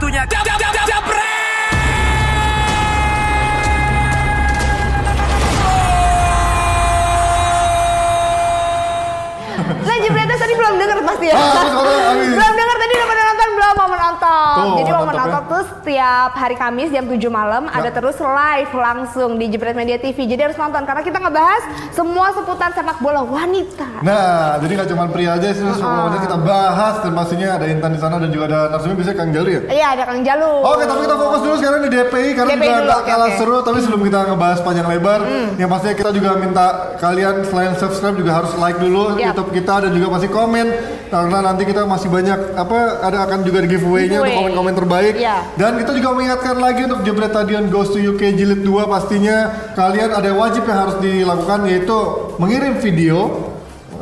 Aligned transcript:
Waktunya 0.00 0.24
jab, 0.32 0.40
jab, 0.48 0.56
jab, 0.56 0.72
jabret! 0.88 1.76
Nah 9.84 9.96
Jebreters 10.00 10.40
tadi 10.40 10.56
belum 10.56 10.80
denger 10.80 11.04
pasti 11.04 11.28
ya. 11.28 11.36
Ah, 11.36 11.52
terus 11.52 11.72
kalau 11.76 11.84
habis. 11.84 12.32
belum 12.32 12.52
denger 12.56 12.76
tadi 12.80 12.92
udah 12.96 13.08
pada 13.12 13.22
nonton 13.28 13.48
belum 13.52 13.74
mau 13.76 13.88
menonton. 13.92 14.39
Tuh, 14.50 14.82
Jadi 14.82 14.90
ya. 14.90 14.98
menonton 15.06 15.42
tuh 15.46 15.62
setiap 15.62 16.30
hari 16.34 16.56
Kamis 16.58 16.90
jam 16.90 17.06
7 17.06 17.18
malam 17.30 17.70
ada 17.70 17.90
terus 17.94 18.18
live 18.18 18.72
langsung 18.74 19.38
di 19.38 19.46
Jebret 19.46 19.76
Media 19.78 19.96
TV. 20.00 20.26
Jadi 20.26 20.50
harus 20.50 20.58
nonton 20.58 20.82
karena 20.82 21.02
kita 21.06 21.18
ngebahas 21.22 21.62
semua 21.94 22.34
seputar 22.34 22.74
sepak 22.74 22.98
bola 22.98 23.22
wanita. 23.22 24.02
Nah, 24.02 24.58
jadi 24.58 24.72
nggak 24.80 24.88
cuma 24.90 25.04
pria 25.12 25.38
aja 25.38 25.54
sih, 25.54 25.62
semuanya 25.62 26.18
kita 26.18 26.38
bahas 26.40 26.94
dan 27.04 27.12
pastinya 27.14 27.48
ada 27.60 27.66
Intan 27.70 27.90
di 27.94 28.00
sana 28.00 28.16
dan 28.18 28.30
juga 28.34 28.44
ada 28.50 28.60
narsumnya 28.74 28.96
bisa 28.98 29.12
Kang 29.14 29.30
Jalu 29.30 29.48
ya. 29.54 29.60
Iya 29.70 29.86
ada 29.94 30.02
Kang 30.08 30.22
Jalu. 30.26 30.52
Oke, 30.66 30.82
tapi 30.88 31.00
kita 31.06 31.16
fokus 31.16 31.40
dulu 31.46 31.54
sekarang 31.60 31.80
di 31.86 31.90
DPI 31.94 32.28
karena 32.34 32.50
DPI 32.54 32.66
juga 32.66 32.80
dulu, 32.80 32.90
oke, 32.90 33.06
kalah 33.06 33.30
oke. 33.30 33.38
seru. 33.38 33.56
Tapi 33.60 33.78
sebelum 33.84 34.02
kita 34.08 34.18
ngebahas 34.32 34.58
panjang 34.64 34.86
lebar, 34.88 35.20
yang 35.60 35.68
pastinya 35.70 35.94
kita 35.94 36.10
juga 36.16 36.30
minta 36.40 36.66
kalian 36.98 37.34
selain 37.46 37.72
subscribe 37.78 38.16
juga 38.18 38.32
harus 38.42 38.52
like 38.58 38.78
dulu 38.80 39.14
Yap. 39.16 39.32
YouTube 39.32 39.50
kita 39.54 39.74
dan 39.86 39.90
juga 39.94 40.06
pasti 40.18 40.28
komen 40.30 40.66
karena 41.10 41.38
nanti 41.42 41.62
kita 41.66 41.82
masih 41.84 42.08
banyak 42.08 42.38
apa 42.54 42.78
ada 43.02 43.18
akan 43.26 43.38
juga 43.42 43.66
giveaway-nya 43.66 44.18
untuk. 44.22 44.39
Komen-komen 44.40 44.74
terbaik. 44.74 45.14
Iya. 45.20 45.44
Dan 45.60 45.76
kita 45.76 45.92
juga 45.92 46.08
mengingatkan 46.16 46.56
lagi 46.56 46.80
untuk 46.88 47.00
Jebret 47.04 47.32
Stadion 47.36 47.68
Goes 47.68 47.92
to 47.92 48.00
UK 48.00 48.32
Jilid 48.34 48.64
2 48.64 48.88
pastinya 48.88 49.36
kalian 49.76 50.10
ada 50.16 50.30
wajib 50.32 50.64
yang 50.64 50.78
harus 50.88 50.96
dilakukan 50.98 51.68
yaitu 51.68 51.98
mengirim 52.40 52.80
video 52.80 53.50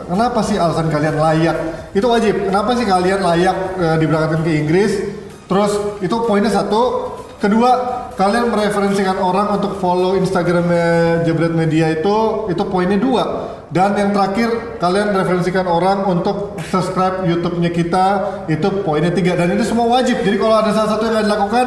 Kenapa 0.09 0.41
sih 0.41 0.57
alasan 0.57 0.89
kalian 0.89 1.21
layak? 1.21 1.57
Itu 1.93 2.09
wajib. 2.09 2.49
Kenapa 2.49 2.73
sih 2.81 2.89
kalian 2.89 3.21
layak 3.21 3.57
eh, 3.77 3.97
diberangkatkan 4.01 4.41
ke 4.41 4.53
Inggris? 4.57 4.93
Terus 5.45 5.73
itu 6.01 6.17
poinnya 6.25 6.49
satu. 6.49 7.13
Kedua, 7.39 7.71
kalian 8.19 8.51
mereferensikan 8.51 9.21
orang 9.21 9.61
untuk 9.61 9.79
follow 9.79 10.19
Instagramnya 10.19 11.23
Jebret 11.23 11.55
Media 11.55 11.93
itu, 11.93 12.49
itu 12.51 12.63
poinnya 12.67 12.99
dua. 12.99 13.25
Dan 13.69 14.01
yang 14.01 14.11
terakhir, 14.17 14.81
kalian 14.81 15.13
referensikan 15.13 15.69
orang 15.69 16.09
untuk 16.09 16.57
subscribe 16.73 17.29
YouTube-nya 17.29 17.69
kita, 17.69 18.07
itu 18.49 18.65
poinnya 18.81 19.13
tiga. 19.13 19.37
Dan 19.37 19.53
itu 19.53 19.69
semua 19.69 19.85
wajib. 19.93 20.25
Jadi 20.25 20.37
kalau 20.41 20.57
ada 20.57 20.73
salah 20.73 20.97
satu 20.97 21.05
yang 21.05 21.15
nggak 21.21 21.27
dilakukan, 21.29 21.67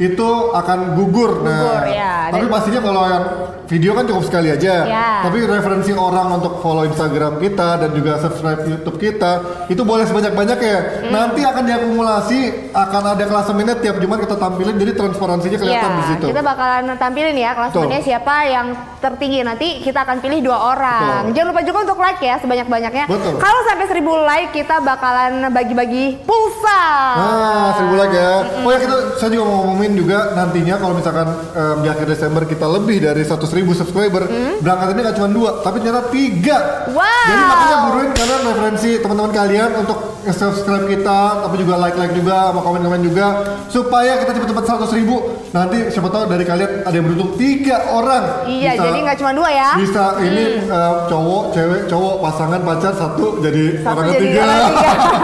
itu 0.00 0.28
akan 0.56 0.96
gugur. 0.96 1.44
Gugur, 1.44 1.84
ya. 1.86 2.32
Tapi 2.32 2.48
Dan- 2.48 2.52
pastinya 2.52 2.80
kalau 2.80 3.02
yang 3.04 3.24
video 3.68 3.92
kan 3.92 4.04
cukup 4.08 4.24
sekali 4.24 4.48
aja. 4.48 4.74
Ya. 4.88 5.08
Tapi 5.24 5.44
referensi 5.44 5.92
orang 5.92 6.40
untuk 6.40 6.60
follow 6.60 6.88
Instagram 6.88 7.38
kita 7.38 7.80
dan 7.80 7.90
juga 7.92 8.18
subscribe 8.18 8.64
YouTube 8.64 8.96
kita 8.96 9.64
itu 9.68 9.80
boleh 9.84 10.08
sebanyak-banyak 10.08 10.58
ya. 10.58 10.78
Hmm. 10.80 11.12
Nanti 11.12 11.40
akan 11.44 11.64
diakumulasi, 11.64 12.40
akan 12.72 13.02
ada 13.16 13.24
klasemennya 13.24 13.76
tiap 13.80 13.96
Jumat 14.00 14.24
kita 14.24 14.36
tampilin 14.36 14.76
jadi 14.76 14.92
transparansinya 14.92 15.58
kelihatan 15.60 15.90
Iya, 15.92 15.98
di 16.00 16.04
situ. 16.08 16.26
kita 16.32 16.42
bakalan 16.42 16.84
tampilin 16.96 17.36
ya 17.36 17.50
klasemennya 17.52 18.00
siapa 18.02 18.34
yang 18.44 18.66
tertinggi. 18.98 19.40
Nanti 19.44 19.68
kita 19.80 20.04
akan 20.04 20.16
pilih 20.20 20.40
dua 20.40 20.58
orang. 20.72 21.28
Betul. 21.28 21.32
Jangan 21.42 21.58
lupa 21.58 21.66
juga 21.66 21.78
untuk 21.82 21.98
like 21.98 22.22
ya 22.22 22.38
sebanyak-banyaknya. 22.38 23.04
Betul. 23.10 23.34
Kalau 23.42 23.60
sampai 23.66 23.86
1000 23.90 23.98
like 24.30 24.50
kita 24.54 24.78
bakalan 24.78 25.42
bagi-bagi 25.50 26.22
pulsa. 26.22 26.82
Ah, 27.18 27.68
seribu 27.74 27.98
like 27.98 28.14
ya. 28.14 28.32
Oh 28.62 28.70
ya 28.70 28.78
kita, 28.78 28.96
saya 29.18 29.34
juga 29.34 29.50
mau 29.50 29.66
ngomongin 29.66 29.98
juga 29.98 30.38
nantinya 30.38 30.78
kalau 30.78 30.94
misalkan 30.94 31.26
em, 31.34 31.76
di 31.82 31.88
akhir 31.90 32.06
Desember 32.06 32.46
kita 32.46 32.62
lebih 32.70 33.02
dari 33.02 33.26
100 33.26 33.42
ribu 33.58 33.74
subscriber, 33.74 34.30
berangkatannya 34.62 35.02
nggak 35.02 35.16
cuma 35.18 35.30
dua, 35.34 35.50
tapi 35.66 35.82
ternyata 35.82 36.14
tiga. 36.14 36.86
Hmm? 36.86 36.94
Wow. 36.94 37.26
Jadi 37.26 37.42
makanya 37.42 37.76
buruin 37.90 38.10
kalian 38.14 38.40
referensi 38.46 38.90
teman-teman 39.02 39.32
kalian 39.34 39.70
untuk 39.82 39.98
subscribe 40.22 40.86
kita, 40.86 41.20
tapi 41.42 41.54
juga 41.58 41.74
like-like 41.82 42.14
juga, 42.14 42.54
sama 42.54 42.62
komen-komen 42.62 43.02
juga, 43.02 43.26
supaya 43.66 44.22
kita 44.22 44.30
cepet-cepet 44.30 44.64
100 44.78 44.94
ribu. 44.94 45.16
Nanti 45.50 45.90
siapa 45.90 46.08
tahu 46.08 46.30
dari 46.30 46.46
kalian 46.46 46.86
ada 46.86 46.94
yang 46.94 47.04
beruntung 47.04 47.34
tiga 47.34 47.90
orang. 47.90 48.46
Iya, 48.46 48.78
Bisa- 48.78 48.84
jadi 48.86 48.98
nggak 49.02 49.18
cuma 49.18 49.32
dua 49.34 49.48
ya. 49.50 49.70
Bisa 49.76 50.04
ini 50.22 50.62
eh, 50.62 50.92
cowok, 51.10 51.31
cewek, 51.52 51.82
cowok, 51.86 52.14
pasangan, 52.20 52.60
pacar 52.62 52.92
satu 52.94 53.26
jadi 53.40 53.64
Satu 53.80 53.90
orang 53.92 54.06
jadi 54.08 54.16
ketiga. 54.18 54.40
orang 54.42 54.72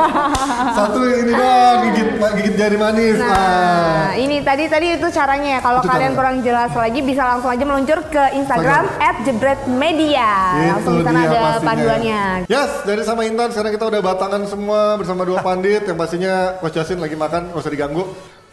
satu 0.78 1.00
ini 1.04 1.32
doang 1.32 1.78
gigit 1.84 2.08
gigit 2.19 2.54
jari 2.54 2.76
manis. 2.76 3.16
Ah. 3.19 3.28
Nah, 3.28 4.10
ini 4.14 4.36
tadi 4.42 4.64
tadi 4.66 4.86
itu 4.94 5.08
caranya 5.10 5.58
ya. 5.58 5.60
Kalau 5.60 5.80
kalian 5.80 5.94
caranya. 5.94 6.18
kurang 6.18 6.36
jelas 6.41 6.70
lagi 6.72 7.00
bisa 7.00 7.22
langsung 7.24 7.50
aja 7.50 7.64
meluncur 7.64 7.98
ke 8.08 8.24
Instagram 8.34 8.84
@jebretmedia. 9.24 10.30
Langsung 10.76 10.94
di 10.98 11.04
sana 11.04 11.20
dia 11.20 11.28
ada 11.28 11.41
pastinya. 11.41 11.66
panduannya. 11.66 12.22
Yes, 12.47 12.70
dari 12.82 13.02
sama 13.02 13.22
Intan 13.24 13.48
sekarang 13.50 13.72
kita 13.74 13.84
udah 13.86 14.00
batangan 14.00 14.42
semua 14.47 14.94
bersama 14.97 15.22
dua 15.22 15.38
pandit 15.41 15.82
yang 15.84 15.97
pastinya 15.97 16.58
Coach 16.58 16.76
Yasin 16.76 16.98
lagi 16.98 17.14
makan, 17.14 17.52
nggak 17.52 17.60
usah 17.60 17.72
diganggu. 17.72 18.04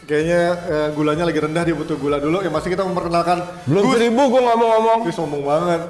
Kayaknya 0.05 0.41
eh, 0.69 0.88
gulanya 0.94 1.25
lagi 1.25 1.39
rendah, 1.41 1.63
dia 1.65 1.73
butuh 1.73 1.97
gula 1.97 2.21
dulu. 2.21 2.45
Yang 2.45 2.53
pasti 2.53 2.69
kita 2.69 2.85
memperkenalkan 2.85 3.41
Belum 3.65 3.89
seribu 3.89 4.21
gue 4.29 4.41
ngomong-ngomong. 4.41 4.99
Ih, 5.09 5.13
sombong 5.13 5.41
banget. 5.41 5.81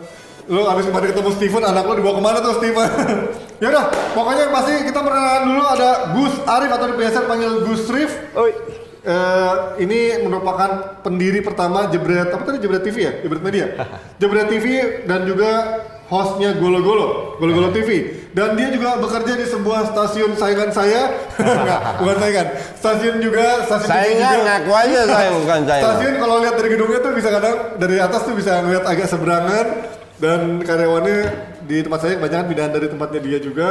Lu 0.46 0.62
abis 0.64 0.86
kemarin 0.86 1.10
ketemu 1.10 1.30
Steven, 1.34 1.64
anak 1.66 1.84
lu 1.86 1.94
dibawa 1.98 2.16
ke 2.18 2.24
mana 2.24 2.38
tuh 2.38 2.54
Steven? 2.62 2.90
ya 3.64 3.68
udah, 3.74 3.86
pokoknya 4.14 4.42
yang 4.46 4.54
pasti 4.54 4.72
kita 4.86 5.00
perkenalan 5.02 5.44
dulu 5.50 5.64
ada 5.66 5.90
Gus 6.14 6.34
Arif 6.46 6.70
atau 6.70 6.86
biasa 6.94 7.18
panggil 7.26 7.52
Gus 7.66 7.84
Rif. 7.90 8.12
Oi. 8.38 8.52
Eh, 9.06 9.54
ini 9.86 10.18
merupakan 10.26 10.98
pendiri 11.06 11.38
pertama 11.46 11.86
Jebret 11.94 12.26
apa 12.26 12.42
tadi 12.42 12.58
Jebret 12.58 12.82
TV 12.82 12.98
ya 13.06 13.14
Jebret 13.22 13.46
Media 13.46 13.70
Jebret 14.18 14.50
TV 14.50 14.66
dan 15.06 15.30
juga 15.30 15.78
hostnya 16.10 16.58
Golo 16.58 16.82
Golo 16.82 17.38
Golo 17.38 17.52
Golo 17.54 17.70
TV 17.70 17.90
dan 18.34 18.58
dia 18.58 18.74
juga 18.74 18.98
bekerja 18.98 19.38
di 19.38 19.46
sebuah 19.46 19.94
stasiun 19.94 20.34
saingan 20.34 20.74
saya 20.74 21.14
Enggak, 21.38 22.02
bukan 22.02 22.18
saingan 22.18 22.48
stasiun 22.82 23.16
juga 23.22 23.46
stasiun 23.70 23.94
Saingan 23.94 24.34
juga. 24.34 24.46
ngaku 24.58 24.72
aja 24.74 25.00
saya 25.06 25.30
bukan 25.38 25.60
saya. 25.70 25.82
stasiun 25.86 26.14
kalau 26.18 26.36
lihat 26.42 26.56
dari 26.58 26.70
gedungnya 26.74 27.00
tuh 27.06 27.12
bisa 27.14 27.30
kadang 27.30 27.56
dari 27.78 27.98
atas 28.02 28.22
tuh 28.26 28.34
bisa 28.34 28.52
ngeliat 28.66 28.90
agak 28.90 29.06
seberangan 29.06 29.66
dan 30.20 30.64
karyawannya 30.64 31.18
di 31.68 31.84
tempat 31.84 32.00
saya 32.00 32.14
kebanyakan 32.16 32.46
pindahan 32.48 32.72
dari 32.72 32.88
tempatnya 32.88 33.20
dia 33.20 33.38
juga 33.42 33.68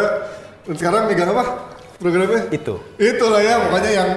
dan 0.65 0.75
sekarang 0.77 1.03
megang 1.09 1.33
apa 1.33 1.45
programnya 2.01 2.51
Itu. 2.51 2.81
Itulah 3.01 3.41
ya, 3.41 3.55
pokoknya 3.69 3.91
yang 3.95 4.09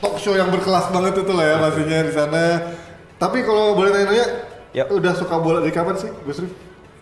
talk 0.00 0.16
show 0.18 0.34
yang 0.34 0.48
berkelas 0.50 0.90
banget 0.90 1.22
itu 1.22 1.32
lah 1.34 1.44
ya 1.46 1.56
pastinya 1.62 1.98
di 2.02 2.12
sana. 2.12 2.44
Tapi 3.16 3.38
kalau 3.46 3.72
boleh 3.72 3.90
tanya-tanya, 3.92 4.26
Yap. 4.76 4.92
udah 4.92 5.12
suka 5.16 5.40
bola 5.40 5.64
dari 5.64 5.72
kapan 5.72 5.96
sih, 5.96 6.10
Gus 6.24 6.42
Rif? 6.44 6.52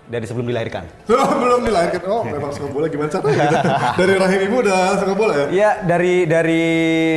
Dari 0.05 0.28
sebelum 0.28 0.44
dilahirkan. 0.44 0.84
Oh, 1.17 1.33
belum 1.41 1.65
dilahirkan. 1.65 2.00
Oh, 2.05 2.23
memang 2.23 2.53
suka 2.53 2.69
bola 2.69 2.87
gimana 2.93 3.09
caranya? 3.09 3.50
gitu? 3.50 3.69
dari 4.05 4.15
rahim 4.21 4.41
ibu 4.53 4.56
udah 4.61 4.81
suka 5.00 5.15
bola 5.17 5.33
ya? 5.33 5.47
Iya 5.49 5.71
dari 5.81 6.28
dari 6.28 6.65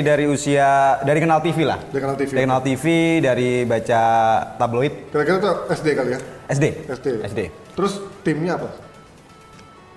dari 0.08 0.26
usia 0.26 1.04
dari 1.04 1.20
kenal 1.20 1.44
TV 1.44 1.68
lah. 1.68 1.84
Dari 1.92 2.00
kenal 2.00 2.16
TV. 2.16 2.30
Dari 2.32 2.44
kenal 2.48 2.62
TV, 2.64 2.86
dari 3.20 3.52
baca 3.68 4.02
tabloid 4.56 5.12
Kira-kira 5.12 5.38
tuh 5.44 5.56
SD 5.76 5.88
kali 6.00 6.16
ya? 6.16 6.20
SD. 6.48 6.66
SD. 6.88 7.08
SD. 7.24 7.40
Terus 7.74 7.94
timnya 8.22 8.56
apa? 8.56 8.70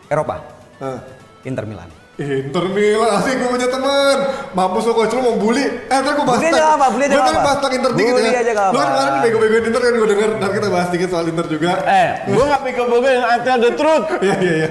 Eropa. 0.06 0.36
Nah, 0.76 0.98
Inter 1.42 1.64
Milan. 1.64 1.88
Inter 2.16 2.68
Milan, 2.68 3.16
asik 3.16 3.32
gue 3.32 3.48
punya 3.48 3.64
teman 3.64 4.16
Mampus 4.52 4.84
lo 4.84 4.92
coach 4.92 5.08
lo 5.10 5.24
mau 5.24 5.40
bully 5.40 5.64
Eh 5.64 5.96
ntar 5.96 6.12
gue 6.12 6.20
bahas 6.20 6.36
Bully 6.36 6.52
aja 6.52 6.76
apa, 6.76 6.86
bully 6.92 7.04
aja 7.06 7.16
Gue 7.16 7.24
apa. 7.24 7.40
bahas 7.40 7.56
tentang 7.56 7.72
Inter 7.72 7.92
dikit 7.94 8.12
Bully 8.12 8.28
ya 8.28 8.32
aja 8.36 8.52
nggak 8.52 8.66
Lo 8.66 8.76
kan 8.76 8.84
apa. 8.84 8.92
kemarin 8.92 9.16
bego-begoin 9.24 9.64
Inter 9.64 9.80
kan 9.80 9.92
gue 9.94 10.08
denger 10.10 10.30
Ntar 10.36 10.50
kita 10.52 10.68
bahas 10.68 10.88
dikit 10.90 11.08
soal 11.08 11.24
Inter 11.24 11.46
juga 11.48 11.70
Eh, 11.80 12.08
gue 12.28 12.44
nggak 12.44 12.62
pikir 12.62 12.84
gue 12.84 13.00
yang 13.08 13.24
ada 13.26 13.52
the 13.56 13.70
truth. 13.72 14.06
Iya 14.20 14.34
iya 14.36 14.52
iya. 14.58 14.68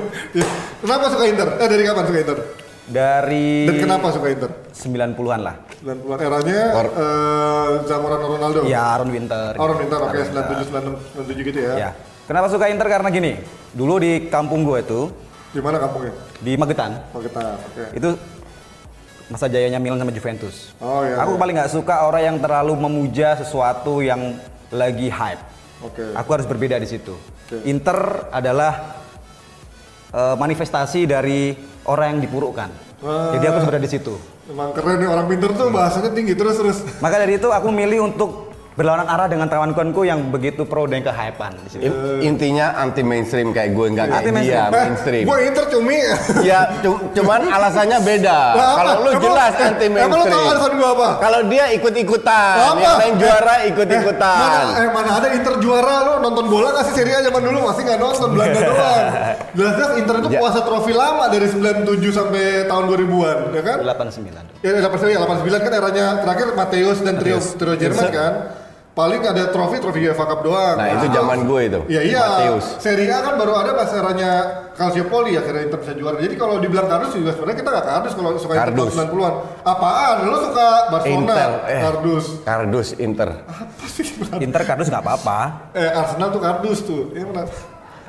Kenapa 0.80 1.04
suka 1.10 1.24
Inter? 1.26 1.48
Eh 1.54 1.68
dari 1.68 1.82
kapan 1.84 2.04
suka 2.06 2.18
Inter? 2.18 2.38
Dari 2.90 3.70
Dan 3.70 3.76
kenapa 3.86 4.10
suka 4.10 4.26
Inter? 4.34 4.50
90-an 4.74 5.40
lah. 5.46 5.54
90-an 5.78 6.18
eranya 6.18 6.60
eh 6.82 7.68
Zamorano 7.86 8.26
Ronaldo. 8.34 8.58
Ya, 8.66 8.82
Aaron 8.98 9.14
Winter. 9.14 9.54
Oh, 9.56 9.70
Inter 9.78 10.00
oke 10.02 10.18
Aaron 10.18 10.58
97 10.66 11.14
96 11.14 11.30
97 11.38 11.48
gitu 11.54 11.58
ya. 11.62 11.72
Ya. 11.78 11.90
Kenapa 12.26 12.50
suka 12.50 12.66
Inter 12.66 12.90
karena 12.90 13.08
gini. 13.14 13.32
Dulu 13.70 14.02
di 14.02 14.26
kampung 14.26 14.66
gue 14.66 14.82
itu 14.82 15.00
Di 15.54 15.62
mana 15.62 15.78
kampungnya? 15.78 16.14
di 16.42 16.52
Magetan 16.58 16.98
kita. 17.14 17.44
Oke. 17.70 17.84
itu 17.94 18.10
masa 19.30 19.46
jayanya 19.46 19.78
Milan 19.78 20.02
sama 20.02 20.10
Juventus. 20.10 20.74
Oh 20.82 21.06
iya. 21.06 21.22
Aku 21.22 21.38
iya. 21.38 21.40
paling 21.46 21.54
nggak 21.62 21.70
suka 21.70 21.94
orang 22.02 22.22
yang 22.34 22.36
terlalu 22.42 22.74
memuja 22.74 23.38
sesuatu 23.38 24.02
yang 24.02 24.34
lagi 24.74 25.06
hype. 25.06 25.42
Oke. 25.86 26.02
Aku 26.18 26.28
harus 26.34 26.46
berbeda 26.50 26.74
di 26.82 26.90
situ. 26.90 27.14
Oke. 27.14 27.62
Inter 27.70 28.26
adalah 28.34 28.98
eh, 30.10 30.34
manifestasi 30.34 31.06
dari 31.06 31.54
orang 31.90 32.16
yang 32.16 32.20
dipurukkan. 32.30 32.70
Wah. 33.02 33.34
Jadi 33.34 33.44
aku 33.50 33.58
berada 33.66 33.82
di 33.82 33.90
situ. 33.90 34.14
Emang 34.50 34.70
keren 34.74 35.02
nih 35.02 35.08
orang 35.10 35.26
pinter 35.26 35.50
tuh 35.54 35.70
bahasanya 35.74 36.10
tinggi 36.14 36.34
terus 36.38 36.54
terus. 36.58 36.78
Maka 37.02 37.18
dari 37.18 37.38
itu 37.38 37.48
aku 37.50 37.68
milih 37.74 38.14
untuk 38.14 38.49
berlawanan 38.80 39.04
arah 39.06 39.28
dengan 39.28 39.44
kawan-kawanku 39.44 40.00
yang 40.02 40.32
begitu 40.32 40.64
pro 40.64 40.88
dan 40.88 41.04
kehypean 41.04 41.52
di 41.54 41.68
sini. 41.68 41.82
In- 41.84 42.00
intinya 42.26 42.72
anti 42.74 43.04
mainstream 43.04 43.52
kayak 43.52 43.70
gue 43.70 43.86
nggak 43.90 44.06
kayak 44.06 44.18
Anti 44.18 44.32
mainstream. 44.32 44.64
dia 44.64 44.80
mainstream. 44.80 45.24
Gue 45.28 45.38
Inter 45.44 45.64
cumi. 45.68 45.98
ya 46.42 46.60
cu- 46.80 47.00
cuman 47.12 47.40
alasannya 47.44 47.98
beda. 48.00 48.38
Kalau 48.56 48.92
lu 48.98 49.10
jelas 49.20 49.52
anti 49.54 49.84
Emang 49.86 50.00
lu 50.00 50.24
tau 50.24 50.24
mainstream. 50.24 50.48
alasan 50.48 50.72
gue 50.72 50.88
apa? 50.90 51.08
Kalau 51.20 51.40
dia 51.44 51.64
ikut-ikutan, 51.70 52.54
Apa? 52.56 52.80
yang 52.80 52.96
lain 52.96 53.14
juara 53.18 53.54
Eh, 53.58 53.68
ikut-ikutan. 53.68 54.38
mana, 54.40 54.58
eh, 54.74 54.88
mana 54.88 55.10
ada 55.14 55.28
Inter 55.30 55.54
juara 55.60 55.94
lu 56.00 56.12
nonton 56.20 56.44
bola 56.48 56.72
kasih 56.72 56.92
Serie 56.96 57.14
A 57.14 57.22
zaman 57.22 57.42
dulu 57.42 57.58
masih 57.62 57.82
nggak 57.84 58.00
nonton 58.00 58.28
Belanda 58.32 58.60
doang. 58.62 59.04
Jelas-jelas 59.60 59.92
Inter 59.94 60.14
itu 60.16 60.28
Ya. 60.30 60.40
puasa 60.40 60.60
trofi 60.62 60.92
lama 60.92 61.28
dari 61.28 61.46
97 61.46 61.84
sampai 62.08 62.64
tahun 62.64 62.84
2000-an, 62.86 63.38
ya 63.50 63.62
kan? 63.62 63.76
89. 63.82 64.44
Ya, 64.60 64.70
89, 64.78 65.10
ya, 65.10 65.18
89 65.20 65.60
kan 65.60 65.72
eranya 65.74 66.06
terakhir 66.22 66.48
Mateus 66.54 66.98
dan 67.00 67.14
trio 67.16 67.36
trio 67.36 67.74
Jerman 67.76 68.08
kan. 68.08 68.32
Paling 68.90 69.22
ada 69.22 69.54
trofi 69.54 69.78
trofi 69.78 70.02
UEFA 70.02 70.26
Cup 70.26 70.40
doang. 70.42 70.74
Nah, 70.74 70.98
itu 70.98 71.06
zaman 71.14 71.46
gue 71.46 71.60
itu. 71.70 71.80
Iya 71.86 72.00
iya. 72.02 72.24
Mateus. 72.26 72.66
Serie 72.82 73.06
A 73.14 73.22
kan 73.22 73.38
baru 73.38 73.54
ada 73.54 73.70
pas 73.78 73.86
eranya 73.94 74.32
Calciopoli 74.74 75.38
akhirnya 75.38 75.70
Inter 75.70 75.78
bisa 75.78 75.94
juara. 75.94 76.18
Jadi 76.18 76.34
kalau 76.34 76.58
dibilang 76.58 76.90
kardus 76.90 77.14
juga 77.14 77.30
sebenarnya 77.38 77.58
kita 77.62 77.70
nggak 77.70 77.86
kardus 77.86 78.12
kalau 78.18 78.30
suka 78.34 78.52
Inter 78.58 78.66
Kardus. 78.66 78.90
tahun 78.90 79.08
90-an. 79.14 79.34
Apaan? 79.62 80.16
Lu 80.26 80.38
suka 80.42 80.68
Barcelona? 80.90 81.16
Inter, 81.22 81.50
eh. 81.70 81.80
Kardus. 81.86 82.24
Kardus 82.42 82.88
Inter. 82.98 83.30
Inter 84.42 84.62
kardus 84.66 84.88
nggak 84.90 85.04
apa-apa. 85.06 85.38
Eh 85.80 85.90
Arsenal 85.94 86.28
tuh 86.34 86.42
kardus 86.42 86.78
tuh. 86.82 87.02
Iya 87.14 87.24
benar. 87.30 87.46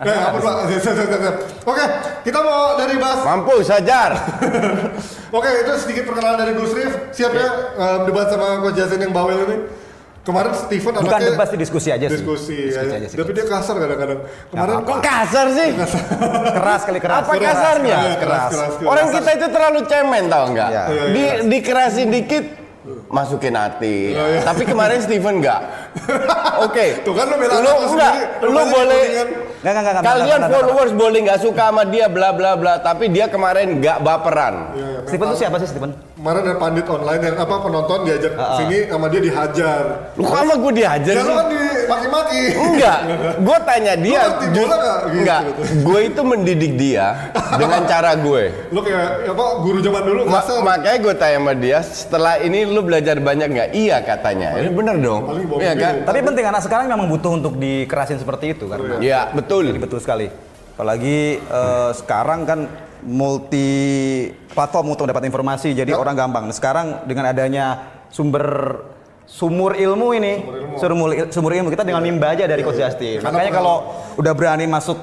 Apa 0.01 0.37
Pak? 0.41 0.55
Siap. 0.81 1.35
Oke, 1.61 1.85
kita 2.25 2.39
mau 2.41 2.73
dari 2.73 2.97
bahas 2.97 3.21
Mampu 3.21 3.61
sajar. 3.61 4.17
Oke, 5.37 5.49
itu 5.61 5.71
sedikit 5.77 6.09
perkenalan 6.09 6.41
dari 6.41 6.51
Gus 6.57 6.73
Rif. 6.73 7.13
Siap 7.13 7.31
ya 7.31 7.47
em, 7.77 7.99
debat 8.09 8.25
sama 8.33 8.65
Coach 8.65 8.81
Jason 8.81 8.97
yang 8.97 9.13
bawel 9.13 9.45
ini. 9.45 9.57
Kemarin 10.21 10.53
Steven 10.53 10.93
Bukan 11.01 11.09
anaknya 11.09 11.33
debat 11.33 11.47
sih, 11.49 11.57
diskusi 11.57 11.89
aja 11.89 12.05
sih. 12.05 12.13
Diskusi, 12.21 12.53
Diskusi 12.69 12.93
ya. 12.93 12.97
aja 13.01 13.07
sih. 13.09 13.17
Tapi 13.17 13.31
dia 13.33 13.45
kasar 13.49 13.75
kadang-kadang. 13.81 14.19
Kemarin 14.53 14.75
Kok 14.85 14.99
kasar 15.01 15.45
sih? 15.49 15.69
Keras 16.53 16.81
kali 16.85 16.99
keras. 17.01 17.25
Apa 17.25 17.33
kasarnya? 17.41 17.97
Keras, 18.21 18.43
keras, 18.53 18.73
keras. 18.77 18.85
Orang 18.85 19.07
kita 19.09 19.29
itu 19.33 19.47
terlalu 19.49 19.79
cemen 19.89 20.23
tau 20.29 20.45
nggak? 20.53 20.69
Iya, 20.69 20.83
Di 21.09 21.23
dikerasin 21.49 22.07
dikit 22.13 22.60
masukin 23.07 23.53
hati. 23.53 24.11
Iya, 24.11 24.23
iya. 24.27 24.41
Tapi 24.41 24.63
kemarin 24.63 24.99
Steven 24.99 25.35
nggak. 25.39 25.61
Oke. 26.65 26.85
Tuh 27.01 27.13
kan 27.13 27.27
bela 27.29 27.53
lu 27.53 27.59
anak 27.59 27.61
lu 27.61 27.87
enggak, 27.89 28.13
sendiri, 28.13 28.21
lu 28.41 28.45
lu 28.45 28.51
banyak 28.53 28.71
boleh 28.71 29.01
kepentingan. 29.01 29.27
Nggak, 29.61 29.71
nggak, 29.71 29.83
nggak, 29.83 29.93
nggak, 29.93 30.03
Kalian 30.03 30.25
nggak, 30.25 30.25
nggak, 30.25 30.49
nggak. 30.49 30.61
followers 30.73 30.91
boleh 30.93 31.19
nggak 31.21 31.39
suka 31.39 31.63
sama 31.69 31.83
dia 31.85 32.05
bla 32.07 32.29
bla 32.31 32.51
bla, 32.55 32.73
tapi 32.79 33.03
dia 33.07 33.25
kemarin 33.25 33.67
nggak 33.77 33.97
baperan. 34.01 34.55
Iya, 34.73 34.85
iya, 34.87 34.99
Steven 35.05 35.27
tuh 35.27 35.37
siapa 35.37 35.55
sih 35.57 35.67
Steven? 35.69 35.91
Kemarin 36.17 36.41
ada 36.45 36.55
pandit 36.55 36.85
online 36.85 37.21
yang 37.23 37.35
apa 37.35 37.55
penonton 37.59 37.99
diajak 38.05 38.33
sini 38.55 38.77
sama 38.85 39.05
dia 39.09 39.21
dihajar. 39.21 39.83
Lu 40.13 40.21
kok 40.21 40.37
sama 40.37 40.53
gue 40.53 40.71
dihajar 40.77 41.13
Ya 41.13 41.21
lu 41.21 41.25
sih? 41.25 41.35
kan 41.35 41.47
dimaki-maki. 41.91 42.43
Enggak, 42.55 42.97
gue 43.35 43.57
tanya 43.67 43.93
dia. 43.99 44.21
Lu 44.23 44.23
ngerti? 44.23 44.45
Gitu. 44.47 45.19
Enggak, 45.19 45.41
gue 45.83 45.99
itu 46.07 46.21
mendidik 46.23 46.73
dia 46.79 47.05
dengan 47.59 47.81
cara 47.83 48.11
gue. 48.15 48.43
Lu 48.71 48.79
kayak 48.79 49.27
ya 49.27 49.31
apa 49.35 49.45
guru 49.59 49.77
zaman 49.83 50.01
dulu 50.07 50.21
Ma- 50.25 50.39
kasar. 50.39 50.63
makanya 50.63 50.97
gue 51.03 51.13
tanya 51.19 51.37
sama 51.43 51.53
dia, 51.53 51.79
setelah 51.83 52.33
ini 52.39 52.59
lu 52.63 52.81
belajar 52.81 53.19
banyak 53.19 53.47
nggak? 53.51 53.69
Iya 53.75 53.97
katanya. 54.01 54.55
Ini 54.55 54.71
bener 54.71 54.95
dong. 54.97 55.21
Iya 55.59 55.73
kan? 55.75 55.93
Tapi 56.07 56.19
penting 56.23 56.45
anak 56.47 56.61
sekarang 56.63 56.85
memang 56.87 57.11
butuh 57.11 57.35
untuk 57.35 57.59
dikerasin 57.59 58.17
seperti 58.17 58.55
itu 58.55 58.71
karena 58.71 59.03
Iya 59.03 59.19
betul. 59.35 59.67
Jadi 59.67 59.79
betul 59.81 59.99
sekali. 59.99 60.31
Apalagi 60.71 61.37
eh, 61.37 61.89
sekarang 61.93 62.47
kan 62.47 62.59
multi 63.01 63.69
platform 64.53 64.93
untuk 64.93 65.09
mendapat 65.09 65.25
informasi, 65.25 65.73
jadi 65.73 65.91
orang 65.91 66.13
gampang. 66.13 66.43
Nah, 66.47 66.55
Sekarang 66.55 66.87
dengan 67.03 67.25
adanya 67.27 67.65
sumber 68.13 68.77
sumur 69.31 69.71
ilmu 69.73 70.11
ini, 70.11 70.33
sumur 70.75 71.07
ilmu, 71.15 71.31
sumur 71.31 71.51
ilmu 71.55 71.69
kita 71.71 71.87
dengan 71.87 72.03
nimba 72.03 72.35
aja 72.35 72.43
dari 72.43 72.59
Coach 72.61 72.75
Justin. 72.77 73.23
Karena 73.23 73.31
Makanya 73.31 73.51
kalau- 73.55 73.81
udah 74.19 74.33
berani 74.35 74.67
masuk 74.67 74.99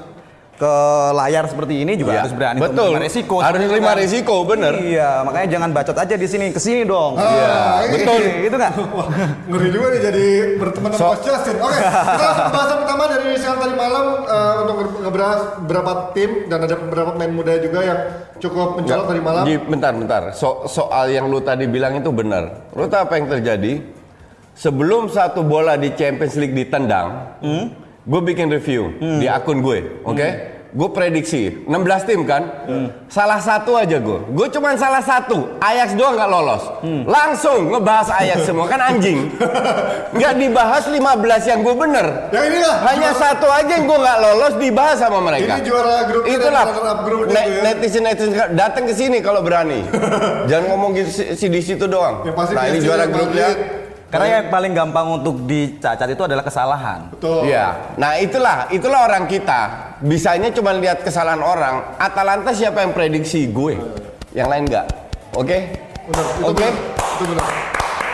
ke 0.53 0.73
layar 1.15 1.47
seperti 1.47 1.87
ini 1.87 1.95
juga 1.95 2.11
Iya. 2.11 2.19
harus 2.19 2.33
berani 2.35 2.59
Betul. 2.59 2.91
menerima 2.91 3.07
resiko. 3.07 3.35
Harus 3.39 3.59
kan. 3.63 3.95
resiko, 3.95 4.35
bener. 4.43 4.73
Iya, 4.75 5.23
makanya 5.23 5.47
jangan 5.49 5.69
bacot 5.71 5.95
aja 5.95 6.15
di 6.19 6.27
sini, 6.27 6.51
ke 6.51 6.59
sini 6.59 6.83
dong. 6.83 7.15
Iya, 7.15 7.55
betul. 7.87 8.21
Gitu 8.43 8.57
kan? 8.59 8.71
Ngeri 9.49 9.67
juga 9.71 9.87
nih 9.87 10.01
jadi 10.03 10.25
berteman 10.59 10.89
sama 10.91 10.99
So- 10.99 11.09
Coach 11.09 11.23
Justin. 11.25 11.55
Oke, 11.57 11.79
kita 12.19 12.27
langsung 12.53 12.79
pertama 12.83 13.03
dari 13.07 13.29
siang 13.33 13.55
tadi 13.55 13.73
malam 13.73 14.05
eh, 14.19 14.53
untuk 14.59 14.75
nge- 14.75 14.99
ngebahas 15.01 15.39
beberapa 15.63 15.91
tim 16.11 16.31
dan 16.45 16.59
ada 16.59 16.75
beberapa 16.75 17.09
pemain 17.15 17.31
muda 17.31 17.53
juga 17.57 17.79
yang 17.81 17.99
cukup 18.37 18.67
mencolok 18.75 19.05
tadi 19.07 19.21
malam. 19.23 19.43
Bentar, 19.65 19.91
bentar. 19.95 20.21
So- 20.35 20.67
soal 20.67 21.07
yang 21.07 21.25
lu 21.25 21.39
tadi 21.39 21.65
bilang 21.65 21.95
itu 21.95 22.11
benar. 22.11 22.67
Lu 22.75 22.83
tahu 22.83 22.99
apa 22.99 23.15
yang 23.15 23.31
terjadi? 23.31 23.95
Sebelum 24.59 25.07
satu 25.07 25.39
bola 25.39 25.79
di 25.79 25.95
Champions 25.95 26.35
League 26.35 26.51
ditendang, 26.51 27.39
gue 28.03 28.21
bikin 28.21 28.51
review 28.51 28.91
di 28.99 29.23
akun 29.23 29.63
gue, 29.63 30.03
oke? 30.03 30.29
Gue 30.69 30.85
prediksi 30.91 31.63
16 31.65 31.71
tim 32.05 32.21
kan, 32.27 32.43
salah 33.07 33.39
satu 33.39 33.73
aja 33.73 33.95
gue. 33.97 34.19
Gue 34.29 34.51
cuman 34.51 34.75
salah 34.75 34.99
satu, 34.99 35.55
Ajax 35.57 35.95
doang 35.95 36.13
nggak 36.13 36.27
lolos. 36.27 36.61
Langsung 37.07 37.71
ngebahas 37.71 38.11
Ajax 38.13 38.45
semua 38.45 38.67
kan 38.67 38.83
anjing. 38.83 39.31
Nggak 40.19 40.33
dibahas 40.35 40.83
15 40.85 40.99
yang 41.45 41.59
gue 41.63 41.75
bener. 41.79 42.05
Ya 42.29 42.41
inilah. 42.43 42.75
Hanya 42.83 43.09
juara- 43.13 43.21
satu 43.31 43.47
aja 43.47 43.71
yang 43.71 43.85
gue 43.85 43.97
nggak 43.97 44.17
lolos 44.19 44.53
dibahas 44.59 44.97
sama 44.99 45.19
mereka. 45.21 45.55
Ini 45.55 45.63
juara 45.63 45.95
grup 46.03 46.23
Itulah 46.25 46.63
grup 47.01 47.21
ne- 47.29 47.47
ya. 47.47 47.61
netizen 47.63 48.03
netizen 48.03 48.33
datang 48.53 48.83
ke 48.85 48.93
sini 48.93 49.21
kalau 49.21 49.39
berani. 49.39 49.85
Jangan 50.51 50.65
ngomong 50.67 50.91
si, 51.07 51.33
si 51.33 51.45
di 51.47 51.61
situ 51.63 51.85
doang. 51.85 52.25
Yang 52.27 52.35
pasti 52.35 52.53
nah 52.53 52.65
ini 52.67 52.77
juara 52.83 53.05
grupnya. 53.07 53.47
Madrid. 53.55 53.87
Karena 54.09 54.41
yang 54.41 54.47
paling 54.49 54.73
gampang 54.73 55.21
untuk 55.21 55.45
dicacat 55.45 56.09
itu 56.09 56.23
adalah 56.25 56.41
kesalahan. 56.41 57.13
Betul. 57.13 57.45
Iya. 57.45 57.93
Nah 58.01 58.17
itulah 58.17 58.65
itulah 58.73 59.05
orang 59.05 59.29
kita. 59.29 59.93
Bisanya 60.01 60.49
cuma 60.49 60.73
lihat 60.73 61.05
kesalahan 61.05 61.45
orang. 61.45 61.93
Atalanta 62.01 62.49
siapa 62.49 62.81
yang 62.81 62.97
prediksi 62.97 63.45
gue? 63.53 63.77
Yang 64.33 64.47
lain 64.49 64.63
enggak. 64.65 64.85
Oke? 65.37 65.57
Itu 66.09 66.21
Oke. 66.41 66.65
bener. 66.65 66.73
Itu 66.97 67.23
benar. 67.29 67.49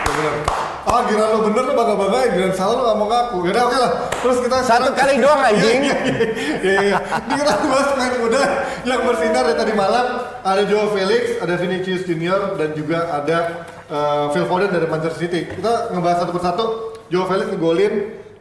Itu 0.04 0.10
benar. 0.20 0.65
Ah, 0.86 1.02
kira 1.02 1.34
lo 1.34 1.42
bener 1.42 1.66
lo 1.66 1.74
bangga-banggain, 1.74 2.30
kira 2.30 2.54
salah 2.54 2.74
lo 2.78 2.82
gak 2.86 2.96
mau 3.02 3.08
ngaku. 3.10 3.36
Yaudah 3.50 3.64
oke 3.66 3.78
lah. 3.82 3.90
Terus 4.22 4.38
kita 4.38 4.56
Satu 4.62 4.90
kali 4.94 5.18
doang, 5.18 5.42
anjing. 5.42 5.82
Iya, 5.82 5.96
iya, 6.62 6.80
iya. 6.94 6.98
Kita 7.26 7.52
bahas 7.66 7.90
pemain 7.90 8.14
muda 8.22 8.42
yang 8.86 9.02
bersinar 9.02 9.42
dari 9.50 9.58
tadi 9.58 9.72
malam. 9.74 10.06
Ada 10.46 10.62
Joe 10.70 10.86
Felix, 10.94 11.42
ada 11.42 11.58
Vinicius 11.58 12.06
Junior, 12.06 12.54
dan 12.54 12.70
juga 12.78 13.10
ada 13.10 13.66
eh, 13.90 14.24
Phil 14.30 14.46
Foden 14.46 14.70
dari 14.70 14.86
Manchester 14.86 15.18
City. 15.26 15.50
Kita 15.50 15.90
ngebahas 15.90 16.22
satu 16.22 16.32
persatu. 16.32 16.64
Joe 17.10 17.26
Felix 17.26 17.50
ngegolin, 17.50 17.94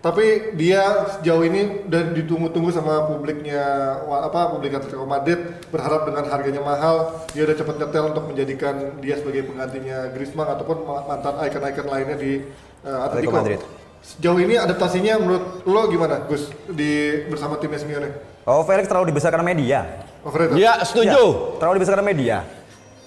tapi 0.06 0.54
dia 0.54 1.10
sejauh 1.18 1.42
ini 1.42 1.90
udah 1.90 2.14
ditunggu-tunggu 2.14 2.70
sama 2.70 3.10
publiknya 3.10 3.58
apa 4.06 4.54
publik 4.54 4.78
Atletico 4.78 5.02
Madrid 5.10 5.58
berharap 5.74 6.06
dengan 6.06 6.30
harganya 6.30 6.62
mahal 6.62 7.26
dia 7.34 7.42
udah 7.50 7.58
cepet 7.58 7.76
nyetel 7.82 8.14
untuk 8.14 8.30
menjadikan 8.30 9.02
dia 9.02 9.18
sebagai 9.18 9.50
penggantinya 9.50 10.14
Griezmann 10.14 10.54
ataupun 10.54 10.86
ma- 10.86 11.10
mantan 11.10 11.42
icon-icon 11.50 11.90
lainnya 11.90 12.22
di 12.22 12.38
eh, 12.86 13.00
Atletico. 13.02 13.34
Madrid. 13.34 13.58
Sejauh 14.06 14.38
ini 14.38 14.54
adaptasinya 14.54 15.18
menurut 15.18 15.66
lo 15.66 15.82
gimana 15.90 16.22
Gus 16.30 16.54
di 16.70 17.26
bersama 17.26 17.58
timnya 17.58 17.82
Simeone? 17.82 18.14
Oh, 18.46 18.62
Felix 18.62 18.86
terlalu 18.86 19.10
dibesarkan 19.10 19.42
media. 19.42 20.06
Favorit? 20.22 20.54
Ya 20.54 20.78
setuju. 20.86 21.10
Ya, 21.18 21.58
terlalu 21.58 21.82
dibesarkan 21.82 22.06
media. 22.06 22.46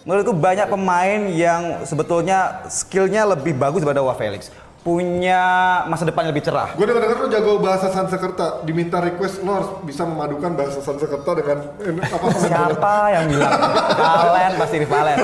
Menurutku 0.02 0.34
banyak 0.34 0.66
pemain 0.66 1.30
yang 1.30 1.86
sebetulnya 1.86 2.66
skillnya 2.66 3.22
lebih 3.22 3.54
bagus 3.54 3.86
daripada 3.86 4.02
Wah 4.02 4.18
Felix. 4.18 4.50
Punya 4.88 5.44
masa 5.84 6.08
depan 6.08 6.24
yang 6.24 6.32
lebih 6.32 6.48
cerah. 6.48 6.72
Gue 6.72 6.88
dengar 6.88 7.04
dengar 7.04 7.20
lo 7.20 7.28
jago 7.28 7.60
bahasa 7.60 7.92
Sanskerta, 7.92 8.64
diminta 8.64 9.04
request 9.04 9.44
lo 9.44 9.52
harus 9.52 9.70
bisa 9.84 10.08
memadukan 10.08 10.56
bahasa 10.56 10.80
Sanskerta 10.80 11.28
dengan 11.36 11.60
eh, 11.76 11.92
apa 11.92 12.24
Siapa 12.32 12.94
yang 13.12 13.24
bilang? 13.28 13.52
Valen 14.00 14.52
pasti 14.56 14.76
Valen. 14.88 15.18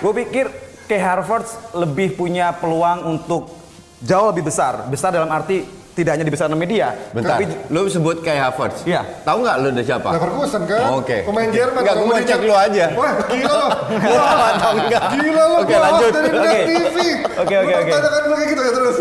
Gue 0.00 0.12
pikir 0.24 0.48
ke 0.88 0.96
Harvard 0.96 1.44
lebih 1.76 2.16
punya 2.16 2.56
peluang 2.56 3.20
untuk 3.20 3.52
jauh 4.00 4.32
lebih 4.32 4.48
besar. 4.48 4.88
Besar 4.88 5.12
dalam 5.12 5.28
arti 5.28 5.60
tidak 6.00 6.16
hanya 6.16 6.26
dibesarkan 6.26 6.56
media, 6.56 6.96
Bentar. 7.12 7.36
tapi 7.36 7.44
Lu 7.68 7.84
sebut 7.86 8.24
kayak 8.24 8.56
Havertz. 8.56 8.88
Iya. 8.88 9.04
Tahu 9.22 9.36
nggak 9.44 9.56
lu 9.60 9.68
udah 9.76 9.84
siapa? 9.84 10.08
Leverkusen 10.16 10.62
kan? 10.64 10.80
Oke. 10.96 11.16
Pemain 11.28 11.48
Jerman. 11.52 11.80
Enggak, 11.84 11.94
kalau 11.94 12.08
gua 12.08 12.10
mau 12.10 12.16
mau 12.16 12.28
cek 12.32 12.40
lu 12.40 12.54
aja. 12.56 12.84
Wah, 12.96 13.12
gila 13.28 13.52
lo. 13.52 13.68
Wah, 14.16 14.48
atau 14.56 14.70
enggak? 14.80 15.02
Gila 15.12 15.42
lo. 15.44 15.56
Oke, 15.60 15.74
lanjut. 15.76 16.12
dari. 16.16 16.62
TV. 16.64 16.96
Oke, 17.36 17.54
oke, 17.60 17.74
oke. 17.76 17.90
Tanyakan 17.92 18.22
gue 18.24 18.36
kayak 18.36 18.48
gitu 18.48 18.62
ya 18.62 18.72
terus. 18.72 18.96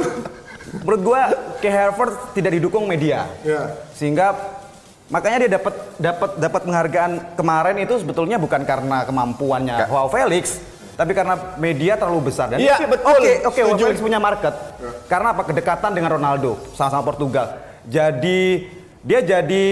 menurut 0.79 1.01
gue 1.06 1.22
ke 1.62 1.70
Harvard 1.70 2.13
tidak 2.34 2.51
didukung 2.58 2.86
media. 2.89 3.29
Ya. 3.46 3.77
sehingga 3.94 4.34
makanya 5.10 5.46
dia 5.46 5.51
dapat 5.60 5.74
dapat 5.98 6.29
dapat 6.38 6.62
penghargaan 6.65 7.12
kemarin 7.34 7.75
itu 7.82 7.94
sebetulnya 8.00 8.38
bukan 8.38 8.62
karena 8.63 9.03
kemampuannya 9.06 9.89
Wow 9.89 10.08
Felix 10.10 10.62
tapi 11.00 11.15
karena 11.15 11.56
media 11.56 11.96
terlalu 11.96 12.27
besar. 12.27 12.51
Dan 12.51 12.60
Iya, 12.60 12.75
oke, 12.75 12.86
betul. 12.91 13.08
oke 13.08 13.32
oke 13.48 13.56
Wow 13.56 13.68
Setuju. 13.72 13.84
Felix 13.88 14.00
punya 14.03 14.20
market. 14.20 14.51
Karena 15.08 15.32
apa? 15.32 15.41
Kedekatan 15.41 15.96
dengan 15.96 16.12
Ronaldo 16.12 16.60
sama-sama 16.75 17.08
Portugal. 17.08 17.56
Jadi 17.88 18.68
dia 19.00 19.24
jadi 19.24 19.65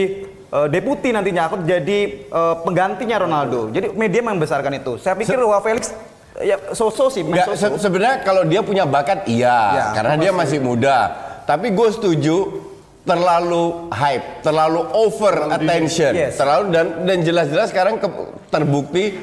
eh, 0.47 0.67
deputi 0.67 1.11
nantinya. 1.11 1.51
Aku 1.51 1.59
jadi 1.61 1.99
eh, 2.23 2.55
penggantinya 2.63 3.19
Ronaldo. 3.19 3.67
Jadi 3.67 3.91
media 3.91 4.23
membesarkan 4.23 4.71
itu. 4.73 4.95
Saya 4.95 5.13
pikir 5.13 5.35
Wow 5.35 5.59
Felix 5.59 5.91
Ya 6.37 6.53
so-so 6.69 7.09
sih, 7.09 7.25
Nggak, 7.25 7.49
so-so. 7.49 7.65
se- 7.73 7.81
sebenarnya 7.81 8.21
kalau 8.21 8.45
dia 8.45 8.61
punya 8.61 8.85
bakat 8.85 9.25
iya, 9.25 9.57
Ya, 9.73 9.85
karena 9.91 10.21
dia 10.21 10.29
masih 10.31 10.61
muda. 10.61 11.09
Tapi 11.43 11.73
gue 11.73 11.89
setuju 11.89 12.61
terlalu 13.01 13.89
hype, 13.89 14.45
terlalu 14.45 14.85
over 14.93 15.49
attention, 15.49 16.13
Yes. 16.13 16.37
terlalu 16.37 16.69
dan 16.69 16.85
dan 17.03 17.17
jelas-jelas 17.21 17.73
sekarang 17.73 17.97
ke- 17.97 18.13
terbukti 18.47 19.17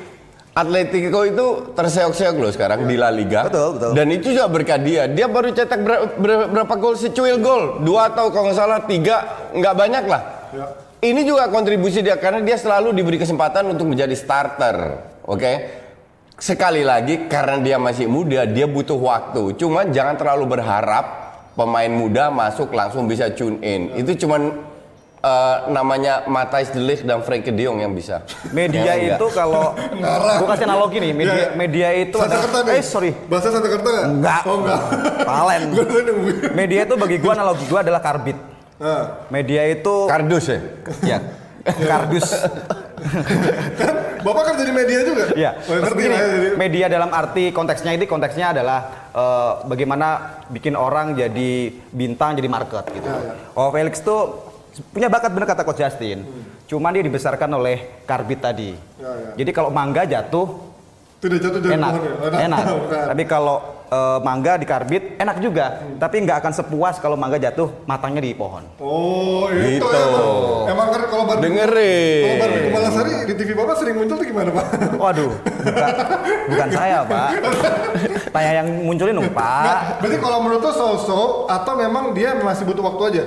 Atletico 0.55 1.27
itu 1.27 1.47
terseok-seok 1.75 2.35
loh 2.39 2.53
sekarang 2.55 2.87
di 2.87 2.95
La 2.95 3.11
Liga. 3.11 3.51
Betul, 3.51 3.75
betul. 3.75 3.91
Dan 3.99 4.07
itu 4.15 4.31
juga 4.31 4.47
berkat 4.47 4.81
dia. 4.87 5.11
Dia 5.11 5.27
baru 5.27 5.51
cetak 5.51 5.81
ber- 5.83 6.15
ber- 6.15 6.47
berapa 6.47 6.75
gol? 6.79 6.95
Secuil 6.95 7.43
gol, 7.43 7.83
dua 7.83 8.15
atau 8.15 8.31
kalau 8.31 8.47
nggak 8.47 8.59
salah 8.59 8.81
tiga, 8.87 9.51
nggak 9.51 9.75
banyak 9.75 10.05
lah. 10.07 10.23
Ya. 10.55 10.67
Ini 11.05 11.27
juga 11.27 11.51
kontribusi 11.51 12.07
dia 12.07 12.15
karena 12.17 12.39
dia 12.41 12.55
selalu 12.55 12.95
diberi 12.95 13.19
kesempatan 13.19 13.67
untuk 13.75 13.91
menjadi 13.91 14.15
starter, 14.15 14.77
oke? 15.27 15.53
Sekali 16.39 16.87
lagi 16.87 17.27
karena 17.27 17.59
dia 17.59 17.77
masih 17.77 18.07
muda, 18.07 18.47
dia 18.47 18.71
butuh 18.71 18.97
waktu. 18.97 19.59
Cuman 19.59 19.91
jangan 19.91 20.15
terlalu 20.15 20.55
berharap 20.55 21.05
pemain 21.59 21.91
muda 21.91 22.31
masuk 22.31 22.71
langsung 22.71 23.11
bisa 23.11 23.27
tune 23.35 23.59
in. 23.61 23.91
Itu 24.01 24.15
cuman 24.23 24.55
eh, 25.25 25.57
namanya 25.69 26.15
Matthijs 26.27 26.69
de 26.69 26.79
Ligt 26.79 27.03
dan 27.03 27.25
Frenkie 27.25 27.49
de 27.49 27.65
Jong 27.65 27.81
yang 27.81 27.93
bisa. 27.93 28.21
Media 28.53 28.93
Ya, 28.93 29.17
itu 29.17 29.27
kalau 29.33 29.73
gue 29.73 30.47
kasih 30.47 30.67
analogi 30.69 31.01
nih, 31.01 31.13
media, 31.13 31.33
Ya, 31.33 31.41
ya. 31.41 31.49
media 31.57 31.89
itu 31.97 32.19
Santa 32.21 32.39
Kerta 32.39 32.59
nih. 32.63 32.73
eh 32.77 32.85
sorry, 32.85 33.11
Bahasa 33.25 33.49
Santa 33.49 33.69
Kerta 33.69 33.89
nggak? 33.89 34.05
enggak, 34.07 34.41
Oh 34.45 34.57
enggak. 34.61 34.81
Palen. 35.29 35.63
Media 36.61 36.81
itu 36.85 36.95
bagi 36.95 37.17
gue 37.17 37.33
analogi 37.33 37.65
gue 37.65 37.81
adalah 37.81 37.99
karbit. 37.99 38.37
Nah, 38.75 39.25
Media 39.29 39.63
itu 39.65 39.95
Kardus 40.05 40.45
ya. 40.47 40.59
ya 41.03 41.19
kardus. 41.65 42.29
Bapak 44.25 44.43
kerja 44.53 44.65
di 44.65 44.73
media 44.73 44.99
juga? 45.05 45.25
Iya. 45.33 45.51
Oh, 45.65 45.75
ya, 45.77 45.85
jadi. 45.85 46.49
media 46.57 46.87
dalam 46.89 47.13
arti 47.13 47.53
konteksnya 47.53 47.93
ini 47.93 48.05
konteksnya 48.05 48.57
adalah 48.57 49.09
eh, 49.13 49.53
bagaimana 49.65 50.09
bikin 50.49 50.77
orang 50.77 51.13
jadi 51.13 51.53
bintang 51.93 52.33
jadi 52.33 52.49
market 52.49 52.85
gitu. 52.89 53.05
Ya, 53.05 53.37
Oh 53.53 53.69
Felix 53.69 54.01
tuh 54.01 54.54
punya 54.83 55.07
bakat 55.07 55.31
bener 55.31 55.47
kata 55.47 55.63
Coach 55.63 55.79
Justin. 55.79 56.27
Cuman 56.65 56.91
dia 56.91 57.05
dibesarkan 57.05 57.51
oleh 57.53 58.03
karbit 58.03 58.41
tadi. 58.41 58.73
Ya, 58.99 59.11
ya. 59.11 59.31
Jadi 59.39 59.51
kalau 59.53 59.69
mangga 59.69 60.03
jatuh 60.03 60.73
Tidak 61.21 61.41
jatuh 61.41 61.57
dari 61.57 61.73
enak, 61.73 61.93
pohon 61.97 62.33
ya? 62.37 62.41
Enak. 62.45 62.63
Tapi 63.15 63.23
kalau 63.25 63.57
eh, 63.87 64.19
mangga 64.21 64.53
di 64.57 64.67
karbit 64.67 65.17
enak 65.17 65.37
juga. 65.39 65.67
Tapi 65.97 66.17
nggak 66.21 66.37
akan 66.41 66.53
sepuas 66.53 66.99
kalau 66.99 67.17
mangga 67.17 67.39
jatuh 67.39 67.73
matangnya 67.85 68.21
di 68.21 68.33
pohon. 68.33 68.61
Oh, 68.77 69.49
itu 69.49 69.81
Gitu. 69.81 69.89
emang. 69.89 70.69
Emang 70.69 70.89
kan 70.91 71.01
kalau 71.07 71.25
Barbie 71.25 71.45
Dengerin. 71.49 72.25
Kalau 72.25 72.37
Barbie 72.41 72.63
Kumalasari 72.67 73.13
di 73.25 73.35
TV 73.37 73.51
Bapak 73.53 73.75
sering 73.79 73.97
muncul 73.97 74.17
tuh 74.17 74.27
gimana, 74.27 74.49
Pak? 74.53 74.67
Waduh, 75.05 75.33
bukan, 75.65 75.91
bukan 76.51 76.69
saya 76.73 76.99
pak. 77.05 77.31
Tanya 78.29 78.53
yang 78.61 78.69
munculin 78.83 79.15
dong 79.15 79.31
pak. 79.31 80.01
berarti 80.03 80.19
kalau 80.19 80.39
menurut 80.43 80.61
lo 80.61 80.73
so-so 80.73 81.21
atau 81.47 81.73
memang 81.73 82.13
dia 82.13 82.35
masih 82.37 82.67
butuh 82.67 82.85
waktu 82.85 83.03
aja? 83.15 83.25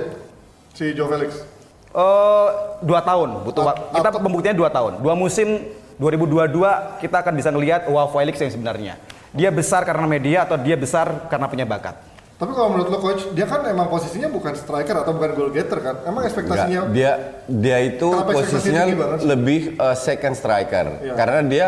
Si 0.78 0.94
Joe 0.94 1.10
Felix. 1.10 1.42
Eh, 1.90 2.48
dua 2.86 3.00
tahun. 3.02 3.42
Butuh 3.42 3.62
At- 3.66 3.68
wak- 3.74 3.80
kita 3.98 4.08
pembuktiannya 4.22 4.58
dua 4.58 4.70
tahun. 4.70 5.02
Dua 5.02 5.18
musim 5.18 5.66
2022 5.98 7.02
kita 7.02 7.26
akan 7.26 7.34
bisa 7.34 7.50
ngelihat 7.50 7.90
wow 7.90 8.06
Felix 8.06 8.38
yang 8.38 8.54
sebenarnya. 8.54 8.94
Dia 9.34 9.50
besar 9.50 9.82
karena 9.82 10.06
media 10.06 10.46
atau 10.46 10.54
dia 10.54 10.78
besar 10.78 11.26
karena 11.26 11.50
punya 11.50 11.66
bakat? 11.66 11.98
Tapi 12.38 12.54
kalau 12.54 12.70
menurut 12.70 12.86
lo 12.86 12.98
coach, 13.02 13.34
dia 13.34 13.50
kan 13.50 13.66
emang 13.66 13.90
posisinya 13.90 14.30
bukan 14.30 14.54
striker 14.54 15.02
atau 15.02 15.10
bukan 15.10 15.34
goal 15.34 15.50
getter 15.50 15.82
kan? 15.82 16.06
Emang 16.06 16.22
Nggak, 16.22 16.30
ekspektasinya 16.30 16.80
dia 16.94 17.12
dia 17.50 17.78
itu 17.82 18.08
posisinya 18.14 18.82
lebih 19.26 19.74
uh, 19.74 19.98
second 19.98 20.38
striker. 20.38 21.02
Iya. 21.02 21.14
karena 21.18 21.40
dia 21.42 21.66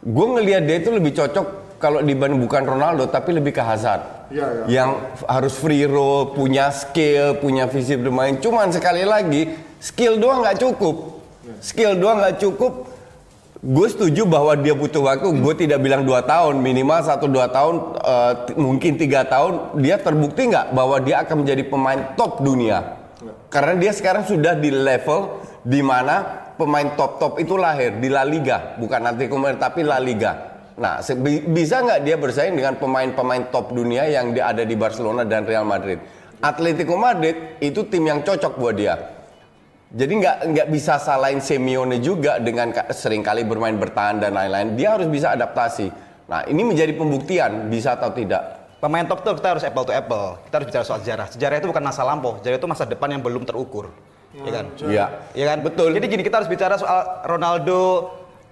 gue 0.00 0.26
ngelihat 0.32 0.64
dia 0.64 0.76
itu 0.80 0.88
lebih 0.88 1.12
cocok 1.12 1.76
kalau 1.76 2.00
dibanding 2.00 2.40
bukan 2.40 2.64
Ronaldo 2.64 3.12
tapi 3.12 3.36
lebih 3.36 3.52
ke 3.52 3.60
Hazard 3.60 4.19
Iya, 4.30 4.46
iya. 4.46 4.64
yang 4.70 4.90
harus 5.26 5.58
free 5.58 5.90
roll 5.90 6.38
punya 6.38 6.70
skill 6.70 7.42
punya 7.42 7.66
visi 7.66 7.98
bermain 7.98 8.38
cuman 8.38 8.70
sekali 8.70 9.02
lagi 9.02 9.50
skill 9.82 10.20
doang 10.20 10.44
nggak 10.44 10.60
cukup. 10.60 11.18
Skill 11.58 11.98
doang 11.98 12.22
nggak 12.22 12.38
cukup. 12.38 12.86
Gue 13.60 13.88
setuju 13.92 14.24
bahwa 14.24 14.56
dia 14.56 14.72
butuh 14.72 15.04
waktu. 15.04 15.28
Gue 15.36 15.52
tidak 15.52 15.84
bilang 15.84 16.06
dua 16.06 16.24
tahun. 16.24 16.64
Minimal 16.64 17.04
satu 17.04 17.28
dua 17.28 17.50
tahun 17.52 17.98
t- 18.48 18.56
mungkin 18.56 18.96
tiga 18.96 19.26
tahun. 19.28 19.82
Dia 19.84 20.00
terbukti 20.00 20.48
nggak 20.48 20.72
bahwa 20.72 20.96
dia 21.00 21.20
akan 21.26 21.44
menjadi 21.44 21.68
pemain 21.68 22.00
top 22.16 22.40
dunia? 22.40 22.96
Karena 23.52 23.76
dia 23.76 23.92
sekarang 23.92 24.24
sudah 24.24 24.56
di 24.56 24.72
level 24.72 25.42
di 25.60 25.84
mana 25.84 26.48
pemain 26.56 26.88
top 26.96 27.20
top 27.20 27.32
itu 27.36 27.56
lahir 27.60 28.00
di 28.00 28.08
La 28.08 28.24
Liga. 28.24 28.80
Bukan 28.80 29.00
nanti 29.00 29.28
kemudian 29.28 29.60
tapi 29.60 29.84
La 29.84 30.00
Liga 30.00 30.49
nah 30.80 31.04
bisa 31.46 31.76
nggak 31.78 32.00
dia 32.00 32.16
bersaing 32.16 32.56
dengan 32.56 32.72
pemain-pemain 32.74 33.52
top 33.52 33.70
dunia 33.70 34.08
yang 34.08 34.32
ada 34.32 34.64
di 34.64 34.72
Barcelona 34.72 35.28
dan 35.28 35.44
Real 35.44 35.62
Madrid 35.62 36.00
Atletico 36.40 36.96
Madrid 36.96 37.60
itu 37.60 37.84
tim 37.84 38.00
yang 38.00 38.24
cocok 38.24 38.56
buat 38.56 38.72
dia 38.72 38.96
jadi 39.90 40.08
nggak 40.08 40.36
nggak 40.48 40.66
bisa 40.70 40.96
salahin 40.96 41.38
Simeone 41.38 42.00
juga 42.00 42.40
dengan 42.40 42.70
ka- 42.70 42.88
sering 42.94 43.20
kali 43.20 43.42
bermain 43.42 43.74
bertahan 43.74 44.22
dan 44.22 44.38
lain-lain. 44.38 44.78
Dia 44.78 44.94
harus 44.94 45.10
bisa 45.10 45.34
adaptasi. 45.34 45.90
Nah 46.30 46.46
ini 46.46 46.62
menjadi 46.62 46.94
pembuktian 46.94 47.66
bisa 47.66 47.98
atau 47.98 48.14
tidak. 48.14 48.62
pemain 48.78 49.02
top 49.02 49.20
tuh 49.20 49.34
kita 49.34 49.48
harus 49.52 49.64
apple 49.66 49.84
to 49.84 49.92
apple 49.92 50.40
kita 50.48 50.54
harus 50.56 50.66
bicara 50.72 50.84
soal 50.88 51.00
sejarah 51.04 51.26
sejarah 51.28 51.56
itu 51.60 51.68
bukan 51.68 51.84
masa 51.84 52.00
lampau 52.00 52.40
sejarah 52.40 52.56
itu 52.56 52.64
masa 52.64 52.88
depan 52.88 53.12
yang 53.12 53.20
belum 53.20 53.44
terukur 53.44 53.92
ya 54.32 54.48
kan 54.48 54.66
Iya. 54.80 55.04
ya 55.36 55.44
kan 55.52 55.58
Betul. 55.60 55.92
jadi 55.92 56.06
gini 56.08 56.22
kita 56.24 56.40
harus 56.40 56.48
bicara 56.48 56.80
soal 56.80 57.20
Ronaldo 57.28 58.08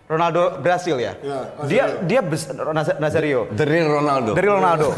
Ronaldo 0.08 0.56
Brasil 0.58 0.96
ya, 0.96 1.12
Ya, 1.20 1.38
dia 1.68 1.84
dia 2.00 2.20
Nazario 2.96 3.44
The 3.52 3.64
real 3.64 3.92
Ronaldo. 3.92 4.32
dari 4.32 4.48
Ronaldo. 4.48 4.88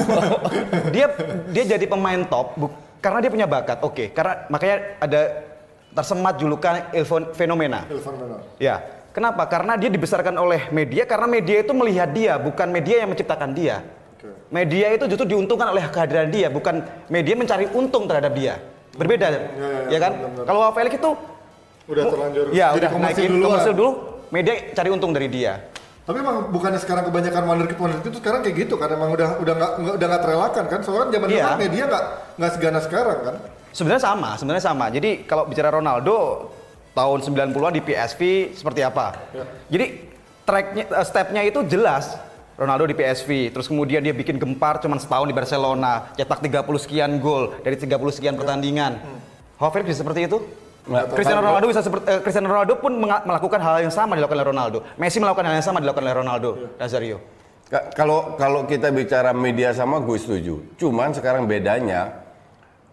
dia 0.94 1.06
dia 1.50 1.64
jadi 1.66 1.84
pemain 1.84 2.22
top 2.22 2.54
bu- 2.54 2.70
karena 3.02 3.18
dia 3.18 3.28
punya 3.28 3.44
bakat. 3.44 3.82
Oke, 3.82 4.14
karena 4.14 4.46
makanya 4.46 4.76
ada 5.02 5.20
tersemat 5.90 6.38
julukan 6.38 6.94
Il 6.94 7.02
Fen- 7.02 7.34
fenomena. 7.34 7.90
Ilvan 7.90 8.14
Menor. 8.16 8.40
Ya. 8.56 8.78
Kenapa? 9.10 9.42
Karena 9.50 9.74
dia 9.74 9.90
dibesarkan 9.90 10.38
oleh 10.38 10.70
media 10.70 11.02
karena 11.02 11.26
media 11.26 11.58
itu 11.58 11.74
melihat 11.74 12.14
dia, 12.14 12.38
bukan 12.38 12.70
media 12.70 13.02
yang 13.02 13.10
menciptakan 13.10 13.50
dia. 13.50 13.82
Oke. 14.14 14.30
Media 14.46 14.94
itu 14.94 15.10
justru 15.10 15.26
diuntungkan 15.26 15.74
oleh 15.74 15.90
kehadiran 15.90 16.30
dia, 16.30 16.46
bukan 16.46 16.86
media 17.10 17.34
mencari 17.34 17.66
untung 17.74 18.06
terhadap 18.06 18.30
dia. 18.30 18.62
Berbeda, 18.94 19.26
ya, 19.26 19.40
ya, 19.90 19.98
kan? 19.98 20.12
benar-benar. 20.14 20.44
Kalau 20.46 20.60
Felix 20.70 20.94
itu 20.94 21.10
Udah 21.90 22.04
terlanjur 22.06 22.44
ya 22.54 22.70
jadi 22.70 22.78
udah 22.78 22.90
komersil 22.92 23.18
naikin 23.18 23.30
duluan. 23.34 23.46
komersil 23.50 23.74
dulu, 23.74 23.90
media 24.30 24.54
cari 24.72 24.88
untung 24.88 25.10
dari 25.10 25.28
dia. 25.28 25.58
Tapi 26.00 26.16
emang 26.18 26.50
bukannya 26.50 26.80
sekarang 26.80 27.06
kebanyakan 27.06 27.42
wonderkid 27.46 27.78
wonderkid 27.78 28.10
itu 28.10 28.18
sekarang 28.18 28.42
kayak 28.42 28.66
gitu 28.66 28.75
kan 28.75 28.90
emang 28.90 29.14
udah 29.14 29.38
udah 29.38 29.54
nggak 29.54 29.72
udah 29.94 30.06
nggak 30.10 30.22
terelakkan 30.26 30.64
kan 30.66 30.80
soalnya 30.82 31.14
zaman 31.14 31.26
dulu 31.28 31.38
Iya. 31.38 31.54
media 31.54 31.82
nggak 31.87 32.04
nggak 32.34 32.50
seganas 32.56 32.84
sekarang 32.88 33.18
kan 33.22 33.37
Sebenarnya 33.70 34.02
sama, 34.02 34.34
sebenarnya 34.34 34.64
sama. 34.66 34.90
Jadi 34.90 35.22
kalau 35.22 35.46
bicara 35.46 35.70
Ronaldo 35.70 36.50
tahun 36.90 37.22
90-an 37.22 37.70
di 37.70 37.78
PSV 37.78 38.20
seperti 38.50 38.82
apa? 38.82 39.14
Ya. 39.30 39.46
Jadi 39.70 39.87
tracknya, 40.42 40.84
eh, 40.90 41.06
stepnya 41.06 41.42
itu 41.46 41.62
jelas. 41.62 42.18
Ronaldo 42.58 42.84
di 42.84 42.92
PSV, 42.92 43.56
terus 43.56 43.64
kemudian 43.64 44.04
dia 44.04 44.12
bikin 44.12 44.37
gempar 44.37 44.82
cuman 44.84 45.00
setahun 45.00 45.25
di 45.25 45.32
Barcelona, 45.32 46.12
cetak 46.12 46.44
30 46.44 46.76
sekian 46.76 47.16
gol 47.16 47.56
dari 47.64 47.72
30 47.72 48.12
sekian 48.12 48.37
pertandingan. 48.37 49.00
Hover 49.56 49.80
bisa 49.80 50.04
seperti 50.04 50.28
itu? 50.28 50.44
Nggak, 50.90 51.04
Cristiano 51.14 51.40
Ronaldo 51.40 51.66
bisa 51.70 51.80
seperti 51.80 52.04
eh, 52.04 52.18
Cristiano 52.18 52.49
Ronaldo 52.50 52.75
pun 52.76 52.92
melakukan 52.99 53.61
hal 53.62 53.76
yang 53.80 53.94
sama 53.94 54.18
dilakukan 54.18 54.42
oleh 54.42 54.49
Ronaldo. 54.50 54.78
Messi 54.99 55.23
melakukan 55.23 55.47
hal 55.47 55.54
yang 55.54 55.62
sama 55.64 55.78
dilakukan 55.78 56.02
oleh 56.02 56.16
Ronaldo, 56.18 56.50
Nazario. 56.76 57.23
Ka- 57.70 57.94
Kalau 57.94 58.35
kalau 58.35 58.66
kita 58.66 58.90
bicara 58.90 59.30
media 59.30 59.70
sama 59.70 60.02
gue 60.02 60.18
setuju. 60.18 60.59
Cuman 60.75 61.14
sekarang 61.14 61.47
bedanya 61.47 62.11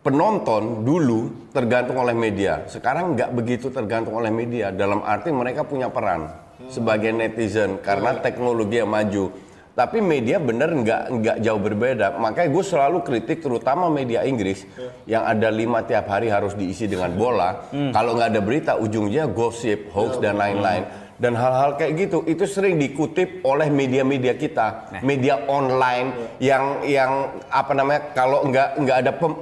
penonton 0.05 0.85
dulu 0.85 1.49
tergantung 1.49 1.97
oleh 1.97 2.13
media. 2.13 2.61
Sekarang 2.69 3.17
nggak 3.17 3.33
begitu 3.33 3.67
tergantung 3.67 4.13
oleh 4.13 4.29
media. 4.29 4.69
Dalam 4.69 5.01
arti 5.01 5.33
mereka 5.33 5.65
punya 5.65 5.89
peran 5.89 6.29
sebagai 6.69 7.09
netizen 7.09 7.81
karena 7.81 8.13
teknologi 8.15 8.77
yang 8.77 8.93
maju. 8.93 9.33
Tapi 9.77 10.01
media 10.01 10.41
bener 10.41 10.73
nggak 10.73 11.03
nggak 11.21 11.37
jauh 11.45 11.61
berbeda. 11.61 12.17
Makanya 12.17 12.49
gue 12.49 12.63
selalu 12.65 12.97
kritik 13.05 13.45
terutama 13.45 13.93
media 13.93 14.25
Inggris 14.25 14.65
yang 15.05 15.21
ada 15.21 15.53
lima 15.53 15.85
tiap 15.85 16.09
hari 16.09 16.33
harus 16.33 16.57
diisi 16.57 16.89
dengan 16.89 17.13
bola. 17.13 17.69
Kalau 17.69 18.17
nggak 18.17 18.29
ada 18.33 18.41
berita 18.41 18.73
ujungnya 18.73 19.29
gosip, 19.29 19.93
hoax 19.93 20.17
dan 20.17 20.41
lain-lain. 20.41 20.81
Dan 21.21 21.37
hal-hal 21.37 21.77
kayak 21.77 21.93
gitu 21.93 22.25
itu 22.25 22.49
sering 22.49 22.81
dikutip 22.81 23.45
oleh 23.45 23.69
media-media 23.69 24.33
kita, 24.33 24.97
media 25.05 25.45
online 25.45 26.37
yang 26.41 26.81
yang 26.81 27.11
apa 27.49 27.73
namanya 27.77 28.01
kalau 28.17 28.49
nggak 28.49 28.81
nggak 28.81 28.97
ada 29.05 29.11
pem- 29.13 29.41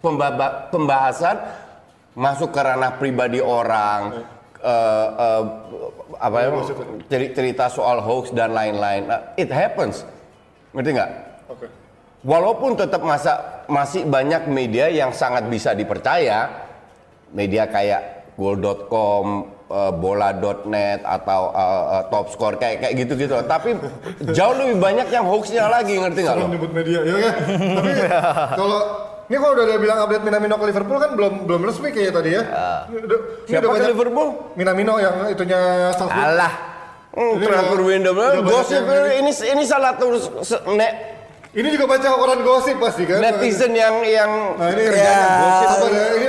pembaba- 0.00 0.72
pembahasan 0.72 1.36
masuk 2.16 2.48
ke 2.48 2.60
ranah 2.64 2.96
pribadi 2.96 3.40
orang, 3.44 4.24
eh, 4.60 5.06
eh, 5.10 5.42
apa 6.20 6.36
ya 6.36 6.48
ceri- 7.08 7.32
cerita 7.32 7.66
soal 7.66 8.00
hoax 8.00 8.30
dan 8.30 8.52
lain-lain. 8.52 9.08
Nah, 9.08 9.20
it 9.34 9.48
happens, 9.48 10.04
ngerti 10.72 10.90
nggak? 10.94 11.10
oke 11.48 11.66
Walaupun 12.20 12.76
tetap 12.76 13.00
masa 13.00 13.64
masih 13.64 14.04
banyak 14.04 14.44
media 14.44 14.92
yang 14.92 15.08
sangat 15.08 15.48
bisa 15.48 15.72
dipercaya, 15.72 16.68
media 17.32 17.64
kayak 17.64 18.28
goal.com, 18.36 19.48
uh, 19.72 19.88
bola.net 19.88 21.00
atau 21.00 21.48
uh, 21.48 21.84
uh, 21.96 22.02
top 22.12 22.28
score 22.28 22.60
kayak 22.60 22.84
kayak 22.84 22.94
gitu-gitu. 23.00 23.40
Tapi 23.40 23.72
jauh 24.36 24.52
lebih 24.52 24.76
banyak 24.76 25.08
yang 25.08 25.24
hoaxnya 25.24 25.72
lagi, 25.72 25.96
ngerti 25.96 26.20
nggak 26.20 26.36
lo? 26.36 26.44
Nyebut 26.44 26.72
media, 26.76 26.98
ya 27.08 27.14
kan? 27.16 27.34
Tapi 27.80 27.90
kalau 28.60 28.80
ini 29.30 29.38
kalau 29.38 29.54
udah 29.54 29.64
ada 29.64 29.78
bilang 29.78 29.98
update 30.02 30.24
Minamino 30.26 30.58
ke 30.58 30.66
Liverpool 30.66 30.98
kan 30.98 31.10
belum 31.14 31.46
belum 31.46 31.60
resmi 31.62 31.88
kayaknya 31.88 32.12
tadi 32.12 32.30
ya. 32.30 32.42
Ini 32.84 32.96
udah- 33.00 33.22
ini 33.22 33.46
Siapa 33.46 33.56
udah 33.56 33.62
ke 33.62 33.74
banyak- 33.78 33.90
Liverpool? 33.94 34.28
Minamino 34.52 34.94
yang 34.98 35.16
itunya 35.30 35.60
Salzburg. 35.94 36.26
Alah. 36.26 36.52
Hmm, 37.10 37.32
Ini 37.32 37.44
transfer 37.44 37.74
udah- 37.76 37.88
window 37.88 38.12
udah 38.12 38.26
banyak 38.28 38.42
gosip 38.44 38.82
yang- 38.82 39.14
ini 39.16 39.30
ini 39.30 39.62
salah 39.64 39.92
terus 39.94 40.22
se- 40.42 40.62
ne- 40.68 40.96
Ini 41.50 41.66
juga 41.68 41.86
baca 41.88 42.08
koran 42.12 42.42
gosip 42.42 42.78
pasti 42.78 43.02
kan. 43.04 43.18
netizen 43.18 43.70
yang 43.72 44.02
yang 44.02 44.30
Nah 44.54 44.66
ini 44.68 44.82
kerjanya 44.84 45.26
gosip. 45.40 45.66
sabar 45.68 45.90
ya, 45.90 46.06
ini 46.12 46.28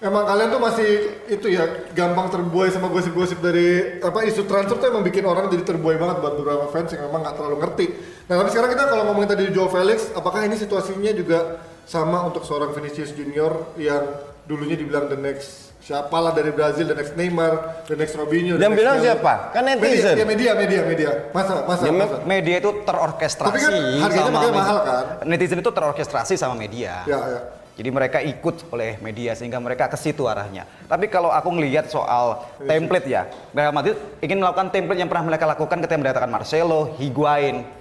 emang 0.00 0.24
kalian 0.24 0.48
tuh 0.48 0.60
masih 0.60 0.90
itu 1.26 1.46
ya 1.48 1.64
gampang 1.90 2.26
terbuai 2.28 2.70
sama 2.70 2.86
gosip-gosip 2.86 3.38
dari 3.40 3.66
apa 3.98 4.22
isu 4.22 4.42
transfer 4.44 4.74
tuh 4.76 4.88
emang 4.88 5.02
bikin 5.02 5.22
orang 5.22 5.46
jadi 5.48 5.62
terbuai 5.64 5.94
banget 5.96 6.18
buat 6.18 6.34
beberapa 6.36 6.66
fans 6.68 6.90
yang 6.92 7.06
memang 7.06 7.20
nggak 7.20 7.34
terlalu 7.34 7.56
ngerti. 7.58 7.86
Nah 8.26 8.34
tapi 8.36 8.48
sekarang 8.48 8.70
kita 8.70 8.82
kalau 8.86 9.02
ngomongin 9.04 9.28
tadi 9.28 9.42
Joe 9.50 9.66
Felix, 9.66 10.10
apakah 10.12 10.40
ini 10.40 10.54
situasinya 10.54 11.10
juga 11.12 11.38
sama 11.88 12.28
untuk 12.28 12.44
seorang 12.44 12.76
Vinicius 12.76 13.16
Junior 13.16 13.72
yang 13.80 14.04
dulunya 14.44 14.76
dibilang 14.76 15.08
the 15.08 15.16
next 15.16 15.72
siapalah 15.80 16.36
dari 16.36 16.52
Brazil, 16.52 16.84
the 16.84 16.96
next 17.00 17.16
Neymar, 17.16 17.84
the 17.88 17.96
next 17.96 18.12
Robinho. 18.12 18.60
Yang 18.60 18.74
bilang 18.76 18.96
Messi. 19.00 19.06
siapa? 19.08 19.32
Kan 19.56 19.62
netizen. 19.64 20.12
Media, 20.12 20.20
ya 20.20 20.24
media, 20.28 20.50
media, 20.52 20.80
media. 20.84 21.10
Masa, 21.32 21.64
masa, 21.64 21.82
Ya, 21.88 21.92
masa. 21.96 22.16
Media 22.28 22.56
itu 22.60 22.70
terorkestrasi 22.84 23.48
Tapi 23.48 23.60
kan 23.64 23.72
harganya 24.04 24.20
sama 24.20 24.36
makanya 24.36 24.52
mahal 24.52 24.78
kan? 24.84 25.04
Netizen 25.24 25.58
itu 25.64 25.72
terorkestrasi 25.72 26.34
sama 26.36 26.54
media. 26.60 27.08
Ya, 27.08 27.16
ya. 27.24 27.40
Jadi 27.78 27.88
mereka 27.94 28.18
ikut 28.20 28.68
oleh 28.74 28.98
media 28.98 29.38
sehingga 29.38 29.56
mereka 29.62 29.86
ke 29.88 29.96
situ 29.96 30.26
arahnya. 30.28 30.66
Tapi 30.90 31.06
kalau 31.08 31.30
aku 31.30 31.46
ngelihat 31.56 31.86
soal 31.88 32.42
template 32.66 33.06
ya, 33.06 33.30
Real 33.54 33.70
Madrid 33.70 33.94
ingin 34.18 34.42
melakukan 34.42 34.74
template 34.74 34.98
yang 34.98 35.06
pernah 35.06 35.24
mereka 35.30 35.46
lakukan 35.46 35.78
ketika 35.86 35.96
mendatangkan 35.96 36.32
Marcelo, 36.36 36.98
Higuain. 36.98 37.77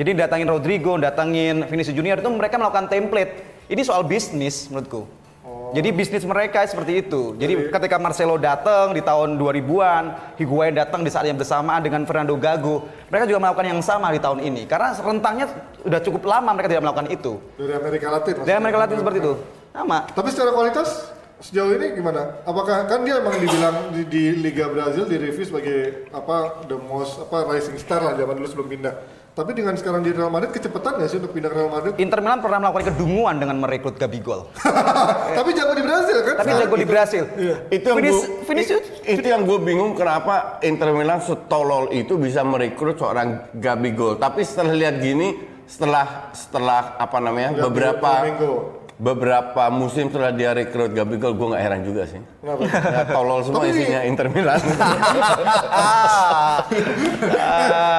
Jadi 0.00 0.16
datangin 0.16 0.48
Rodrigo, 0.48 0.96
datangin 0.96 1.60
Vinicius 1.68 1.92
Junior 1.92 2.16
itu 2.16 2.30
mereka 2.32 2.56
melakukan 2.56 2.88
template. 2.88 3.44
Ini 3.68 3.84
soal 3.84 4.08
bisnis 4.08 4.72
menurutku. 4.72 5.04
Jadi 5.76 5.92
bisnis 5.92 6.24
mereka 6.24 6.64
seperti 6.64 7.04
itu. 7.04 7.36
Jadi 7.36 7.68
ketika 7.68 8.00
Marcelo 8.00 8.40
datang 8.40 8.96
di 8.96 9.04
tahun 9.04 9.36
2000-an, 9.36 10.34
Higuain 10.40 10.72
datang 10.72 11.04
di 11.04 11.12
saat 11.12 11.28
yang 11.28 11.36
bersamaan 11.36 11.84
dengan 11.84 12.08
Fernando 12.08 12.32
Gago, 12.40 12.88
mereka 13.12 13.28
juga 13.28 13.44
melakukan 13.44 13.66
yang 13.76 13.80
sama 13.84 14.08
di 14.08 14.18
tahun 14.18 14.40
ini. 14.40 14.64
Karena 14.64 14.96
rentangnya 14.96 15.46
udah 15.84 16.00
cukup 16.00 16.22
lama 16.24 16.50
mereka 16.56 16.68
tidak 16.72 16.82
melakukan 16.88 17.08
itu. 17.12 17.32
Dari 17.60 17.74
Amerika 17.76 18.06
Latin. 18.08 18.32
Dari. 18.40 18.56
Amerika 18.56 18.78
Latin 18.80 18.96
seperti 19.04 19.18
itu. 19.20 19.32
Sama. 19.70 19.98
Tapi 20.16 20.28
secara 20.32 20.50
kualitas 20.56 20.88
sejauh 21.44 21.76
ini 21.76 21.86
gimana? 21.92 22.40
Apakah 22.48 22.88
kan 22.88 23.04
dia 23.04 23.20
emang 23.20 23.36
dibilang 23.36 23.92
di, 23.92 24.02
di 24.08 24.22
Liga 24.32 24.72
Brazil 24.72 25.04
di 25.04 25.20
review 25.20 25.44
sebagai 25.44 26.08
apa 26.08 26.66
the 26.66 26.80
most 26.88 27.20
apa 27.20 27.46
rising 27.52 27.76
star 27.76 28.00
lah 28.00 28.16
zaman 28.16 28.32
dulu 28.40 28.48
sebelum 28.48 28.68
pindah. 28.80 29.19
Tapi 29.30 29.54
dengan 29.54 29.72
sekarang 29.72 30.02
di 30.02 30.10
Real 30.10 30.26
Madrid 30.28 30.50
kecepatan 30.50 30.98
nggak 30.98 31.06
sih 31.06 31.16
untuk 31.16 31.30
pindah 31.30 31.48
ke 31.48 31.56
Real 31.56 31.70
Madrid? 31.70 31.92
Inter 31.96 32.18
Milan 32.18 32.40
pernah 32.40 32.58
melakukan 32.58 32.86
kedunguan 32.90 33.38
dengan 33.38 33.56
merekrut 33.58 33.94
Gabigol. 33.94 34.50
Tapi 35.38 35.50
jago 35.52 35.72
di 35.72 35.80
Brazil 35.80 36.18
kan? 36.20 36.34
Tapi 36.36 36.50
jago 36.56 36.74
di 36.74 36.80
gitu. 36.80 36.90
Brasil. 36.90 37.22
Itu 37.68 37.86
yang 37.86 37.96
gua- 38.10 38.26
i- 38.42 38.66
itu 39.08 39.26
yang 39.28 39.42
gue 39.44 39.58
bingung 39.60 39.92
kenapa 39.94 40.34
Inter 40.60 40.90
Milan 40.90 41.20
setolol 41.20 41.88
itu 41.90 42.16
bisa 42.16 42.42
merekrut 42.42 42.96
seorang 42.96 43.48
Gabigol. 43.54 44.18
Tapi 44.18 44.42
setelah 44.42 44.74
lihat 44.74 44.98
gini, 44.98 45.38
setelah 45.64 46.06
setelah 46.32 46.98
apa 46.98 47.18
namanya 47.18 47.50
beberapa. 47.62 48.10
Beberapa 49.00 49.72
musim 49.72 50.12
setelah 50.12 50.28
dia 50.28 50.52
rekrut 50.52 50.92
Gabigol, 50.92 51.32
gue 51.32 51.46
nggak 51.48 51.62
heran 51.64 51.80
juga 51.80 52.04
sih. 52.04 52.20
Kenapa? 52.38 52.68
Ya, 52.68 53.02
tolol 53.08 53.40
semua 53.40 53.64
Tapi- 53.64 53.72
isinya 53.72 54.00
Inter 54.04 54.28
Milan. 54.28 54.60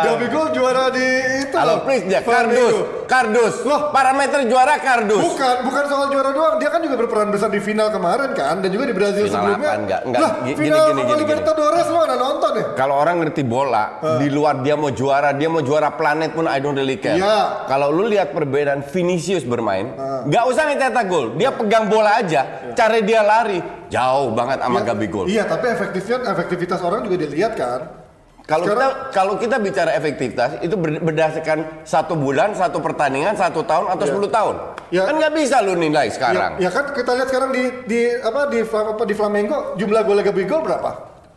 Gabigol 0.05 0.47
juara 0.53 0.93
di 0.93 1.07
itu. 1.41 1.55
Halo, 1.57 1.81
please 1.83 2.05
Flamengo. 2.21 2.29
kardus, 2.29 2.75
kardus. 3.05 3.55
Loh. 3.65 3.81
parameter 3.91 4.45
juara 4.45 4.77
kardus. 4.77 5.21
Bukan, 5.25 5.55
bukan 5.65 5.83
soal 5.85 6.05
juara 6.09 6.29
doang. 6.31 6.55
Dia 6.57 6.69
kan 6.69 6.79
juga 6.79 6.95
berperan 6.97 7.29
besar 7.29 7.49
di 7.49 7.59
final 7.59 7.89
kemarin 7.89 8.31
kan, 8.31 8.61
dan 8.61 8.69
juga 8.69 8.85
di 8.85 8.93
Brazil 8.93 9.25
Final 9.25 9.35
sebelumnya. 9.35 9.67
apa? 9.67 9.79
Enggak, 9.81 10.01
enggak. 10.05 10.21
Lah, 10.21 10.31
Gini, 10.41 10.55
final 10.55 10.85
gini, 10.87 11.01
gini, 11.01 11.19
Libertadores 11.19 11.87
lo 11.87 11.99
nggak 11.99 12.19
nonton 12.19 12.51
ya? 12.53 12.65
Kalau 12.73 12.95
orang 12.95 13.15
ngerti 13.19 13.41
bola, 13.43 13.83
di 14.17 14.27
luar 14.29 14.61
dia 14.61 14.75
mau 14.75 14.89
juara, 14.89 15.33
dia 15.33 15.49
mau 15.49 15.61
juara 15.61 15.89
planet 15.91 16.31
pun 16.31 16.45
I 16.45 16.57
don't 16.57 16.73
really 16.73 16.97
care. 16.97 17.17
Iya. 17.17 17.65
Kalau 17.65 17.89
lu 17.89 18.05
lihat 18.05 18.31
perbedaan 18.31 18.85
Vinicius 18.85 19.41
bermain, 19.43 19.89
nggak 20.23 20.43
usah 20.45 20.63
ngecetak 20.91 21.05
gol, 21.07 21.25
dia 21.39 21.49
pegang 21.49 21.87
bola 21.87 22.19
aja, 22.19 22.41
cara 22.75 22.99
dia 22.99 23.23
lari 23.23 23.59
jauh 23.87 24.35
banget 24.35 24.59
sama 24.59 24.77
Iya, 24.77 24.85
Gabigol. 24.85 25.25
Iya, 25.25 25.43
tapi 25.47 25.65
efektifnya 25.67 26.17
efektivitas 26.27 26.79
orang 26.83 27.07
juga 27.07 27.17
dilihat 27.17 27.55
kan. 27.55 27.81
Kalau 28.41 28.67
kita 28.67 28.87
kalau 29.15 29.33
kita 29.39 29.55
bicara 29.63 29.95
efektivitas 29.95 30.59
itu 30.59 30.75
ber- 30.75 30.99
berdasarkan 30.99 31.87
satu 31.87 32.19
bulan, 32.19 32.51
satu 32.51 32.83
pertandingan, 32.83 33.31
satu 33.31 33.63
tahun 33.63 33.87
atau 33.87 34.03
Iya. 34.03 34.11
10 34.11 34.27
tahun. 34.27 34.55
Iya. 34.91 35.03
Kan 35.07 35.15
nggak 35.15 35.33
bisa 35.33 35.55
lu 35.63 35.73
nilai 35.79 36.11
sekarang. 36.11 36.59
Ya, 36.59 36.67
ya 36.67 36.69
kan 36.69 36.91
kita 36.91 37.11
lihat 37.15 37.27
sekarang 37.31 37.49
di 37.55 37.63
di 37.87 37.99
apa 38.11 38.51
di 38.51 38.59
apa 38.65 39.03
di 39.07 39.15
Flamengo 39.15 39.79
jumlah 39.79 40.01
gol 40.03 40.19
Gabigol 40.19 40.67
berapa? 40.67 40.91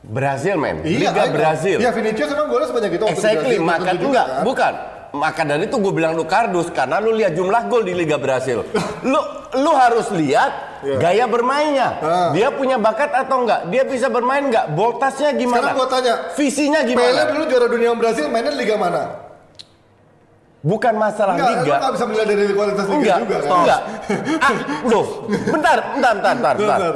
Brazil 0.04 0.60
men, 0.60 0.84
Liga 0.84 1.16
I 1.16 1.32
know. 1.32 1.38
Brazil. 1.38 1.78
Iya, 1.80 1.88
Vinicius 1.88 2.28
emang 2.28 2.52
golnya 2.52 2.68
sebanyak 2.68 2.92
itu. 2.92 3.04
Exactly, 3.08 3.56
Brazil, 3.56 3.60
maka 3.62 3.78
belum 3.78 3.88
tentu 3.88 4.06
enggak, 4.10 4.26
kan? 4.26 4.42
bukan. 4.44 4.72
Maka 5.14 5.46
dari 5.46 5.64
itu 5.64 5.78
gue 5.78 5.92
bilang 5.94 6.12
lu 6.12 6.26
kardus 6.26 6.68
karena 6.68 6.98
lu 6.98 7.14
lihat 7.14 7.32
jumlah 7.32 7.70
gol 7.70 7.86
di 7.86 7.94
Liga 7.94 8.18
Brasil. 8.18 8.66
lu 9.06 9.20
lu 9.54 9.70
harus 9.72 10.10
lihat 10.10 10.74
Iya. 10.82 11.00
gaya 11.00 11.24
bermainnya. 11.24 11.88
Ah. 11.96 12.28
Dia 12.28 12.52
punya 12.52 12.76
bakat 12.76 13.08
atau 13.08 13.40
enggak? 13.40 13.72
Dia 13.72 13.86
bisa 13.86 14.12
bermain 14.12 14.44
enggak? 14.44 14.68
Voltasnya 14.70 15.32
gimana? 15.32 15.72
Sekarang 15.72 15.78
gua 15.78 15.88
tanya, 15.88 16.14
Visinya 16.34 16.80
Pele 16.82 16.90
gimana? 16.92 17.20
dulu 17.30 17.42
juara 17.46 17.66
dunia 17.66 17.90
Brazil 17.94 18.26
mainnya 18.28 18.52
di 18.52 18.60
liga 18.60 18.76
mana? 18.76 19.02
Bukan 20.60 20.94
masalah 20.94 21.36
Enggak, 21.36 21.50
liga. 21.54 21.64
lu 21.64 21.72
nggak 21.78 21.92
bisa 21.92 22.04
menilai 22.04 22.26
dari 22.26 22.52
kualitas 22.52 22.84
liga 22.84 22.96
Enggak, 22.96 23.18
juga 23.18 23.36
kan? 23.38 23.52
enggak. 23.54 23.80
Ah, 24.40 24.52
loh, 24.84 25.06
bentar, 25.46 25.46
bentar, 25.46 26.12
bentar, 26.12 26.34
bentar, 26.34 26.54
bentar. 26.54 26.78
Bentar. 26.80 26.94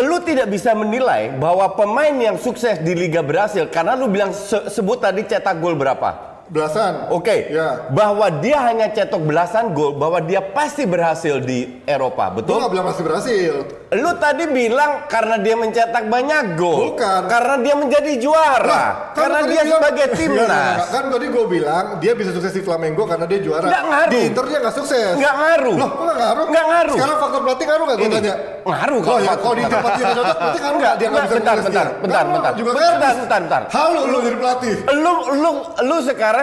Lu 0.00 0.16
tidak 0.20 0.46
bisa 0.48 0.70
menilai 0.72 1.22
bahwa 1.34 1.70
pemain 1.70 2.10
yang 2.12 2.34
sukses 2.34 2.80
di 2.80 2.92
Liga 2.92 3.20
Brasil 3.20 3.68
karena 3.68 3.94
lu 3.94 4.08
bilang 4.08 4.32
se- 4.32 4.66
sebut 4.66 4.96
tadi 4.96 5.22
cetak 5.22 5.54
gol 5.56 5.76
berapa? 5.76 6.33
Belasan. 6.46 7.08
Oke, 7.08 7.48
Ya. 7.48 7.88
bahwa 7.88 8.28
dia 8.34 8.60
hanya 8.62 8.86
cetok 8.86 9.24
belasan 9.24 9.72
gol, 9.72 9.94
bahwa 9.94 10.20
dia 10.20 10.44
pasti 10.44 10.84
berhasil 10.84 11.40
di 11.40 11.80
Eropa, 11.82 12.28
Gue 12.28 12.36
betul? 12.38 12.60
nggak 12.60 12.70
bilang 12.70 12.86
masih 12.86 13.02
berhasil. 13.02 13.54
Lu 13.90 14.10
tadi 14.14 14.44
bilang 14.46 15.06
karena 15.06 15.36
dia 15.36 15.54
mencetak 15.54 16.04
banyak 16.04 16.52
gol, 16.54 16.92
Bukan. 16.92 17.20
karena 17.26 17.54
dia 17.58 17.74
menjadi 17.74 18.12
juara, 18.18 18.84
Kan 19.10 19.24
karena 19.24 19.40
dia 19.42 19.62
bilang- 19.62 19.72
sebagai 19.72 20.06
timnas. 20.12 20.44
enggak. 20.44 20.76
Kan 20.90 21.04
tadi 21.08 21.26
gue 21.26 21.44
bilang 21.48 21.84
dia 21.98 22.12
bisa 22.12 22.30
sukses 22.30 22.52
di 22.52 22.60
Flamengo 22.60 23.02
karena 23.04 23.24
dia 23.24 23.40
juara. 23.40 23.64
Nggak 23.64 23.84
ngaruh. 23.86 24.12
Di 24.12 24.18
Inter 24.20 24.44
dia 24.44 24.58
nggak 24.60 24.76
sukses. 24.76 25.12
Nggak 25.16 25.34
ngaruh. 25.34 25.74
Loh, 25.74 25.88
kok 25.88 26.02
nggak 26.04 26.18
ngaruh? 26.18 26.46
Nggak 26.46 26.66
ngaruh. 26.66 26.94
Sekarang 26.94 27.16
faktor 27.18 27.40
pelatih 27.42 27.64
ngaruh 27.64 27.84
nggak? 27.84 27.96
Gue 27.96 28.08
tanya. 28.10 28.34
ngaruh 28.64 28.96
Oh 28.96 29.04
kalau 29.04 29.20
ya, 29.20 29.32
kalau 29.34 29.54
di 29.54 29.62
pelatih. 29.62 29.80
pelatih 29.84 30.02
nggak 30.02 30.14
cocok, 30.14 30.36
berarti 30.36 30.58
ngaruh 30.58 30.78
nggak? 30.78 30.94
Dia 30.94 31.06
nggak 31.06 31.22
bisa 31.24 31.34
bentar, 31.34 31.54
bentar, 31.54 31.64
dia? 31.64 32.02
bentar, 32.02 32.24
bentar. 32.24 32.52
Bentar, 32.54 33.14
bentar, 33.14 33.40
bentar. 33.40 33.62
Halu 33.70 34.00
lu 34.04 34.18
jadi 34.20 34.36
pelatih. 34.36 34.74
lu 34.94 35.12
lu 35.34 35.50
lu 35.84 35.96
sekarang 36.02 36.33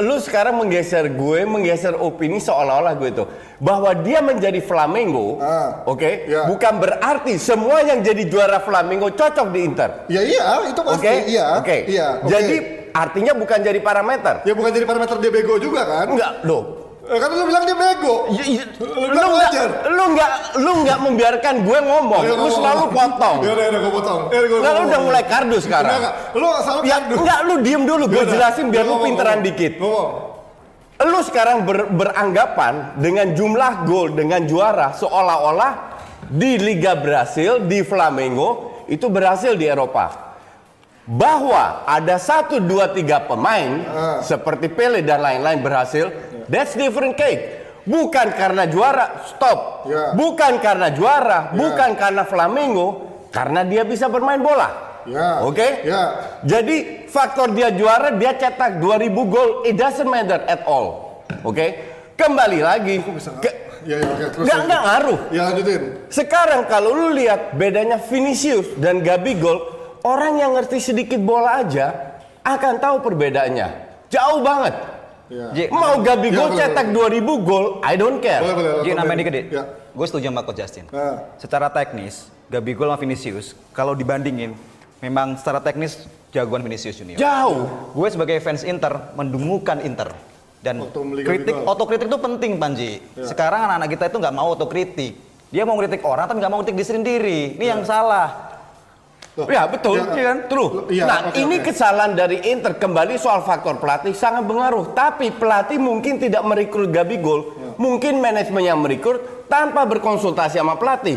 lu 0.00 0.16
sekarang 0.16 0.54
menggeser 0.54 1.10
gue 1.10 1.40
menggeser 1.44 1.98
opini 1.98 2.38
seolah-olah 2.38 2.94
gue 2.94 3.10
itu 3.10 3.24
bahwa 3.58 3.90
dia 3.92 4.22
menjadi 4.22 4.62
Flamengo 4.62 5.36
Ah, 5.36 5.82
oke 5.84 6.06
ya. 6.24 6.46
bukan 6.46 6.78
berarti 6.78 7.34
semua 7.36 7.82
yang 7.82 7.98
jadi 7.98 8.22
juara 8.24 8.58
Flamengo 8.58 9.10
cocok 9.10 9.50
di 9.50 9.60
Inter 9.60 10.06
Ya 10.06 10.22
iya, 10.22 10.62
itu 10.64 10.78
oke 10.78 10.94
pasti. 10.94 11.34
Iya. 11.34 11.46
oke 11.58 11.76
Iya. 11.84 12.06
oke. 12.22 12.30
jadi 12.30 12.56
artinya 12.90 13.32
bukan 13.34 13.58
jadi 13.60 13.80
parameter 13.80 14.34
ya 14.42 14.54
bukan 14.54 14.70
jadi 14.70 14.86
parameter 14.86 15.18
dia 15.18 15.30
bego 15.30 15.58
juga 15.58 15.82
kan? 15.82 16.06
enggak 16.10 16.32
loh 16.42 16.89
Eh, 17.00 17.16
Kan 17.16 17.32
lu 17.32 17.44
bilang 17.44 17.64
dia 17.64 17.72
bego. 17.72 18.28
Y- 18.28 18.60
y- 18.60 18.66
Lu 18.76 18.92
lu 19.08 19.26
nggak 19.32 19.52
lu 19.88 20.04
nggak 20.12 20.30
lu 20.58 20.72
nggak 20.84 20.98
membiarkan 21.00 21.54
gue 21.62 21.78
ngomong 21.80 22.20
Ayo, 22.20 22.32
lu 22.32 22.44
ngomong. 22.44 22.52
selalu 22.54 22.84
potong 22.90 23.36
Ya 23.40 23.50
udah, 23.50 23.64
udah 23.66 23.80
gue 23.80 23.92
potong. 23.94 24.20
Eh, 24.28 24.40
gua- 24.44 24.60
Nggak, 24.60 24.72
lu 24.72 24.82
udah 24.84 25.00
mulai 25.00 25.22
kardus 25.24 25.62
sekarang 25.64 25.96
Enggak. 25.96 26.14
Lu 26.34 26.46
selalu 26.60 26.80
ya 26.82 26.92
kardus. 26.94 27.16
enggak 27.18 27.38
lu 27.40 27.54
diem 27.60 27.82
dulu 27.84 28.04
gue 28.04 28.14
Ya 28.14 28.22
udah. 28.22 28.32
jelasin 28.32 28.66
biar 28.68 28.84
lu 28.84 28.96
pinteran 29.00 29.38
dikit 29.40 29.72
Ngomong. 29.76 30.10
Lu 31.00 31.18
sekarang 31.24 31.58
ber- 31.64 31.88
beranggapan 31.90 32.72
dengan 32.94 33.26
jumlah 33.32 33.72
gol 33.82 34.08
dengan 34.12 34.44
juara 34.44 34.92
seolah-olah 34.92 35.72
di 36.28 36.60
Liga 36.60 36.92
Brasil 36.94 37.64
di 37.64 37.80
Flamengo 37.80 38.48
itu 38.86 39.08
berhasil 39.08 39.56
di 39.56 39.64
Eropa. 39.64 40.28
Bahwa 41.02 41.82
ada 41.88 42.20
satu 42.20 42.60
dua 42.60 42.86
tiga 42.86 43.18
pemain 43.18 43.82
Ah. 43.82 44.20
seperti 44.20 44.68
Pele 44.68 45.00
dan 45.00 45.18
lain-lain 45.18 45.58
berhasil, 45.58 46.06
that's 46.50 46.74
different 46.74 47.14
cake. 47.14 47.62
Bukan 47.86 48.36
karena 48.36 48.68
juara, 48.68 49.24
stop. 49.24 49.88
Ya. 49.88 50.12
Bukan 50.12 50.60
karena 50.60 50.92
juara, 50.92 51.48
Ya. 51.48 51.56
bukan 51.56 51.96
karena 51.96 52.22
Flamengo, 52.28 52.88
karena 53.32 53.64
dia 53.64 53.88
bisa 53.88 54.10
bermain 54.12 54.42
bola. 54.42 55.00
Ya. 55.08 55.40
Oke? 55.40 55.80
Ya. 55.88 56.36
Jadi 56.44 57.08
faktor 57.08 57.56
dia 57.56 57.72
juara 57.72 58.12
dia 58.12 58.36
cetak 58.36 58.84
2000 58.84 59.24
gol 59.24 59.64
it 59.64 59.80
doesn't 59.80 60.04
matter 60.04 60.44
at 60.44 60.60
all. 60.68 61.24
Oke? 61.40 61.88
Kembali 62.20 62.60
lagi 62.60 63.00
bisa 63.00 63.32
nggak? 63.32 63.40
ke-. 63.40 63.56
Terus 63.80 64.44
Nggak, 64.44 64.60
nggak 64.68 64.82
ngaruh. 64.84 65.20
Ya 65.32 65.42
lanjutin. 65.48 65.82
Sekarang 66.12 66.68
kalau 66.68 66.92
lu 66.92 67.16
lihat 67.16 67.56
bedanya 67.56 67.96
Vinicius 67.96 68.76
dan 68.76 69.00
Gabigol, 69.00 69.56
orang 70.04 70.36
yang 70.36 70.52
ngerti 70.52 70.84
sedikit 70.84 71.16
bola 71.16 71.64
aja 71.64 72.20
akan 72.44 72.76
tahu 72.76 73.00
perbedaannya. 73.00 73.68
Jauh 74.12 74.44
banget. 74.44 74.99
Iya. 75.30 75.46
Ji, 75.54 75.64
Mau 75.70 76.02
Gabigol 76.02 76.34
Ya, 76.34 76.46
boleh, 76.50 76.58
cetak 76.58 76.86
2000 76.90 77.46
gol, 77.46 77.64
I 77.86 77.94
don't 77.94 78.18
care. 78.18 78.42
Boleh, 78.42 78.54
boleh. 78.58 78.70
Ji, 78.82 78.90
tambahin. 78.90 78.94
nambahin 78.98 79.18
dikit 79.22 79.32
deh. 79.32 79.44
Ya. 79.54 79.62
Gue 79.94 80.06
setuju 80.10 80.26
sama 80.34 80.42
Coach 80.42 80.58
Justin. 80.58 80.84
Nah. 80.90 81.16
Secara 81.38 81.70
teknis, 81.70 82.26
Gabigol 82.50 82.90
sama 82.90 82.98
Vinicius, 82.98 83.54
kalau 83.70 83.94
dibandingin, 83.94 84.58
memang 84.98 85.38
secara 85.38 85.62
teknis 85.62 86.10
jagoan 86.34 86.66
Vinicius 86.66 86.98
Junior. 86.98 87.18
Jauh. 87.18 87.94
Gue 87.94 88.10
sebagai 88.10 88.42
fans 88.42 88.66
Inter 88.66 89.14
mendungukan 89.14 89.78
Inter. 89.86 90.10
Dan 90.60 90.84
kritik, 91.24 91.56
otokritik 91.64 92.06
itu 92.10 92.20
penting 92.20 92.60
Panji. 92.60 93.00
Ya. 93.16 93.24
Sekarang 93.24 93.64
anak-anak 93.64 93.88
kita 93.96 94.04
itu 94.12 94.16
nggak 94.20 94.34
mau 94.36 94.52
otokritik. 94.52 95.16
Dia 95.50 95.64
mau 95.64 95.74
kritik 95.80 96.04
orang 96.04 96.28
tapi 96.28 96.38
nggak 96.38 96.52
mau 96.52 96.60
kritik 96.60 96.76
diri 96.76 96.86
sendiri. 96.86 97.40
Ini 97.56 97.64
yang 97.64 97.82
salah. 97.82 98.59
Ya 99.48 99.62
betul, 99.64 99.96
ya, 100.02 100.04
iya 100.12 100.24
kan? 100.28 100.38
True. 100.50 100.70
Iya, 100.90 101.04
nah 101.06 101.18
oke, 101.30 101.38
ini 101.38 101.56
oke. 101.62 101.64
kesalahan 101.72 102.12
dari 102.12 102.42
Inter 102.50 102.76
kembali 102.76 103.14
soal 103.16 103.40
faktor 103.40 103.78
pelatih 103.78 104.12
sangat 104.12 104.44
pengaruh. 104.44 104.92
Tapi 104.92 105.32
pelatih 105.32 105.78
mungkin 105.78 106.18
tidak 106.18 106.42
merekrut 106.44 106.90
Gabigol, 106.90 107.40
Ya. 107.56 107.70
mungkin 107.78 108.18
manajemen 108.18 108.64
yang 108.66 108.82
merekrut 108.82 109.46
tanpa 109.48 109.86
berkonsultasi 109.86 110.58
sama 110.58 110.76
pelatih. 110.76 111.16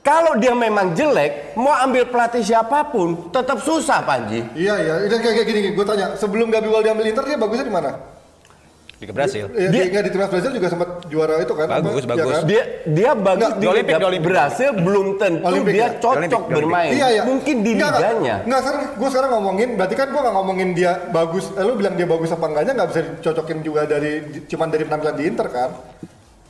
Kalau 0.00 0.36
dia 0.40 0.56
memang 0.56 0.96
jelek, 0.96 1.52
mau 1.60 1.76
ambil 1.76 2.08
pelatih 2.08 2.40
siapa 2.40 2.88
pun, 2.88 3.28
tetap 3.28 3.60
susah 3.60 4.00
Panji. 4.00 4.40
Iya, 4.56 4.74
iya. 4.80 4.94
Dan 5.08 5.20
kayak 5.20 5.34
kayak 5.40 5.46
gini, 5.46 5.60
gue 5.76 5.84
tanya, 5.84 6.16
sebelum 6.16 6.48
Gabigol 6.48 6.80
diambil 6.80 7.04
Inter, 7.04 7.24
dia 7.28 7.36
bagusnya 7.36 7.68
di 7.68 7.74
mana? 7.74 7.90
Liga 9.00 9.16
Brasil. 9.16 9.48
Ya, 9.50 9.72
Dia- 9.72 9.88
dia, 9.88 10.00
di 10.04 10.10
timnas 10.12 10.28
Brazil 10.28 10.52
juga 10.52 10.68
sempat 10.68 10.88
juara 11.08 11.40
itu 11.40 11.48
kan? 11.50 11.72
Bagus, 11.72 12.04
Apa? 12.04 12.12
bagus. 12.12 12.20
Iya 12.20 12.36
kan? 12.36 12.42
Dia 12.44 12.62
dia 12.84 13.10
bagus 13.14 13.40
Nggak, 13.40 13.56
di 13.56 13.66
Olimpik, 13.66 13.88
Liga 13.88 13.96
di 13.96 14.06
Olimpik. 14.06 14.28
berhasil 14.28 14.70
belum 14.76 15.06
tentu 15.16 15.40
Olimpik 15.42 15.72
dia 15.72 15.80
ya? 15.80 15.88
cocok 15.96 16.12
Olimpik, 16.12 16.28
di 16.28 16.36
Olimpik. 16.36 16.56
bermain. 16.60 16.90
Iya, 16.92 17.06
iya. 17.08 17.22
Mungkin 17.24 17.56
di 17.58 17.70
Nggak, 17.72 17.88
nggak. 17.88 17.96
liganya. 17.98 18.36
Nggak, 18.44 18.60
sekarang 18.60 18.82
gue 18.92 19.08
sekarang 19.08 19.30
ngomongin, 19.32 19.68
berarti 19.74 19.94
kan 19.96 20.06
gue 20.06 20.20
nggak 20.20 20.34
ngomongin 20.36 20.68
dia 20.74 20.92
bagus. 21.10 21.44
Eh, 21.50 21.64
lu 21.64 21.72
bilang 21.74 21.94
dia 21.96 22.04
bagus 22.04 22.28
apa 22.28 22.44
enggaknya 22.44 22.72
nggak 22.76 22.88
bisa 22.88 23.00
dicocokin 23.16 23.58
juga 23.62 23.80
dari 23.84 24.12
cuman 24.44 24.68
dari 24.68 24.84
penampilan 24.84 25.16
di 25.16 25.24
Inter 25.24 25.46
kan? 25.48 25.70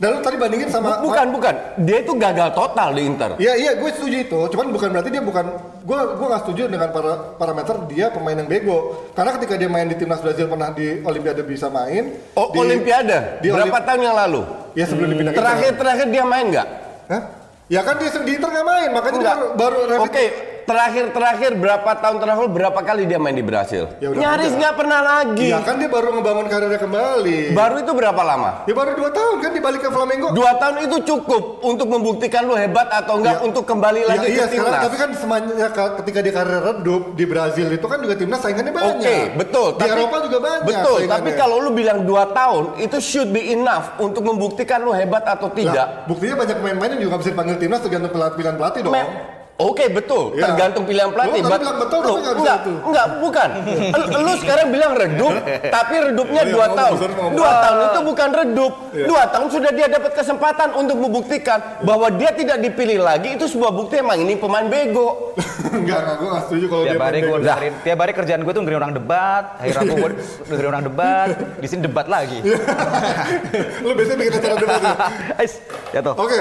Dan 0.00 0.16
lu 0.16 0.24
tadi 0.24 0.40
bandingin 0.40 0.72
sama 0.72 0.96
Bukan, 0.98 1.28
bukan. 1.28 1.52
Dia 1.78 2.00
itu 2.00 2.16
gagal 2.16 2.56
total 2.56 2.96
di 2.96 3.04
Inter. 3.04 3.36
Iya 3.36 3.52
iya 3.54 3.70
gue 3.76 3.90
setuju 3.92 4.16
itu, 4.18 4.40
cuman 4.48 4.72
bukan 4.72 4.88
berarti 4.90 5.12
dia 5.12 5.20
bukan 5.20 5.44
gue 5.78 5.98
gue 6.16 6.26
nggak 6.26 6.42
setuju 6.42 6.62
dengan 6.66 6.88
para 6.88 7.36
parameter 7.36 7.76
dia 7.84 8.08
pemain 8.08 8.32
yang 8.32 8.48
bego 8.48 8.78
karena 9.12 9.36
ketika 9.36 9.54
dia 9.54 9.68
main 9.68 9.84
di 9.84 9.94
timnas 9.94 10.18
Brazil 10.18 10.48
pernah 10.48 10.72
di 10.72 11.04
Olimpiade 11.04 11.44
bisa 11.44 11.68
main 11.68 12.16
Oh, 12.32 12.48
di, 12.48 12.58
Olimpiade. 12.58 13.38
di 13.38 13.52
Berapa 13.52 13.68
Olim- 13.70 13.84
tahun 13.84 14.00
yang 14.02 14.16
lalu? 14.16 14.40
ya 14.72 14.84
sebelum 14.88 15.08
dipindah 15.10 15.30
ke 15.30 15.36
Inter. 15.36 15.44
Terakhir-terakhir 15.44 16.06
dia 16.08 16.24
main 16.24 16.46
nggak? 16.48 16.68
Hah? 17.06 17.22
ya 17.68 17.80
kan 17.84 17.94
dia 17.96 18.08
di 18.10 18.32
Inter 18.34 18.50
nggak 18.50 18.66
main 18.66 18.88
makanya 18.90 19.18
dia 19.20 19.34
baru, 19.52 19.78
baru 19.84 20.02
Oke, 20.02 20.24
terakhir-terakhir 20.70 21.50
berapa 21.56 21.90
tahun 21.96 22.16
terakhir 22.18 22.46
berapa 22.48 22.80
kali 22.80 23.02
dia 23.04 23.18
main 23.18 23.32
di 23.32 23.42
Brasil? 23.42 23.90
Ya 23.98 24.08
udah, 24.08 24.20
Nyaris 24.20 24.52
nggak 24.54 24.74
pernah 24.74 25.00
lagi. 25.02 25.46
ya 25.48 25.58
kan 25.60 25.76
dia 25.76 25.86
baru 25.86 26.14
ngebangun 26.14 26.46
karirnya 26.46 26.78
kembali 26.78 27.38
Baru 27.50 27.76
itu 27.76 27.92
berapa 27.92 28.22
lama? 28.22 28.50
ya 28.64 28.72
baru 28.72 28.94
dua 28.94 29.10
tahun 29.10 29.34
kan 29.40 29.50
dibalik 29.50 29.80
ke 29.80 29.90
Flamengo 29.90 30.30
Dua 30.30 30.54
tahun 30.54 30.76
itu 30.80 30.96
cukup 31.04 31.42
untuk 31.62 31.86
membuktikan 31.86 32.44
lu 32.44 32.54
hebat 32.54 32.86
atau 32.88 33.18
enggak 33.18 33.32
Ya. 33.32 33.42
untuk 33.42 33.64
kembali 33.64 34.02
lagi 34.04 34.26
Ya, 34.28 34.30
iya 34.32 34.44
ke 34.44 34.52
sekarang 34.52 34.70
timnas. 34.70 34.84
tapi 34.84 34.96
kan 34.96 35.10
semuanya 35.12 35.68
ka- 35.68 35.94
ketika 35.98 36.18
dia 36.20 36.32
karir 36.32 36.60
redup 36.60 37.02
di 37.14 37.24
Brazil 37.24 37.66
itu 37.68 37.86
kan 37.86 37.98
juga 37.98 38.14
timnas 38.14 38.38
saingannya 38.38 38.70
banyak. 38.70 38.94
Oke, 38.96 39.16
betul. 39.36 39.68
Di 39.72 39.86
Eropa 39.86 40.16
juga 40.20 40.38
banyak. 40.38 40.62
Betul, 40.62 40.96
saingannya. 41.00 41.14
tapi 41.16 41.30
kalau 41.34 41.56
lu 41.58 41.70
bilang 41.70 41.98
dua 42.02 42.28
tahun 42.28 42.78
itu 42.78 42.96
should 42.98 43.30
be 43.30 43.50
enough 43.50 43.96
untuk 43.96 44.22
membuktikan 44.22 44.78
lu 44.78 44.92
hebat 44.92 45.24
atau 45.24 45.46
Lah, 45.46 45.56
tidak. 45.56 45.86
buktinya 46.04 46.36
banyak 46.36 46.56
pemain-pemain 46.56 46.90
yang 46.92 47.02
juga 47.02 47.16
bisa 47.16 47.30
dipanggil 47.30 47.56
timnas 47.56 47.80
tergantung 47.80 48.10
pilihan 48.30 48.54
pelatih 48.54 48.80
dong. 48.82 48.92
Me- 48.92 49.39
Oke 49.60 49.84
betul, 49.86 50.32
Iya. 50.32 50.42
tergantung 50.46 50.84
pilihan 50.84 51.08
pelatih. 51.08 51.40
Lu 51.40 51.48
But- 51.48 51.60
bilang 51.60 51.78
betul, 51.78 52.00
tapi 52.00 52.16
bisa 52.16 52.32
enggak, 52.32 52.58
itu. 52.58 52.72
enggak, 52.82 53.06
bukan. 53.18 53.48
Lu- 53.92 54.08
Lu 54.20 54.32
sekarang 54.36 54.66
bilang 54.68 54.92
redup, 54.94 55.32
tapi 55.76 55.94
redupnya 56.02 56.40
Oh 56.40 56.46
iya, 56.46 56.54
dua 56.54 56.66
tahun. 56.70 56.96
Dua 57.30 57.50
tahun 57.58 57.78
itu 57.84 58.00
bukan 58.02 58.28
redup. 58.32 58.72
Iya. 58.90 59.06
Dua 59.06 59.22
tahun 59.26 59.46
sudah 59.50 59.70
dia 59.70 59.86
dapat 59.86 60.12
kesempatan 60.14 60.68
untuk 60.74 60.96
membuktikan 60.96 61.58
bahwa 61.80 62.08
dia 62.10 62.30
tidak 62.32 62.58
dipilih 62.58 62.98
lagi. 62.98 63.34
Itu 63.34 63.44
sebuah 63.46 63.70
bukti 63.70 63.98
emang 63.98 64.18
ini 64.18 64.34
pemain 64.34 64.64
bego. 64.64 65.36
enggak, 65.70 65.98
enggak, 66.00 66.16
gue 66.16 66.28
nggak 66.28 66.44
setuju 66.46 66.64
kalau 66.66 66.82
dia 66.82 66.90
Tiap 66.90 67.02
hari 67.02 67.12
main 67.12 67.22
gue 67.22 67.30
bego. 67.30 67.44
dengerin, 67.46 67.74
tiap 67.82 67.98
hari 67.98 68.12
kerjaan 68.12 68.40
gue 68.40 68.50
tuh 68.50 68.60
dengerin 68.60 68.80
orang 68.80 68.94
debat, 68.94 69.44
hari 69.56 69.70
Rabu 69.70 69.92
gue 69.94 70.10
dengerin 70.46 70.70
orang 70.70 70.84
debat, 70.84 71.28
di 71.54 71.66
sini 71.66 71.80
debat 71.82 72.06
lagi. 72.06 72.38
Lu 73.82 73.92
biasanya 73.92 74.18
bikin 74.18 74.32
acara 74.34 74.54
debat 74.56 74.80
ya? 74.80 74.94
Ais, 75.36 75.52
jatuh. 75.90 76.14
Oke, 76.16 76.38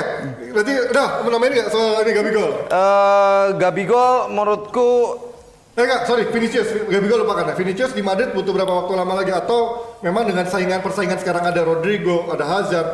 berarti 0.52 0.74
udah 0.90 1.06
mau 1.20 1.30
nambahin 1.30 1.52
nggak 1.54 1.70
soal 1.70 2.02
ini 2.02 2.12
Gabigol? 2.12 2.52
Eh, 2.66 3.09
Gabigol 3.56 4.30
menurutku 4.30 4.90
Eh 5.80 5.88
enggak, 5.88 6.12
sorry, 6.12 6.28
Vinicius, 6.28 6.68
Gabigol 6.92 7.24
lupakan 7.24 7.48
ya. 7.48 7.56
Vinicius 7.56 7.96
di 7.96 8.04
Madrid 8.04 8.36
butuh 8.36 8.52
berapa 8.52 8.68
waktu 8.84 9.00
lama 9.00 9.16
lagi 9.16 9.32
atau 9.32 9.80
memang 10.04 10.28
dengan 10.28 10.44
saingan 10.44 10.84
persaingan 10.84 11.16
sekarang 11.24 11.48
ada 11.48 11.64
Rodrigo, 11.64 12.28
ada 12.28 12.44
Hazard, 12.44 12.90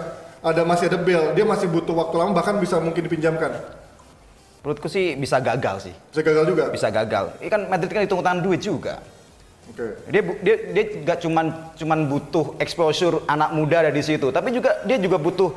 ada 0.45 0.61
masih 0.61 0.93
ada 0.93 1.01
Bale, 1.01 1.33
dia 1.33 1.41
masih 1.49 1.65
butuh 1.65 1.97
waktu 1.97 2.13
lama 2.13 2.37
bahkan 2.37 2.61
bisa 2.61 2.77
mungkin 2.77 3.01
dipinjamkan. 3.01 3.57
menurutku 4.61 4.85
sih 4.85 5.13
bisa 5.13 5.37
gagal 5.41 5.89
sih. 5.89 5.93
Bisa 6.13 6.21
gagal 6.25 6.43
juga. 6.45 6.63
Bisa 6.69 6.89
gagal. 6.89 7.33
Ini 7.41 7.49
kan 7.49 7.61
Madrid 7.69 7.89
kan 7.89 8.01
hitung 8.01 8.21
hitungan 8.21 8.41
duit 8.41 8.61
juga. 8.61 8.97
Oke. 9.69 9.85
Dia 10.09 10.21
bu- 10.21 10.39
dia 10.45 10.55
dia 10.73 10.83
gak 11.05 11.25
cuman 11.25 11.45
cuman 11.73 11.99
butuh 12.05 12.45
exposure 12.57 13.21
anak 13.25 13.49
muda 13.53 13.85
ada 13.85 13.89
di 13.89 14.01
situ, 14.01 14.29
tapi 14.29 14.53
juga 14.53 14.77
dia 14.85 14.97
juga 15.01 15.17
butuh 15.17 15.49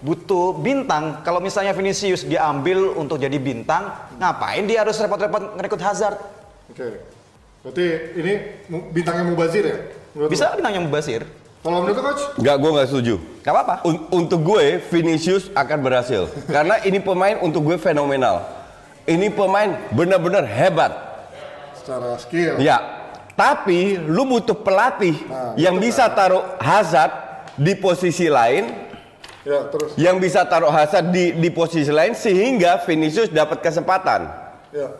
butuh 0.00 0.56
bintang. 0.56 1.24
Kalau 1.24 1.40
misalnya 1.40 1.72
Vinicius 1.72 2.22
diambil 2.22 2.92
untuk 2.94 3.16
jadi 3.16 3.36
bintang, 3.40 3.88
ngapain 4.16 4.64
dia 4.64 4.84
harus 4.84 4.96
repot-repot 4.96 5.56
ngerekrut 5.56 5.82
Hazard? 5.82 6.16
Oke. 6.68 7.00
Berarti 7.64 7.86
ini 8.14 8.32
bintangnya 8.92 9.24
Mubazir 9.26 9.64
ya? 9.64 9.78
Menurut 10.14 10.30
Bisa 10.30 10.52
lu? 10.52 10.62
bintangnya 10.62 10.82
Mubasir. 10.84 11.22
Kalau 11.66 11.82
menurut 11.82 11.98
coach? 11.98 12.22
Enggak, 12.38 12.56
gue 12.62 12.70
nggak 12.78 12.88
setuju. 12.88 13.14
Gak 13.42 13.50
apa-apa. 13.50 13.74
Un- 13.82 14.06
untuk 14.14 14.40
gue, 14.46 14.78
Vinicius 14.86 15.50
akan 15.50 15.78
berhasil. 15.82 16.30
Karena 16.54 16.78
ini 16.86 17.02
pemain 17.02 17.42
untuk 17.42 17.66
gue 17.66 17.74
fenomenal. 17.74 18.46
Ini 19.02 19.34
pemain 19.34 19.74
benar-benar 19.90 20.46
hebat. 20.46 20.94
Secara 21.74 22.14
skill. 22.22 22.62
Ya, 22.62 22.78
tapi 23.34 23.98
lu 23.98 24.22
butuh 24.26 24.54
pelatih 24.54 25.18
Nah, 25.26 25.58
yang 25.58 25.78
itu 25.78 25.90
bisa 25.90 26.06
taruh 26.06 26.54
Hazard 26.62 27.10
di 27.58 27.74
posisi 27.74 28.30
lain, 28.30 28.85
Ya, 29.46 29.62
terus. 29.70 29.94
yang 29.94 30.18
bisa 30.18 30.42
taruh 30.42 30.68
Hazard 30.68 31.14
di 31.14 31.30
di 31.32 31.48
posisi 31.48 31.86
lain 31.88 32.12
sehingga 32.12 32.82
Vinicius 32.82 33.30
dapat 33.30 33.62
kesempatan. 33.62 34.26
Ya. 34.74 34.90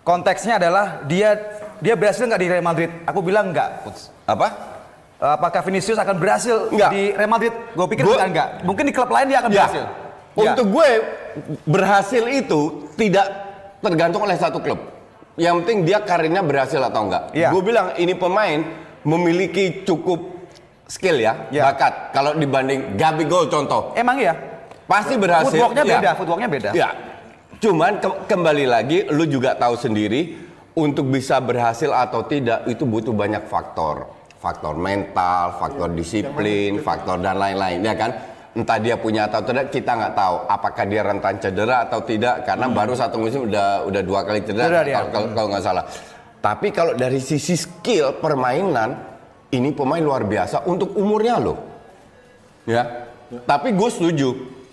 Konteksnya 0.00 0.56
adalah 0.56 1.04
dia 1.04 1.36
dia 1.78 1.96
berhasil 1.96 2.20
nggak 2.20 2.36
di 2.36 2.48
Real 2.48 2.60
Madrid? 2.60 2.92
Aku 3.04 3.20
bilang 3.20 3.48
nggak. 3.48 3.84
Puts. 3.84 4.12
Apa? 4.24 4.48
Apakah 5.16 5.60
Vinicius 5.60 5.96
akan 5.96 6.16
berhasil 6.16 6.68
Nggak. 6.68 6.90
di 6.90 7.02
Real 7.12 7.28
Madrid? 7.28 7.52
Gue 7.72 7.86
pikir 7.88 8.04
Gua- 8.04 8.16
bukan 8.16 8.28
nggak. 8.30 8.48
Mungkin 8.64 8.84
di 8.84 8.92
klub 8.92 9.08
lain 9.08 9.26
dia 9.28 9.38
akan 9.40 9.50
Ya. 9.52 9.56
berhasil. 9.64 9.84
Untuk 10.32 10.66
gue 10.72 10.88
berhasil 11.66 12.24
itu 12.24 12.60
tidak 12.96 13.26
tergantung 13.80 14.24
oleh 14.24 14.36
satu 14.36 14.60
klub. 14.60 14.80
Yang 15.36 15.64
penting 15.64 15.78
dia 15.84 16.00
karirnya 16.00 16.40
berhasil 16.40 16.80
atau 16.80 17.04
enggak. 17.04 17.36
Iya. 17.36 17.52
Gue 17.52 17.62
bilang 17.62 17.92
ini 17.96 18.16
pemain 18.16 18.64
memiliki 19.04 19.84
cukup 19.84 20.39
skill 20.90 21.16
ya, 21.16 21.46
Iya. 21.48 21.62
bakat. 21.64 22.10
Kalau 22.10 22.34
dibanding 22.34 22.98
Gabigol 22.98 23.46
contoh, 23.46 23.94
Emang 23.94 24.18
iya. 24.18 24.34
pasti 24.84 25.14
berhasil. 25.14 25.54
Footworknya 25.54 25.84
Ya. 25.86 25.92
beda, 25.94 26.10
footworknya 26.18 26.48
beda. 26.50 26.70
Ya. 26.74 26.88
Cuman 27.56 27.96
ke- 27.96 28.26
kembali 28.26 28.64
lagi 28.66 28.98
lu 29.06 29.24
juga 29.24 29.54
tahu 29.54 29.76
sendiri 29.76 30.34
untuk 30.72 31.06
bisa 31.06 31.38
berhasil 31.38 31.88
atau 31.88 32.24
tidak 32.24 32.66
itu 32.66 32.82
butuh 32.82 33.12
banyak 33.12 33.46
faktor. 33.46 34.10
Faktor 34.36 34.72
mental, 34.74 35.52
faktor 35.54 35.92
disiplin, 35.92 36.80
faktor 36.80 37.20
dan 37.20 37.36
lain-lain 37.36 37.80
ya 37.80 37.92
kan. 37.92 38.10
Entah 38.50 38.80
dia 38.80 38.96
punya 38.96 39.28
atau 39.28 39.44
tidak 39.44 39.68
kita 39.68 39.92
nggak 39.94 40.14
tahu. 40.16 40.36
Apakah 40.48 40.82
dia 40.82 41.04
rentan 41.04 41.38
cedera 41.38 41.86
atau 41.86 42.00
tidak 42.00 42.42
karena 42.42 42.66
baru 42.66 42.96
satu 42.96 43.20
musim 43.20 43.46
udah 43.46 43.84
udah 43.84 44.02
dua 44.02 44.24
kali 44.24 44.40
cedera, 44.40 44.66
Cedera 44.66 44.82
dia. 44.82 44.96
kalau- 44.96 45.10
kalau 45.12 45.28
kalau 45.36 45.48
nggak 45.52 45.62
salah. 45.62 45.84
Tapi 46.40 46.66
kalau 46.72 46.92
dari 46.96 47.20
sisi 47.20 47.54
skill 47.54 48.16
permainan 48.16 48.96
ini 49.50 49.74
pemain 49.74 50.02
luar 50.02 50.22
biasa 50.26 50.66
untuk 50.66 50.94
umurnya 50.94 51.36
loh. 51.42 51.58
Ya. 52.66 53.06
Tapi 53.46 53.74
gue 53.74 53.90
setuju. 53.90 54.28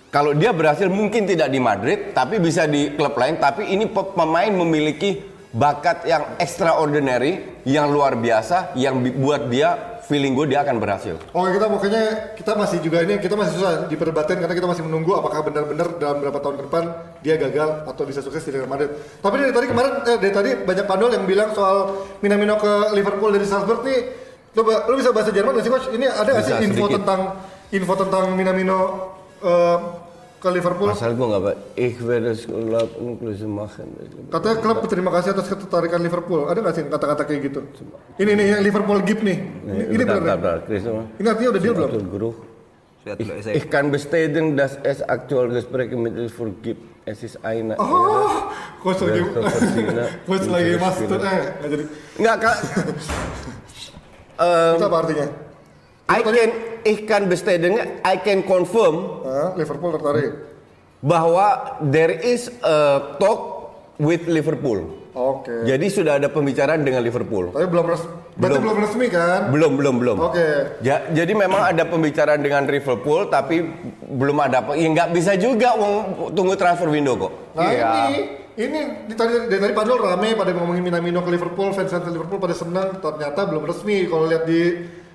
Kalau 0.08 0.32
dia 0.32 0.56
berhasil 0.56 0.88
mungkin 0.88 1.28
tidak 1.28 1.52
di 1.52 1.60
Madrid, 1.60 2.16
tapi 2.16 2.40
bisa 2.40 2.64
di 2.64 2.96
klub 2.96 3.12
lain. 3.12 3.36
Tapi 3.36 3.68
ini 3.68 3.84
pe- 3.84 4.16
pemain 4.16 4.48
memiliki 4.48 5.20
bakat 5.52 6.08
yang 6.08 6.40
extraordinary, 6.40 7.60
yang 7.68 7.92
luar 7.92 8.16
biasa, 8.16 8.72
yang 8.72 9.04
buat 9.20 9.52
dia 9.52 10.00
feeling 10.08 10.32
gue 10.32 10.48
dia 10.48 10.64
akan 10.64 10.80
berhasil. 10.80 11.20
Oke 11.36 11.52
kita 11.52 11.68
pokoknya 11.68 12.02
kita 12.32 12.52
masih 12.56 12.78
juga 12.80 13.04
ini 13.04 13.20
kita 13.20 13.36
masih 13.36 13.60
susah 13.60 13.72
diperdebatkan 13.92 14.40
karena 14.40 14.54
kita 14.56 14.64
masih 14.64 14.88
menunggu 14.88 15.12
apakah 15.12 15.44
benar-benar 15.44 16.00
dalam 16.00 16.24
beberapa 16.24 16.40
tahun 16.40 16.54
ke 16.56 16.62
depan 16.64 16.84
dia 17.20 17.34
gagal 17.36 17.84
atau 17.84 18.02
bisa 18.08 18.24
sukses 18.24 18.40
di 18.40 18.56
Real 18.56 18.64
Madrid. 18.64 18.88
Tapi 18.96 19.36
dari 19.36 19.52
tadi 19.52 19.66
kemarin 19.68 19.92
eh, 20.08 20.16
dari 20.16 20.32
tadi 20.32 20.50
banyak 20.64 20.86
pandol 20.88 21.12
yang 21.12 21.28
bilang 21.28 21.52
soal 21.52 22.08
Minamino 22.24 22.56
ke 22.56 22.96
Liverpool 22.96 23.36
dari 23.36 23.44
Salzburg 23.44 23.84
nih. 23.84 24.27
Coba 24.58 24.90
lu 24.90 24.98
bisa 24.98 25.14
bahasa 25.14 25.30
Jerman 25.30 25.54
nggak 25.54 25.64
sih 25.64 25.72
coach? 25.72 25.86
Ini 25.94 26.06
ada 26.10 26.30
nggak 26.34 26.46
sih 26.50 26.54
info 26.66 26.90
sedikit. 26.90 26.96
tentang 26.98 27.20
info 27.70 27.94
tentang 27.94 28.24
Minamino 28.34 28.78
eh, 29.38 29.78
ke 30.42 30.48
Liverpool. 30.50 30.90
Pasal 30.90 31.14
gue 31.14 31.26
nggak 31.30 31.42
pak. 31.46 31.56
Ich 31.78 31.96
werde 32.02 32.34
sekolah 32.34 32.82
inklusi 32.98 33.46
machen. 33.46 33.86
Katanya 34.34 34.56
klub 34.58 34.82
berterima 34.82 35.14
kasih 35.14 35.30
atas 35.38 35.46
ketertarikan 35.46 36.02
Liverpool. 36.02 36.50
Ada 36.50 36.58
nggak 36.58 36.74
sih 36.74 36.82
kata-kata 36.90 37.22
kayak 37.22 37.40
gitu? 37.46 37.60
Ini 38.18 38.30
nih 38.34 38.46
yang 38.58 38.62
Liverpool 38.66 38.98
gift 39.06 39.22
nih. 39.22 39.38
Ini, 39.38 39.82
ini 39.94 40.02
bentar, 40.02 40.18
benar. 40.18 40.18
bentar, 40.18 40.36
bentar. 40.42 40.58
Chris, 40.66 40.82
apa? 40.90 41.02
Ini 41.22 41.26
artinya 41.30 41.50
udah 41.54 41.62
deal 41.62 41.74
belum? 41.78 42.34
Ich, 43.08 43.30
ich 43.62 43.66
kann 43.70 43.88
bestätigen, 43.88 44.58
dass 44.58 44.76
es 44.84 45.00
aktuell 45.00 45.48
Gespräche 45.54 45.94
mit 45.96 46.18
Liverpool 46.18 46.50
gibt. 46.60 46.82
Es 47.08 47.22
ist 47.22 47.40
eine 47.40 47.72
Oh, 47.80 48.52
coach 48.84 49.00
lagi, 49.00 49.24
coach 50.28 50.44
lagi 50.44 50.76
master, 50.76 51.16
eh 51.16 51.40
nggak 51.56 51.68
jadi. 51.72 51.84
Enggak, 52.20 52.36
Kak. 52.36 52.56
Em, 54.38 54.74
Itu 54.74 54.86
apa 54.86 54.98
artinya? 55.02 55.26
I 56.08 56.20
can, 56.22 56.50
ich 56.82 57.00
kann 57.04 57.26
bestätigen, 57.26 57.74
I 58.00 58.16
can 58.16 58.40
confirm 58.40 59.20
Ah, 59.22 59.52
Liverpool 59.52 59.92
tertarik. 59.92 60.32
bahwa 61.00 61.46
there 61.84 62.10
is 62.10 62.48
a 62.60 62.76
talk 63.18 63.70
with 63.96 64.24
Liverpool. 64.26 64.94
Oke. 65.12 65.66
Jadi 65.66 65.86
sudah 65.88 66.16
ada 66.16 66.30
pembicaraan 66.30 66.80
dengan 66.80 67.02
Liverpool. 67.02 67.50
Tapi 67.50 67.66
belum 67.66 67.84
res 67.84 68.02
Belum. 68.38 68.62
belum 68.62 68.78
resmi 68.78 69.10
kan? 69.10 69.50
Belum, 69.50 69.74
belum, 69.74 69.94
belum. 69.98 70.16
Oke. 70.22 70.78
Ja- 70.78 71.10
jadi 71.10 71.34
memang 71.34 71.58
ada 71.66 71.82
pembicaraan 71.82 72.38
dengan 72.38 72.62
Liverpool, 72.64 73.26
tapi 73.26 73.66
belum 74.00 74.38
ada 74.38 74.62
apa. 74.62 74.78
Ya 74.78 74.86
nggak 74.86 75.10
bisa 75.10 75.34
juga 75.34 75.74
wong 75.74 75.94
tunggu 76.32 76.54
transfer 76.54 76.86
window 76.86 77.18
kok. 77.18 77.32
Nah 77.52 77.66
Iya. 77.66 77.88
ini, 78.06 78.18
ini 78.58 79.06
di 79.06 79.14
tadi 79.14 79.46
dari 79.46 79.60
tadi 79.62 79.72
padahal 79.72 79.98
rame 80.02 80.34
pada 80.34 80.50
ngomongin 80.50 80.82
Minamino 80.82 81.22
ke 81.22 81.30
Liverpool, 81.30 81.70
fans 81.70 81.88
fans 81.88 82.10
Liverpool 82.10 82.36
pada 82.36 82.52
senang. 82.52 82.98
Ternyata 82.98 83.46
belum 83.46 83.62
resmi. 83.64 84.02
Kalau 84.04 84.26
lihat 84.26 84.44
di 84.44 84.60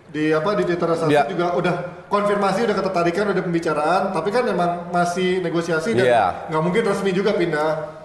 di 0.08 0.32
apa 0.32 0.56
di 0.56 0.64
Twitter 0.64 0.88
satu 0.94 1.12
Iya. 1.12 1.28
juga 1.28 1.52
udah 1.54 1.76
konfirmasi, 2.08 2.64
udah 2.64 2.76
ketertarikan, 2.78 3.36
udah 3.36 3.44
pembicaraan. 3.44 4.02
Tapi 4.14 4.30
kan 4.30 4.48
emang 4.48 4.72
masih 4.90 5.44
negosiasi 5.44 5.92
dan 5.92 6.06
Iya. 6.06 6.26
nggak 6.48 6.64
mungkin 6.64 6.84
resmi 6.88 7.12
juga 7.12 7.36
pindah. 7.36 8.00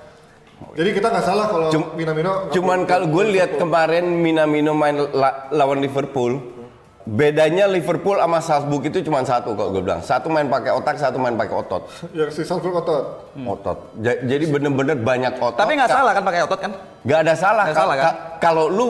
Jadi 0.75 0.91
kita 0.91 1.07
nggak 1.07 1.23
salah 1.23 1.47
kalau 1.47 1.69
Cum- 1.71 1.95
Minamino. 1.95 2.51
Cuman 2.51 2.83
kalau 2.83 3.07
gue 3.07 3.31
lihat 3.31 3.55
kemarin 3.57 4.11
Minamino 4.11 4.75
main 4.75 4.99
la- 5.15 5.47
lawan 5.55 5.79
Liverpool, 5.79 6.58
bedanya 7.09 7.65
Liverpool 7.65 8.21
sama 8.21 8.39
Salzburg 8.39 8.85
itu 8.85 9.01
cuma 9.01 9.25
satu 9.25 9.57
kok 9.57 9.73
gue 9.73 9.81
bilang. 9.81 10.05
Satu 10.05 10.29
main 10.29 10.45
pakai 10.45 10.77
otak, 10.77 11.01
satu 11.01 11.17
main 11.17 11.33
pakai 11.33 11.57
otot. 11.57 11.89
yang 12.13 12.29
si 12.29 12.45
Salzburg 12.45 12.77
otot. 12.77 13.05
Otot. 13.35 13.79
Ja- 13.99 14.21
jadi 14.21 14.45
bener-bener 14.45 14.93
banyak 14.95 15.41
otot. 15.41 15.57
Tapi 15.57 15.73
nggak 15.75 15.89
salah 15.89 16.13
kan 16.13 16.23
pakai 16.23 16.41
otot 16.45 16.61
kan? 16.61 16.73
Nggak 17.09 17.21
ada 17.25 17.35
salah. 17.35 17.65
Ka- 17.65 17.75
salah, 17.75 17.95
kan? 17.97 18.05
ka- 18.05 18.17
Kalau 18.39 18.65
lu 18.69 18.87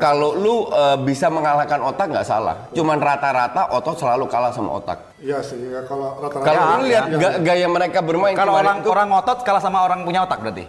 kalau 0.00 0.34
lu 0.34 0.66
eh, 0.66 0.96
bisa 1.04 1.28
mengalahkan 1.28 1.78
otak 1.84 2.06
nggak 2.08 2.26
salah. 2.26 2.56
Cuman 2.72 2.96
rata-rata 2.96 3.68
otot 3.70 3.94
selalu 3.94 4.24
kalah 4.26 4.50
sama 4.50 4.80
otak. 4.80 4.98
Iya 5.20 5.44
sih, 5.44 5.60
ya, 5.60 5.84
kalau 5.84 6.16
rata-rata. 6.18 6.46
Kalau 6.46 6.62
ya, 6.64 6.72
lu 6.72 6.82
lihat 6.88 7.04
ya. 7.06 7.18
ga- 7.20 7.38
gaya 7.44 7.66
mereka 7.68 8.00
bermain 8.00 8.32
Kalau 8.32 8.56
orang 8.56 8.80
itu 8.80 8.88
orang 8.88 9.08
ngotot 9.12 9.38
kalah 9.44 9.60
sama 9.60 9.84
orang 9.84 10.02
punya 10.02 10.24
otak 10.24 10.40
berarti. 10.40 10.64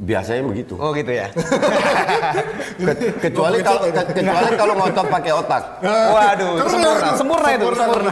Biasanya 0.00 0.42
begitu. 0.42 0.74
Oh 0.74 0.90
gitu 0.90 1.12
ya. 1.12 1.28
Ke- 2.80 3.12
kecuali 3.20 3.60
kalau 3.60 3.80
ke- 3.84 4.08
kecuali 4.14 4.54
kalau 4.56 4.74
ngotot 4.74 5.06
pakai 5.06 5.32
otak. 5.34 5.62
Waduh, 6.16 6.52
sempurna, 6.64 7.08
sempurna 7.12 7.48
itu, 7.52 7.66
sempurna. 7.70 8.10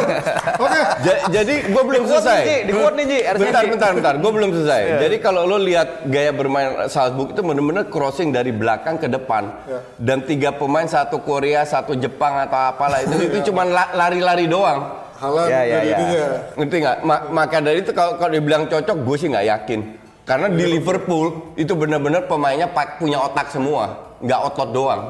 Oke. 0.64 0.80
Ja- 1.02 1.20
jadi 1.32 1.54
gue 1.66 1.82
belum 1.82 2.02
selesai. 2.06 2.38
nih, 2.38 2.46
Ji, 2.46 2.56
di 2.62 2.72
quote 2.72 2.94
nih, 2.94 3.04
Ji, 3.04 3.18
Bentar, 3.36 3.62
bentar, 3.66 3.90
bentar. 3.92 4.14
Gue 4.16 4.30
belum 4.32 4.50
selesai. 4.52 4.82
Jadi 5.02 5.16
kalau 5.18 5.42
lo 5.44 5.58
lihat 5.58 6.06
gaya 6.06 6.30
bermain 6.30 6.86
Salzburg 6.86 7.34
itu 7.34 7.42
benar-benar 7.42 7.90
crossing 7.90 8.30
dari 8.30 8.54
belakang 8.54 8.94
ke 8.96 9.10
depan. 9.10 9.50
Ya. 9.66 9.78
Dan 9.98 10.22
tiga 10.22 10.54
pemain 10.54 10.86
satu 10.86 11.18
Korea, 11.18 11.66
satu 11.66 11.98
Jepang 11.98 12.38
atau 12.40 12.70
apalah 12.70 13.02
itu 13.02 13.18
itu 13.26 13.50
cuma 13.50 13.66
la- 13.66 13.90
lari-lari 13.92 14.46
doang. 14.46 15.02
Halan 15.16 15.48
Ya, 15.48 15.64
ya, 15.64 15.76
dari 15.80 15.88
ya. 16.12 16.26
Ngerti 16.54 16.76
nggak? 16.78 16.96
Ma- 17.00 17.24
maka 17.32 17.56
dari 17.58 17.80
itu 17.80 17.90
kalau 17.90 18.14
kalau 18.14 18.30
dibilang 18.30 18.68
cocok, 18.68 18.96
gue 19.00 19.16
sih 19.16 19.26
nggak 19.26 19.46
yakin. 19.48 19.80
Karena 20.26 20.50
di 20.50 20.66
Liverpool 20.66 21.54
itu 21.54 21.70
benar-benar 21.72 22.26
pemainnya 22.26 22.66
pak- 22.66 22.98
punya 22.98 23.22
otak 23.22 23.48
semua, 23.48 24.10
nggak 24.18 24.40
otot 24.44 24.68
doang. 24.68 25.02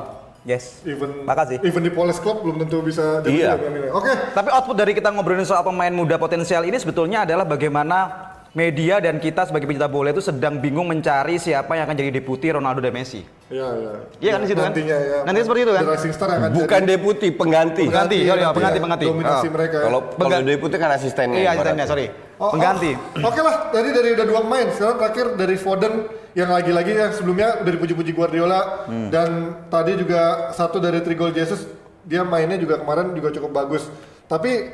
Yes. 0.45 0.85
Even 0.85 1.27
Makasih. 1.27 1.59
even 1.59 1.83
di 1.83 1.91
Poles 1.91 2.23
Club 2.23 2.39
belum 2.39 2.63
tentu 2.63 2.79
bisa 2.79 3.19
jadi 3.19 3.35
Iya. 3.35 3.53
Oke. 3.91 4.13
Tapi 4.31 4.49
output 4.49 4.77
dari 4.77 4.93
kita 4.93 5.11
ngobrolin 5.11 5.43
soal 5.43 5.67
pemain 5.67 5.91
muda 5.91 6.15
potensial 6.17 6.63
ini 6.63 6.77
sebetulnya 6.77 7.27
adalah 7.27 7.43
bagaimana 7.43 8.31
media 8.57 9.05
dan 9.05 9.21
kita 9.21 9.45
sebagai 9.45 9.69
pencinta 9.69 9.85
bola 9.85 10.09
itu 10.09 10.25
sedang 10.25 10.57
bingung 10.57 10.89
mencari 10.89 11.37
siapa 11.37 11.77
yang 11.77 11.85
akan 11.85 11.93
jadi 11.93 12.09
deputi 12.09 12.49
Ronaldo 12.49 12.81
dan 12.81 12.89
Messi. 12.89 13.21
Iya, 13.53 13.69
iya. 13.77 13.93
Iya 14.17 14.31
kan 14.33 14.41
di 14.41 14.47
situ 14.49 14.61
kan? 14.65 14.73
Nantinya 14.73 14.97
ya. 14.97 15.19
Nanti 15.29 15.39
seperti 15.45 15.61
itu 15.61 15.73
kan? 15.77 15.85
Star 16.09 16.29
akan 16.33 16.49
Bukan 16.57 16.81
jadi 16.81 16.91
deputi, 16.97 17.29
pengganti. 17.29 17.85
Pengganti, 17.85 18.19
ya, 18.25 18.33
oh 18.33 18.37
iya, 18.41 18.49
pengganti, 18.57 18.79
ya. 18.81 18.83
pengganti. 18.83 19.05
Dominasi 19.05 19.47
Oh. 19.47 19.53
mereka. 19.53 19.79
Kalau 19.85 20.01
kalau 20.17 20.39
deputi 20.41 20.77
kan 20.81 20.91
asistennya. 20.91 21.37
Iya, 21.37 21.49
asistennya, 21.53 21.85
sorry. 21.85 22.07
Oh, 22.41 22.51
Pengganti. 22.57 22.91
oh. 22.97 23.29
Oke 23.29 23.41
lah, 23.45 23.55
tadi 23.69 23.89
dari 23.93 24.09
udah 24.17 24.25
dua 24.25 24.41
pemain. 24.41 24.67
Sekarang 24.73 24.97
terakhir 24.99 25.27
dari 25.37 25.57
Foden 25.61 25.93
yang 26.33 26.49
lagi-lagi 26.49 26.93
yang 26.97 27.13
sebelumnya 27.13 27.61
udah 27.61 27.73
dipuji-puji 27.77 28.13
Guardiola 28.17 28.89
Hmm. 28.89 29.09
dan 29.13 29.29
tadi 29.69 30.01
juga 30.01 30.49
satu 30.57 30.81
dari 30.81 31.05
Trigol 31.05 31.33
Jesus 31.33 31.69
dia 32.09 32.25
mainnya 32.25 32.57
juga 32.57 32.81
kemarin 32.81 33.13
juga 33.13 33.29
cukup 33.31 33.53
bagus. 33.53 33.85
Tapi 34.27 34.73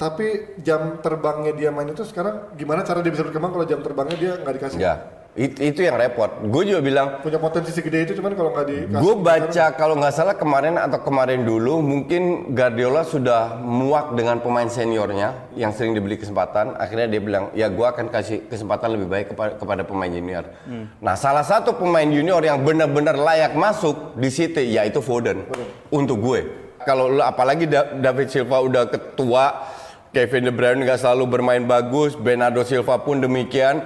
tapi 0.00 0.26
jam 0.58 0.96
terbangnya 0.98 1.52
dia 1.52 1.68
main 1.68 1.84
itu 1.86 2.00
sekarang 2.02 2.56
gimana 2.56 2.80
cara 2.80 2.98
dia 2.98 3.12
bisa 3.12 3.20
berkembang 3.20 3.52
kalau 3.52 3.62
jam 3.62 3.78
terbangnya 3.78 4.16
dia 4.16 4.32
nggak 4.34 4.54
dikasih? 4.56 4.78
Ya, 4.80 4.94
it- 5.34 5.60
itu 5.60 5.80
yang 5.82 5.94
repot. 5.94 6.40
Gue 6.42 6.64
juga 6.64 6.80
bilang, 6.80 7.20
Punya 7.20 7.36
potensi 7.36 7.68
segede 7.68 8.02
itu 8.02 8.16
cuman 8.16 8.32
kalau 8.32 8.50
nggak 8.50 8.64
dikasih. 8.66 8.96
gue 8.96 9.14
baca 9.14 9.64
kalau 9.74 9.94
nggak 9.94 10.14
salah 10.14 10.32
kemarin 10.32 10.74
atau 10.74 10.98
kemarin 10.98 11.44
dulu 11.44 11.84
mungkin 11.84 12.22
Guardiola 12.50 13.04
sudah 13.04 13.60
muak 13.60 14.16
dengan 14.16 14.40
pemain 14.40 14.64
seniornya 14.66 15.52
yang 15.52 15.70
sering 15.70 15.92
dibeli 15.92 16.16
kesempatan. 16.16 16.74
Akhirnya 16.74 17.04
dia 17.06 17.20
bilang, 17.20 17.52
ya 17.52 17.68
gue 17.68 17.84
akan 17.84 18.08
kasih 18.08 18.48
kesempatan 18.48 18.96
lebih 18.96 19.04
baik 19.06 19.26
kepada, 19.28 19.52
kepada 19.54 19.82
pemain 19.84 20.08
junior. 20.08 20.48
Nah, 20.96 21.12
salah 21.14 21.44
satu 21.44 21.76
pemain 21.76 22.08
junior 22.08 22.40
yang 22.40 22.56
benar-benar 22.58 23.14
layak 23.14 23.52
masuk 23.52 24.16
di 24.16 24.28
City 24.28 24.64
yaitu 24.70 24.98
Foden. 24.98 25.44
Untuk 25.90 26.16
gue, 26.18 26.40
kalau 26.80 27.20
apalagi 27.20 27.68
Da- 27.68 27.92
David 27.92 28.32
Silva 28.32 28.56
udah 28.58 28.88
ketua, 28.88 29.76
Kevin 30.10 30.42
De 30.42 30.52
Bruyne 30.52 30.82
nggak 30.82 30.98
selalu 30.98 31.24
bermain 31.30 31.62
bagus, 31.62 32.14
Bernardo 32.14 32.62
Silva 32.62 32.98
pun 32.98 33.18
demikian. 33.18 33.78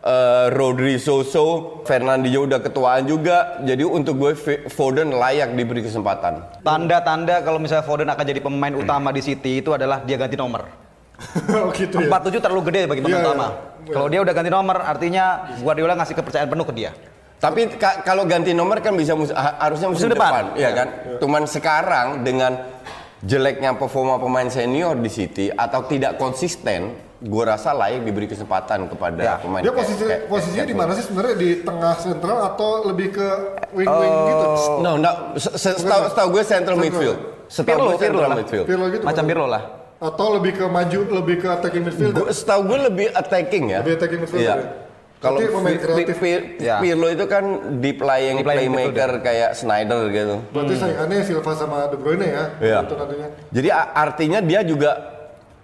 Eh, 0.00 0.46
Rodri 0.50 0.96
Soso, 0.96 1.80
Fernandinho 1.84 2.44
udah 2.44 2.56
ketuaan 2.58 3.04
juga. 3.04 3.60
Jadi 3.60 3.84
untuk 3.84 4.16
gue 4.16 4.32
Foden 4.66 5.12
layak 5.12 5.52
diberi 5.52 5.84
kesempatan. 5.84 6.40
Tanda-tanda 6.60 7.40
kalau 7.40 7.60
misalnya 7.60 7.84
Foden 7.84 8.08
akan 8.08 8.24
jadi 8.24 8.40
pemain 8.40 8.72
utama 8.72 9.08
di 9.08 9.20
City 9.20 9.60
itu 9.60 9.72
adalah 9.72 10.00
dia 10.00 10.16
ganti 10.16 10.36
nomor. 10.36 10.64
oh 11.52 11.68
gitu 11.70 12.00
ya. 12.00 12.08
47 12.08 12.40
terlalu 12.40 12.62
gede 12.72 12.82
bagi 12.88 13.00
pemain 13.04 13.12
Iya, 13.14 13.24
utama. 13.28 13.46
iya. 13.84 13.92
Kalau 13.92 14.08
dia 14.08 14.20
udah 14.20 14.32
ganti 14.32 14.48
nomor, 14.50 14.76
artinya 14.80 15.24
Guardiola 15.60 15.92
ngasih 15.94 16.16
kepercayaan 16.16 16.48
penuh 16.48 16.64
ke 16.64 16.72
dia. 16.72 16.90
Tapi 17.36 17.60
ka- 17.76 18.00
kalau 18.00 18.24
ganti 18.24 18.52
nomor 18.52 18.80
kan 18.80 18.92
bisa 18.92 19.12
mus- 19.12 19.32
harusnya 19.32 19.88
musim, 19.88 20.08
Musim 20.08 20.16
depan. 20.16 20.32
depan, 20.32 20.44
ya 20.56 20.70
kan? 20.72 20.88
Cuman 21.20 21.42
sekarang 21.44 22.06
dengan 22.20 22.56
jeleknya 23.20 23.76
performa 23.76 24.16
pemain 24.16 24.48
senior 24.48 24.96
di 24.96 25.08
City 25.08 25.46
atau 25.48 25.84
tidak 25.84 26.16
konsisten, 26.16 26.80
gue 27.18 27.44
rasa 27.44 27.76
layak 27.76 28.00
diberi 28.02 28.24
kesempatan 28.24 28.88
kepada 28.88 29.20
Ya. 29.20 29.34
pemain. 29.36 29.60
Dia 29.60 29.68
kayak- 29.68 29.78
posisi 29.78 30.02
kayak- 30.02 30.24
posisinya 30.26 30.64
di 30.64 30.74
mana 30.74 30.92
sih 30.94 31.04
sebenarnya 31.04 31.36
di 31.36 31.50
tengah 31.60 31.94
sentral 31.94 32.38
atau 32.46 32.70
lebih 32.86 33.12
ke 33.12 33.28
wing-wing 33.72 34.14
gitu? 34.26 34.46
No, 34.80 34.96
no, 34.96 35.10
se- 35.36 35.52
se- 35.52 35.76
setahu 35.76 36.02
setahu 36.08 36.28
gue 36.30 36.42
central 36.42 36.74
Central. 36.74 36.80
midfield. 36.80 37.18
Setahu 37.46 37.66
gue 37.66 37.76
Pirlo 37.76 37.98
central 37.98 38.24
lah. 38.24 38.38
midfield. 38.38 38.66
Pirlo 38.66 38.86
gitu. 38.88 39.04
Macam? 39.04 39.24
Pirlo 39.26 39.46
lah. 39.46 39.62
Atau 40.00 40.26
lebih 40.32 40.52
ke 40.56 40.64
maju, 40.64 41.00
lebih 41.12 41.36
ke 41.36 41.48
attacking 41.50 41.84
midfield. 41.84 42.14
Gua- 42.16 42.32
Setahu 42.32 42.60
gue 42.64 42.78
lebih 42.88 43.06
attacking 43.12 43.64
ya. 43.68 43.78
Lebih 43.84 43.94
attacking 44.00 44.20
midfielder 44.24 44.48
Iya. 44.48 44.88
Ya. 45.20 45.28
Kalau 45.28 45.36
pemain 45.36 45.76
kreatif. 45.76 46.16
Ya. 46.56 46.80
Pirlo 46.80 47.12
itu 47.12 47.28
kan 47.28 47.44
deep 47.84 48.00
playing, 48.00 48.40
Deep 48.40 48.48
playing 48.48 48.72
playmaker 48.72 49.20
kayak 49.20 49.52
Snyder 49.52 50.08
gitu. 50.08 50.36
Berarti 50.48 50.74
saingannya 50.80 51.20
Silva 51.20 51.52
sama 51.52 51.92
De 51.92 51.96
Bruyne 52.00 52.24
ya. 52.24 52.44
Itu 52.80 52.96
nantinya. 52.96 53.28
Jadi 53.52 53.68
artinya 53.92 54.40
dia 54.40 54.60
juga 54.64 54.90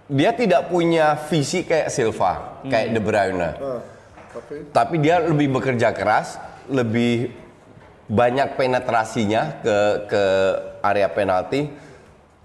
dia 0.07 0.31
tidak 0.31 0.69
punya 0.69 1.17
visi 1.27 1.65
kayak 1.65 1.89
Silva, 1.89 2.61
kayak 2.69 2.93
De 2.93 3.01
Bruyne. 3.01 3.33
Nah, 3.33 3.81
tapi 4.31 4.69
Tapi 4.69 4.95
dia 5.01 5.17
lebih 5.25 5.49
bekerja 5.57 5.89
keras, 5.89 6.37
lebih 6.69 7.33
banyak 8.07 8.55
penetrasinya 8.55 9.57
ke 9.65 9.77
ke 10.05 10.23
area 10.85 11.09
penalti. 11.09 11.67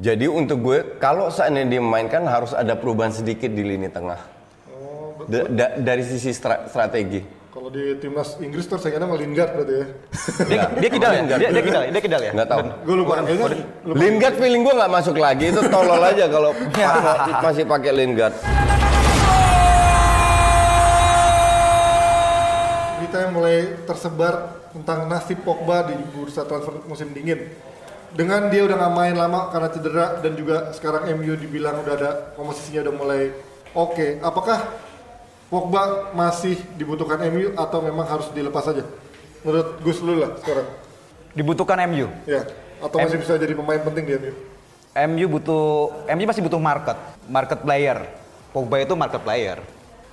Jadi 0.02 0.26
untuk 0.26 0.64
gue 0.64 0.98
kalau 0.98 1.30
seandainya 1.30 1.78
dia 1.78 1.82
memainkan 1.84 2.24
harus 2.26 2.50
ada 2.56 2.74
perubahan 2.74 3.14
sedikit 3.14 3.52
di 3.52 3.62
lini 3.62 3.86
tengah. 3.86 4.31
Da- 5.32 5.48
da- 5.48 5.74
dari 5.78 6.04
sisi 6.04 6.28
stra- 6.30 6.68
strategi. 6.68 7.40
kalau 7.48 7.68
di 7.68 7.96
timnas 7.96 8.36
Inggris 8.38 8.64
tuh 8.64 8.76
saingannya 8.76 9.06
sama 9.06 9.16
Lingard 9.16 9.50
berarti 9.52 9.74
ya. 9.74 9.86
Dia, 10.44 10.60
dia 10.72 10.90
kidal 10.90 11.10
ya? 11.10 11.22
Dia, 11.22 11.36
dia 11.48 11.62
kidal, 11.62 11.82
dia 11.86 12.02
kidal 12.02 12.20
ya? 12.22 12.32
Nggak 12.32 12.48
tahu. 12.48 12.60
Gue 12.82 12.96
lupa 12.96 13.12
kayaknya. 13.18 13.48
Lingard 13.92 14.34
feeling 14.36 14.62
gue 14.62 14.74
nggak 14.74 14.88
masuk 14.90 15.16
lagi 15.16 15.44
itu 15.48 15.60
tolol 15.68 16.00
aja 16.02 16.24
kalau 16.26 16.50
pa- 16.52 17.40
masih 17.42 17.64
pakai 17.64 17.92
Lingard. 17.92 18.32
Berita 22.94 23.16
yang 23.20 23.32
mulai 23.32 23.56
tersebar 23.82 24.34
tentang 24.72 25.04
nasib 25.04 25.38
Pogba 25.42 25.84
di 25.84 25.96
bursa 26.08 26.44
transfer 26.44 26.80
musim 26.86 27.12
dingin. 27.12 27.52
dengan 28.12 28.48
dia 28.48 28.60
udah 28.62 28.76
nggak 28.76 28.92
main 28.92 29.16
lama 29.16 29.48
karena 29.48 29.68
cedera 29.68 30.20
dan 30.20 30.36
juga 30.36 30.68
sekarang 30.72 31.08
MU 31.16 31.32
dibilang 31.32 31.80
udah 31.80 31.94
ada 31.96 32.10
komposisinya 32.32 32.84
udah 32.84 32.94
mulai 32.94 33.22
oke. 33.72 34.20
Apakah 34.20 34.68
Pogba 35.52 36.08
masih 36.16 36.56
dibutuhkan 36.80 37.20
MU 37.28 37.52
atau 37.52 37.84
memang 37.84 38.08
harus 38.08 38.32
dilepas 38.32 38.64
saja? 38.64 38.88
Menurut 39.44 39.84
Gus 39.84 40.00
dulu 40.00 40.24
lah 40.24 40.32
sekarang. 40.40 40.64
Dibutuhkan 41.36 41.76
MU. 41.92 42.08
Ya, 42.24 42.48
atau 42.80 42.96
masih 42.96 43.20
bisa 43.20 43.36
jadi 43.36 43.52
pemain 43.52 43.76
penting 43.84 44.04
di 44.08 44.12
MU. 44.16 44.32
MU 45.12 45.26
butuh 45.28 45.92
MU 46.08 46.24
masih 46.24 46.40
butuh 46.40 46.56
market, 46.56 46.96
market 47.28 47.60
player. 47.60 48.00
Pogba 48.56 48.80
itu 48.80 48.96
market 48.96 49.20
player. 49.20 49.60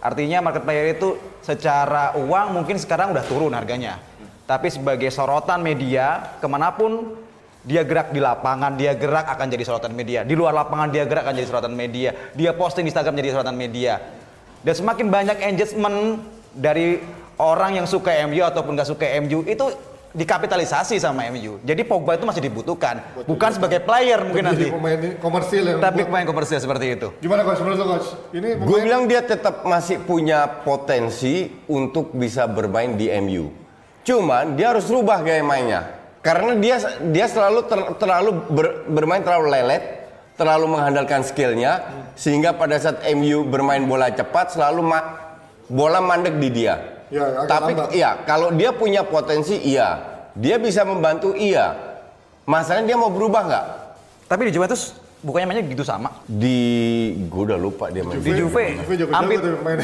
Artinya 0.03 0.43
market 0.43 0.67
player 0.67 0.91
itu 0.91 1.15
secara 1.39 2.19
uang 2.19 2.59
mungkin 2.59 2.75
sekarang 2.75 3.15
udah 3.15 3.23
turun 3.23 3.55
harganya. 3.55 3.95
Tapi 4.43 4.67
sebagai 4.67 5.07
sorotan 5.07 5.63
media, 5.63 6.35
ke 6.43 6.47
mana 6.51 6.75
pun 6.75 7.15
dia 7.63 7.87
gerak 7.87 8.11
di 8.11 8.19
lapangan, 8.19 8.75
dia 8.75 8.91
gerak 8.91 9.23
akan 9.23 9.47
jadi 9.47 9.63
sorotan 9.63 9.95
media. 9.95 10.27
Di 10.27 10.35
luar 10.35 10.51
lapangan 10.51 10.91
dia 10.91 11.07
gerak 11.07 11.23
akan 11.23 11.35
jadi 11.39 11.47
sorotan 11.47 11.75
media. 11.79 12.11
Dia 12.35 12.51
posting 12.51 12.83
di 12.83 12.91
Instagram 12.91 13.15
jadi 13.23 13.39
sorotan 13.39 13.55
media. 13.55 14.18
Dan 14.59 14.73
semakin 14.73 15.07
banyak 15.07 15.37
engagement 15.41 16.19
dari 16.51 16.99
orang 17.35 17.79
yang 17.79 17.87
suka 17.87 18.11
MU 18.25 18.43
ataupun 18.43 18.75
gak 18.75 18.89
suka 18.89 19.07
MU 19.19 19.43
itu 19.43 19.65
dikapitalisasi 20.09 20.97
sama 20.97 21.29
MU. 21.29 21.61
Jadi 21.61 21.85
Pogba 21.85 22.17
itu 22.17 22.25
masih 22.25 22.41
dibutuhkan, 22.41 22.97
bukan 23.23 23.49
sebagai 23.53 23.77
player 23.79 24.17
mungkin 24.19 24.41
Jadi 24.41 24.65
nanti, 24.65 24.65
pemain 24.73 24.99
komersil 25.15 25.63
yang 25.63 25.77
tapi 25.77 26.01
buat- 26.01 26.07
pemain 26.09 26.25
komersial 26.25 26.59
seperti 26.59 26.85
itu. 26.91 27.07
Gimana 27.19 27.45
coach 27.45 27.61
menurut 27.61 27.77
lo 27.77 27.85
coach? 27.93 28.07
Ini 28.33 28.57
Gue 28.57 28.65
pemain 28.65 28.83
bilang 28.83 29.03
dia 29.05 29.21
tetap 29.21 29.61
masih 29.63 30.01
punya 30.01 30.49
potensi 30.65 31.47
untuk 31.69 32.09
bisa 32.11 32.49
bermain 32.49 32.97
di 32.97 33.05
MU. 33.13 33.53
Cuman 34.01 34.57
dia 34.57 34.73
harus 34.73 34.89
rubah 34.89 35.21
gaya 35.21 35.45
mainnya. 35.45 35.93
Karena 36.19 36.57
dia 36.57 36.81
dia 37.05 37.29
selalu 37.29 37.63
ter- 37.63 37.93
terlalu 37.95 38.29
ber- 38.49 38.75
bermain 38.89 39.21
terlalu 39.21 39.45
lelet, 39.47 39.98
terlalu 40.39 40.79
mengandalkan 40.79 41.19
skillnya, 41.21 41.83
sehingga 42.15 42.55
pada 42.55 42.79
saat 42.79 43.03
MU 43.11 43.43
bermain 43.43 43.83
bola 43.83 44.07
cepat 44.07 44.55
selalu 44.55 44.81
ma- 44.87 45.35
bola 45.67 45.99
mandek 45.99 46.39
di 46.39 46.49
dia. 46.49 47.03
Ya, 47.11 47.43
Tapi 47.43 47.75
lambat. 47.75 47.91
iya, 47.91 48.23
kalau 48.23 48.55
dia 48.55 48.71
punya 48.71 49.03
potensi, 49.03 49.59
iya, 49.59 49.99
dia 50.31 50.55
bisa 50.55 50.87
membantu, 50.87 51.35
iya. 51.35 51.75
Masalahnya 52.47 52.95
dia 52.95 52.97
mau 52.97 53.11
berubah 53.11 53.41
nggak? 53.43 53.65
Tapi 54.31 54.41
di 54.47 54.51
Juventus 54.55 54.95
bukannya 55.19 55.45
mainnya 55.51 55.65
gitu 55.67 55.83
sama. 55.83 56.23
Di, 56.23 56.57
gue 57.27 57.41
udah 57.51 57.59
lupa 57.59 57.91
dia 57.91 58.05
main. 58.07 58.23
Di 58.23 58.31
Juve, 58.31 58.79
hampir. 59.11 59.37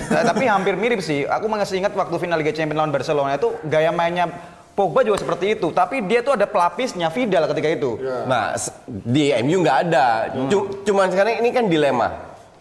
Nah, 0.09 0.23
tapi 0.23 0.47
hampir 0.47 0.73
mirip 0.79 1.03
sih. 1.03 1.27
Aku 1.27 1.51
masih 1.51 1.83
ingat 1.83 1.91
waktu 1.91 2.15
final 2.15 2.39
Liga 2.39 2.55
Champions 2.55 2.79
lawan 2.79 2.93
Barcelona 2.95 3.35
itu 3.35 3.51
gaya 3.67 3.91
mainnya 3.91 4.31
Pogba 4.75 5.01
juga 5.01 5.15
seperti 5.15 5.55
itu. 5.55 5.71
Tapi 5.71 6.03
dia 6.03 6.19
tuh 6.19 6.35
ada 6.35 6.43
pelapisnya 6.43 7.07
Vidal 7.07 7.47
ketika 7.47 7.69
itu. 7.69 7.95
Nah, 8.27 8.53
s- 8.53 8.75
di 8.85 9.31
MU 9.33 9.63
nggak 9.63 9.77
ada. 9.85 10.07
Cu- 10.45 10.83
cuman 10.83 11.07
sekarang 11.07 11.39
ini 11.39 11.49
kan 11.49 11.65
dilema. 11.65 12.11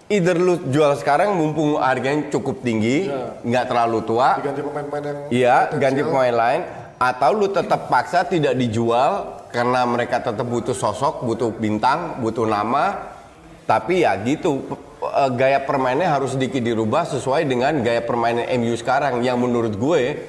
Either 0.06 0.36
lu 0.36 0.62
jual 0.64 0.94
sekarang 0.94 1.34
mumpung 1.34 1.74
harganya 1.76 2.30
cukup 2.30 2.60
tinggi, 2.60 3.08
nggak 3.42 3.64
terlalu 3.66 4.04
tua, 4.04 4.36
diganti 4.36 4.60
pemain-pemain 4.60 5.00
yang 5.02 5.16
iya 5.32 5.56
ganti 5.72 6.00
pemain 6.04 6.28
lain, 6.30 6.60
atau 6.98 7.30
lu 7.32 7.48
tetap 7.48 7.88
paksa 7.88 8.22
tidak 8.22 8.52
dijual 8.54 9.10
karena 9.48 9.80
mereka 9.82 10.20
tetap 10.20 10.44
butuh 10.44 10.70
sosok, 10.72 11.24
butuh 11.24 11.50
bintang, 11.50 12.20
butuh 12.20 12.44
nama. 12.44 13.16
Tapi 13.64 14.04
ya 14.04 14.12
gitu, 14.20 14.68
eh, 15.00 15.30
gaya 15.32 15.56
permainnya 15.58 16.12
harus 16.12 16.36
sedikit 16.36 16.60
dirubah 16.60 17.08
sesuai 17.08 17.48
dengan 17.48 17.72
gaya 17.80 18.04
permainan 18.04 18.44
MU 18.54 18.76
sekarang 18.76 19.24
yang 19.24 19.40
menurut 19.40 19.72
gue 19.72 20.20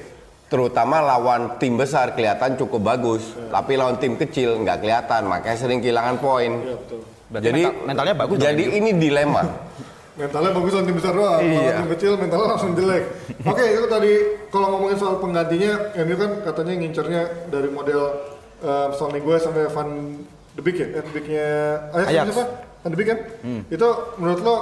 terutama 0.46 1.00
lawan 1.00 1.58
tim 1.58 1.74
besar 1.74 2.12
kelihatan 2.12 2.54
cukup 2.54 2.80
bagus, 2.86 3.22
tapi 3.48 3.74
lawan 3.74 3.96
tim 3.96 4.14
kecil 4.14 4.58
nggak 4.58 4.78
kelihatan, 4.78 5.26
makanya 5.26 5.56
sering 5.56 5.78
kehilangan 5.78 6.16
poin. 6.16 6.52
Iya, 6.56 6.74
betul. 6.76 7.00
Berarti 7.26 7.44
jadi 7.44 7.60
mental- 7.60 7.82
mentalnya 7.84 8.14
bagus 8.16 8.36
Jadi 8.38 8.64
ini 8.72 8.90
dilema. 8.94 9.42
Mentalnya 10.16 10.48
bagus 10.50 10.72
lawan 10.72 10.86
tim 10.86 10.96
besar 10.96 11.12
doang, 11.12 11.40
Iya. 11.40 11.52
lawan 11.52 11.74
tim 11.76 11.88
kecil 11.92 12.12
mentalnya 12.16 12.48
langsung 12.48 12.72
jelek. 12.72 13.04
Oke, 13.44 13.64
itu 13.68 13.84
tadi 13.84 14.12
kalau 14.48 14.66
ngomongin 14.72 14.96
soal 14.96 15.20
penggantinya, 15.20 15.72
MU 15.98 16.14
kan 16.16 16.30
katanya 16.40 16.72
ngincernya 16.74 17.22
dari 17.46 17.68
model 17.68 18.00
uh, 18.62 18.88
Sonny 18.96 19.20
gue 19.20 19.36
sampai 19.36 19.68
Van 19.68 19.88
de 20.56 20.62
Beek 20.62 20.76
ya, 20.78 20.86
eh, 20.88 21.02
de 21.04 21.10
Beeknya 21.12 21.48
Ajax, 21.92 22.08
Ajax. 22.08 22.24
siapa? 22.26 22.44
Van 22.80 22.88
de 22.88 22.96
Beek 22.96 23.08
kan? 23.10 23.18
Itu 23.68 23.88
menurut 24.16 24.40
lo 24.40 24.54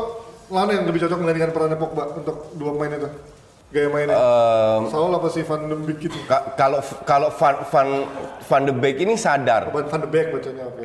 mana 0.49 0.71
yang 0.73 0.85
lebih 0.85 1.07
cocok 1.07 1.19
menggantikan 1.19 1.51
perannya 1.51 1.79
Pogba 1.79 2.05
untuk 2.13 2.37
dua 2.53 2.71
pemain 2.75 2.93
itu? 2.97 3.09
Gaya 3.75 3.91
mainnya? 3.91 4.15
Em, 4.15 4.83
Saul 4.87 5.11
apa 5.11 5.29
sih 5.35 5.43
Van 5.43 5.67
de 5.67 5.75
Beek? 5.75 6.07
Ka- 6.31 6.55
kalau 6.55 6.79
kalau 7.03 7.29
Van 7.35 7.67
Van 7.67 7.89
Van 8.47 8.63
de 8.63 8.71
Beek 8.71 9.03
ini 9.03 9.19
sadar, 9.19 9.75
Van 9.75 9.99
de 9.99 10.07
Beek 10.07 10.31
bacanya, 10.31 10.63
oke. 10.71 10.85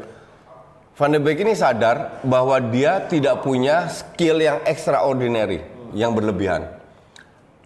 Van 0.98 1.10
de 1.14 1.20
Beek 1.22 1.38
ini 1.46 1.54
sadar 1.54 2.18
bahwa 2.26 2.58
dia 2.58 3.06
tidak 3.06 3.46
punya 3.46 3.86
skill 3.94 4.42
yang 4.42 4.58
extraordinary, 4.66 5.62
yang 5.94 6.18
berlebihan. 6.18 6.66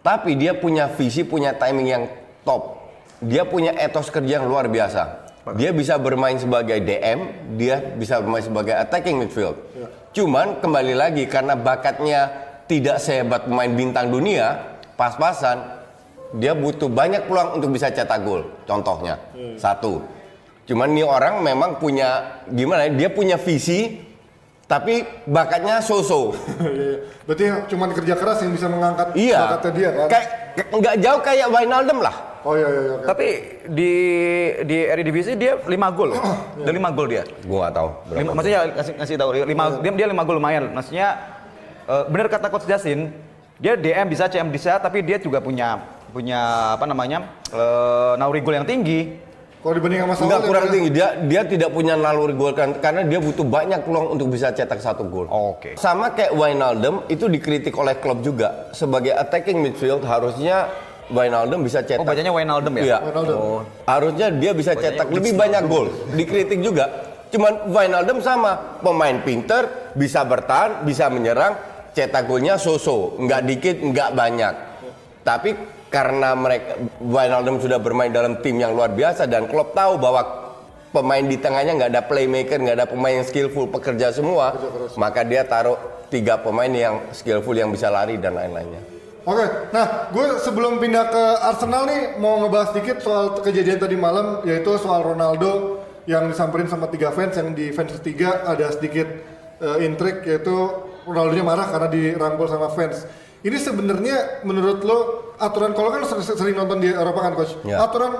Tapi 0.03 0.35
dia 0.35 0.59
punya 0.59 0.91
visi, 0.91 1.23
punya 1.23 1.55
timing 1.55 1.87
yang 1.87 2.03
top. 2.43 2.83
Dia 3.23 3.47
punya 3.47 3.71
etos 3.79 4.11
kerja 4.11 4.43
yang 4.43 4.51
luar 4.51 4.67
biasa. 4.67 5.23
Dia 5.55 5.71
bisa 5.71 5.95
bermain 5.95 6.35
sebagai 6.35 6.83
DM, 6.83 7.19
dia 7.55 7.79
bisa 7.95 8.19
bermain 8.19 8.43
sebagai 8.43 8.75
attacking 8.75 9.23
midfield. 9.23 9.55
Cuman 10.11 10.59
kembali 10.59 10.91
lagi 10.91 11.23
karena 11.31 11.55
bakatnya 11.55 12.27
tidak 12.67 12.99
sehebat 12.99 13.47
pemain 13.47 13.71
bintang 13.71 14.11
dunia, 14.11 14.72
pas-pasan 14.93 15.81
dia 16.33 16.57
butuh 16.57 16.89
banyak 16.89 17.29
peluang 17.29 17.61
untuk 17.61 17.69
bisa 17.69 17.93
cetak 17.93 18.25
gol. 18.25 18.49
Contohnya, 18.65 19.21
satu. 19.55 20.01
Cuman 20.65 20.89
nih 20.89 21.05
orang 21.05 21.43
memang 21.43 21.77
punya 21.77 22.41
gimana? 22.49 22.87
ya, 22.87 23.05
Dia 23.05 23.09
punya 23.13 23.37
visi, 23.37 24.01
tapi 24.65 25.03
bakatnya 25.27 25.77
so-so. 25.83 26.33
Iya, 26.63 27.05
Berarti 27.27 27.43
cuman 27.69 27.89
kerja 27.93 28.15
keras 28.17 28.41
yang 28.41 28.51
bisa 28.55 28.65
mengangkat 28.65 29.13
Iya. 29.13 29.39
bakatnya 29.45 29.71
dia 29.71 29.89
kan? 29.93 30.07
Kayak 30.09 30.25
nggak 30.73 30.95
jauh 31.01 31.21
kayak 31.21 31.47
Wijnaldum 31.53 31.99
lah. 32.01 32.15
Oh 32.43 32.59
iya 32.59 32.67
iya 32.67 32.81
iya. 32.81 32.93
oke. 32.97 33.05
Tapi 33.07 33.27
di 33.71 33.91
di 34.67 34.77
Eredivisie 34.83 35.37
dia 35.39 35.55
5 35.55 35.69
gol. 35.95 36.11
Ada 36.59 36.71
5 36.71 36.97
gol 36.97 37.07
dia. 37.07 37.23
Gua 37.45 37.57
nggak 37.63 37.75
tahu. 37.77 37.89
berapa. 38.03 38.19
Lima, 38.19 38.31
maksudnya 38.35 38.59
ngasih, 38.73 38.93
ngasih 38.99 39.15
tahu 39.15 39.29
lima, 39.47 39.63
dia 39.79 39.91
dia 39.93 40.07
lima 40.09 40.23
gol 40.25 40.35
lumayan. 40.41 40.63
Maksudnya 40.75 41.07
eh, 41.85 42.03
benar 42.11 42.27
kata 42.27 42.47
coach 42.51 42.67
Jasin, 42.67 43.15
dia 43.61 43.73
DM 43.77 44.07
bisa, 44.09 44.25
CM 44.29 44.49
bisa, 44.49 44.81
tapi 44.81 45.05
dia 45.05 45.21
juga 45.21 45.37
punya 45.43 45.81
punya 46.13 46.73
apa 46.77 46.85
namanya 46.85 47.41
eh, 47.49 48.13
naluri 48.21 48.45
gol 48.45 48.61
yang 48.61 48.69
tinggi. 48.69 49.33
Kalau 49.63 49.79
dibanding 49.79 50.03
sama 50.03 50.13
Saul 50.19 50.27
Enggak 50.27 50.41
kurang 50.43 50.65
tinggi. 50.75 50.89
Dia 50.91 51.07
dia 51.23 51.41
tidak 51.47 51.71
punya 51.71 51.95
naluri 51.95 52.35
gol 52.35 52.51
kan 52.51 52.75
karena 52.83 53.07
dia 53.07 53.17
butuh 53.23 53.47
banyak 53.47 53.87
peluang 53.87 54.13
untuk 54.13 54.27
bisa 54.29 54.51
cetak 54.51 54.83
satu 54.83 55.07
gol. 55.07 55.25
Oke. 55.31 55.79
Sama 55.79 56.11
kayak 56.11 56.35
Wijnaldum 56.35 57.07
itu 57.07 57.31
dikritik 57.31 57.73
oleh 57.79 57.95
klub 57.97 58.19
juga 58.19 58.69
sebagai 58.75 59.15
attacking 59.15 59.63
midfield 59.63 60.03
harusnya 60.03 60.67
Wijnaldum 61.07 61.63
bisa 61.63 61.79
cetak. 61.79 62.03
Oh, 62.03 62.07
bacanya 62.07 62.31
Wijnaldum 62.35 62.73
ya? 62.79 62.83
Iya. 62.83 62.97
Wijnaldum. 63.07 63.37
Oh. 63.39 63.61
Harusnya 63.87 64.27
dia 64.35 64.51
bisa 64.51 64.75
cetak 64.75 65.07
lebih 65.07 65.33
banyak 65.35 65.63
gol. 65.71 65.87
Dikritik 66.11 66.59
juga. 66.59 66.91
Cuman 67.31 67.71
Wijnaldum 67.71 68.21
sama 68.21 68.77
pemain 68.83 69.17
pinter, 69.25 69.91
bisa 69.97 70.21
bertahan, 70.21 70.85
bisa 70.85 71.09
menyerang, 71.09 71.57
cetak 71.93 72.25
golnya 72.25 72.57
so-so, 72.57 73.15
nggak 73.21 73.41
dikit, 73.45 73.77
nggak 73.79 74.09
banyak. 74.17 74.55
Tapi 75.23 75.55
karena 75.93 76.33
mereka 76.33 76.81
Wijnaldum 76.99 77.61
sudah 77.61 77.77
bermain 77.77 78.09
dalam 78.09 78.41
tim 78.41 78.57
yang 78.57 78.73
luar 78.73 78.91
biasa 78.91 79.29
dan 79.29 79.45
Klopp 79.45 79.77
tahu 79.77 80.01
bahwa 80.01 80.21
pemain 80.89 81.21
di 81.21 81.37
tengahnya 81.37 81.77
nggak 81.77 81.91
ada 81.93 82.03
playmaker, 82.05 82.57
nggak 82.57 82.77
ada 82.81 82.87
pemain 82.89 83.21
yang 83.21 83.27
skillful, 83.29 83.69
pekerja 83.69 84.09
semua, 84.09 84.57
maka 84.97 85.21
dia 85.21 85.45
taruh 85.45 85.77
tiga 86.09 86.41
pemain 86.41 86.69
yang 86.69 87.13
skillful 87.13 87.53
yang 87.53 87.69
bisa 87.73 87.89
lari 87.89 88.17
dan 88.17 88.37
lain-lainnya. 88.37 88.93
Oke, 89.23 89.71
nah 89.71 90.11
gue 90.11 90.35
sebelum 90.43 90.83
pindah 90.83 91.07
ke 91.07 91.23
Arsenal 91.47 91.87
nih 91.87 92.19
mau 92.19 92.43
ngebahas 92.43 92.75
dikit 92.75 92.99
soal 92.99 93.39
kejadian 93.39 93.79
tadi 93.79 93.95
malam 93.95 94.43
yaitu 94.43 94.75
soal 94.75 94.99
Ronaldo 94.99 95.79
yang 96.03 96.27
disamperin 96.27 96.67
sama 96.67 96.91
tiga 96.91 97.15
fans 97.15 97.39
yang 97.39 97.55
di 97.55 97.71
fans 97.71 97.95
ketiga 98.03 98.43
ada 98.43 98.67
sedikit 98.75 99.07
uh, 99.63 99.79
intrik 99.79 100.27
yaitu 100.27 100.82
Ronaldo-nya 101.05 101.43
marah 101.43 101.67
karena 101.67 101.87
dirangkul 101.87 102.47
sama 102.47 102.67
fans. 102.69 103.03
Ini 103.39 103.57
sebenarnya 103.57 104.17
menurut 104.41 104.79
lo 104.81 104.97
aturan 105.35 105.71
kalau 105.71 105.91
kan 105.91 106.01
sering, 106.03 106.23
sering 106.23 106.55
nonton 106.55 106.79
di 106.79 106.87
Eropa 106.87 107.19
kan 107.21 107.33
coach. 107.33 107.59
Ya. 107.61 107.83
Aturan 107.83 108.11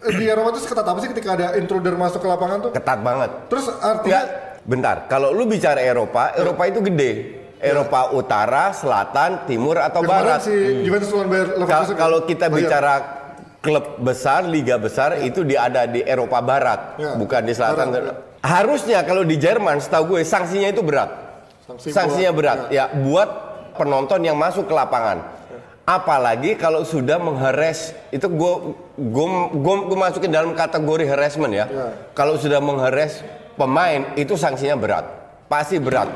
eh, 0.00 0.12
di 0.12 0.26
Eropa 0.26 0.50
itu 0.50 0.60
seketat 0.60 0.82
apa 0.82 0.98
sih 0.98 1.08
ketika 1.08 1.28
ada 1.32 1.46
intruder 1.54 1.94
masuk 1.94 2.18
ke 2.18 2.28
lapangan 2.28 2.58
tuh? 2.60 2.70
Ketat 2.72 2.98
banget. 2.98 3.30
Terus 3.46 3.70
artinya 3.72 4.20
bentar. 4.60 5.06
Kalau 5.06 5.30
lu 5.30 5.44
bicara 5.44 5.78
Eropa, 5.78 6.34
Eropa 6.34 6.62
itu 6.64 6.82
gede. 6.84 7.12
Eropa 7.58 8.10
Utara, 8.12 8.70
Selatan, 8.70 9.42
Timur 9.44 9.76
atau 9.76 9.98
kemarin 10.00 10.38
Barat. 10.38 10.40
si 10.40 10.54
Juventus 10.82 11.10
lawan 11.10 11.26
Bayer 11.26 11.42
Ka- 11.44 11.58
Leverkusen. 11.58 11.90
kan? 11.90 11.98
kalau 11.98 12.18
kita 12.22 12.44
Oh, 12.44 12.50
iya. 12.50 12.56
bicara 12.56 12.94
klub 13.58 13.84
besar, 13.98 14.40
liga 14.44 14.74
besar 14.76 15.18
itu 15.18 15.42
dia 15.42 15.66
ada 15.66 15.82
di 15.82 15.98
Eropa 16.00 16.38
Barat, 16.38 16.94
Ya, 16.96 17.14
bukan 17.14 17.42
di 17.42 17.50
Selatan. 17.50 17.90
Barat, 17.90 18.02
ya. 18.04 18.14
Harusnya 18.40 19.02
kalau 19.02 19.22
di 19.22 19.34
Jerman, 19.34 19.78
setahu 19.78 20.14
gue 20.14 20.22
sanksinya 20.22 20.66
itu 20.68 20.78
berat. 20.80 21.27
Sanksi 21.68 21.92
Sanksinya 21.92 22.32
buat- 22.32 22.38
berat, 22.40 22.58
ya 22.72 22.88
buat 22.88 23.28
penonton 23.76 24.24
yang 24.24 24.40
masuk 24.40 24.64
ke 24.64 24.72
lapangan. 24.72 25.20
Apalagi 25.84 26.56
kalau 26.56 26.80
sudah 26.82 27.16
mengheres 27.16 27.92
itu 28.08 28.24
gue 28.24 28.52
gue 28.96 29.96
masukin 29.96 30.28
dalam 30.28 30.52
kategori 30.52 31.04
harassment 31.04 31.52
ya. 31.52 31.66
Kalau 32.12 32.36
sudah 32.36 32.60
mengheres 32.60 33.20
pemain 33.54 34.12
itu 34.14 34.32
sanksinya 34.32 34.76
berat, 34.76 35.04
pasti 35.44 35.76
berat. 35.76 36.08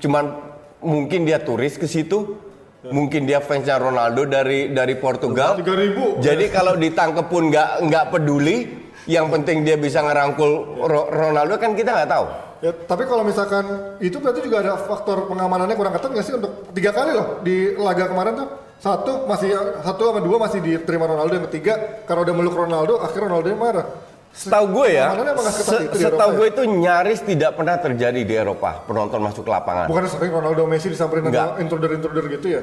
Cuman 0.00 0.36
mungkin 0.80 1.24
dia 1.24 1.36
turis 1.36 1.76
ke 1.76 1.84
situ, 1.84 2.36
mungkin 2.82 3.24
dia 3.24 3.40
fansnya 3.40 3.76
Ronaldo 3.76 4.24
dari 4.24 4.72
dari 4.72 4.96
Portugal. 4.96 5.56
3.000. 5.56 6.20
Jadi 6.20 6.48
kalau 6.48 6.76
ditangkep 6.76 7.24
pun 7.24 7.48
nggak 7.48 7.88
nggak 7.88 8.04
peduli, 8.08 8.56
yang 9.04 9.28
penting 9.28 9.64
dia 9.64 9.76
bisa 9.76 10.00
ngerangkul 10.00 10.48
Ro- 10.80 11.08
Ronaldo 11.08 11.56
kan 11.56 11.72
kita 11.72 11.92
nggak 11.92 12.08
tahu. 12.08 12.26
Ya, 12.60 12.76
tapi 12.76 13.08
kalau 13.08 13.24
misalkan 13.24 13.64
itu 13.98 14.20
berarti 14.20 14.44
juga 14.44 14.60
ada 14.60 14.76
faktor 14.76 15.24
pengamanannya 15.26 15.72
kurang 15.72 15.96
ketat 15.96 16.12
nggak 16.12 16.24
sih 16.24 16.34
untuk 16.36 16.68
tiga 16.70 16.92
kali 16.92 17.16
loh 17.16 17.40
di 17.40 17.72
laga 17.72 18.04
kemarin 18.04 18.36
tuh 18.36 18.48
satu 18.76 19.24
masih 19.24 19.48
satu 19.80 20.02
sama 20.06 20.20
dua 20.20 20.36
masih 20.38 20.60
diterima 20.60 21.04
Ronaldo 21.04 21.32
yang 21.34 21.46
ketiga 21.48 21.72
karena 22.04 22.20
udah 22.20 22.34
meluk 22.34 22.52
Ronaldo 22.52 23.00
akhirnya 23.00 23.32
Ronaldo 23.32 23.48
yang 23.48 23.60
marah. 23.60 23.86
Setahu 24.30 24.64
gue 24.70 24.94
ya, 24.94 25.10
se- 25.50 25.90
itu 25.90 25.96
di 25.96 26.04
setahu 26.06 26.20
Eropa 26.22 26.36
gue 26.36 26.46
ya? 26.46 26.52
itu 26.52 26.62
nyaris 26.70 27.20
tidak 27.24 27.50
pernah 27.56 27.76
terjadi 27.76 28.20
di 28.22 28.34
Eropa 28.36 28.70
penonton 28.84 29.20
masuk 29.20 29.42
ke 29.42 29.50
lapangan. 29.50 29.86
Bukan 29.88 30.04
sering 30.06 30.30
Ronaldo 30.30 30.62
Messi 30.64 30.86
disamperin 30.86 31.26
Nggak. 31.26 31.48
sama 31.50 31.58
intruder-intruder 31.58 32.24
gitu 32.30 32.46
ya? 32.46 32.62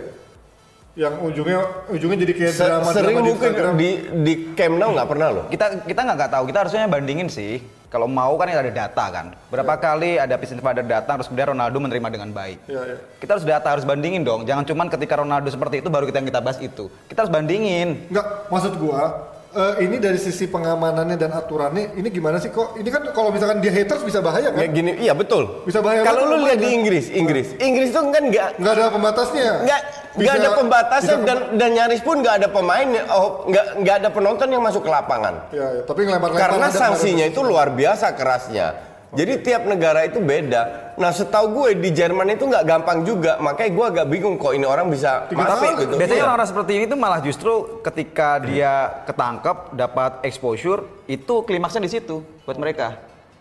Yang 0.95 1.14
ujungnya 1.22 1.60
ujungnya 1.89 2.18
jadi 2.22 2.34
kayak 2.34 2.54
Se- 2.54 2.64
drama 2.64 2.89
sering 2.89 3.14
drama 3.14 3.28
mungkin 3.28 3.50
Instagram. 3.50 3.74
di 3.76 3.89
di 4.24 4.34
Camp 4.54 4.76
Nou 4.78 4.89
nggak 4.93 5.10
pernah 5.10 5.28
loh. 5.30 5.45
Kita 5.50 5.66
kita 5.84 6.00
nggak 6.02 6.16
nggak 6.18 6.32
tahu, 6.32 6.43
kita 6.48 6.58
harusnya 6.64 6.86
bandingin 6.86 7.30
sih. 7.30 7.60
Kalau 7.88 8.03
mau 8.03 8.35
kan 8.35 8.51
ada 8.51 8.67
data 8.67 9.05
kan. 9.07 9.31
Berapa 9.47 9.79
kali 9.79 10.19
ada 10.19 10.35
Peace 10.35 10.51
Invader 10.51 10.83
datang 10.83 11.15
terus 11.15 11.31
kemudian 11.31 11.55
Ronaldo 11.55 11.79
menerima 11.79 12.07
dengan 12.11 12.29
baik. 12.35 12.67
Iya, 12.67 12.81
iya. 12.83 12.97
Kita 13.23 13.39
harus 13.39 13.47
data, 13.47 13.67
harus 13.71 13.88
bandingin 13.88 14.27
dong. 14.27 14.43
Jangan 14.43 14.67
cuman 14.67 14.91
ketika 14.91 15.15
Ronaldo 15.23 15.47
seperti 15.47 15.79
itu 15.79 15.88
baru 15.88 16.03
kita 16.03 16.19
yang 16.19 16.27
kita 16.27 16.41
bahas 16.43 16.59
itu. 16.59 16.91
Kita 17.07 17.23
harus 17.23 17.31
bandingin. 17.31 18.11
Enggak, 18.11 18.51
maksud 18.51 18.75
gua 18.75 19.35
eh, 19.54 19.74
ini 19.86 19.95
dari 20.02 20.20
sisi 20.20 20.48
pengamanannya 20.48 21.16
dan 21.16 21.32
aturannya 21.32 21.95
ini 21.95 22.08
gimana 22.12 22.41
sih 22.41 22.52
kok? 22.52 22.76
Ini 22.76 22.89
kan 22.91 23.02
kalau 23.16 23.30
misalkan 23.32 23.64
dia 23.64 23.72
haters 23.72 24.04
bisa 24.04 24.20
bahaya 24.20 24.52
kan? 24.52 24.60
Ya 24.60 24.68
gini, 24.68 24.91
iya 25.00 25.14
betul. 25.14 25.64
Bisa 25.64 25.80
bahaya 25.80 26.04
Kalau 26.04 26.28
lu 26.28 26.43
lihat 26.43 26.60
di. 26.60 26.68
Inggris, 26.74 27.12
Inggris, 27.12 27.54
Inggris 27.62 27.89
tuh 27.93 28.08
kan 28.12 28.24
nggak 28.28 28.60
Nggak 28.60 28.74
ada 28.74 28.88
pembatasnya. 28.91 29.52
nggak 29.64 29.82
nggak 30.18 30.34
ada 30.34 30.50
pembatasan 30.58 31.18
bisa 31.22 31.28
dan 31.30 31.38
dan 31.62 31.70
nyaris 31.78 32.02
pun 32.02 32.26
nggak 32.26 32.36
ada 32.41 32.48
pemain, 32.50 32.88
oh 33.14 33.45
nggak 33.45 33.66
nggak 33.86 33.95
ada 34.02 34.10
penonton 34.10 34.48
yang 34.50 34.64
masuk 34.66 34.82
ke 34.82 34.89
lapangan. 34.89 35.45
Ya, 35.54 35.68
ya, 35.78 35.82
tapi 35.86 36.10
ngelempar-lempar 36.10 36.58
Karena 36.58 36.68
sanksinya 36.74 37.26
itu 37.30 37.45
luar 37.45 37.70
biasa 37.70 38.18
kerasnya. 38.18 38.74
Jadi 39.14 39.34
tiap 39.45 39.70
negara 39.70 40.04
itu 40.10 40.18
beda. 40.18 40.86
Nah 40.98 41.14
setahu 41.14 41.45
gue 41.54 41.68
di 41.78 41.93
Jerman 41.93 42.26
itu 42.28 42.43
nggak 42.43 42.66
gampang 42.66 43.06
juga. 43.06 43.38
Makanya 43.38 43.70
gue 43.70 43.86
agak 43.88 44.06
bingung 44.10 44.36
kok 44.36 44.52
ini 44.52 44.66
orang 44.66 44.89
bisa 44.89 45.30
Tiga 45.30 45.45
masuk 45.45 45.78
gitu. 45.78 45.93
Biasanya 45.93 46.18
Iya. 46.18 46.26
orang-orang 46.26 46.50
seperti 46.50 46.72
ini 46.74 46.86
tuh 46.86 46.98
malah 46.98 47.20
justru 47.22 47.52
ketika 47.80 48.41
dia 48.41 48.74
ketangkep 49.06 49.58
dapat 49.72 50.12
exposure 50.22 50.82
itu 51.06 51.45
klimaksnya 51.45 51.80
di 51.80 51.91
situ 51.91 52.26
buat 52.43 52.58
mereka. 52.58 52.98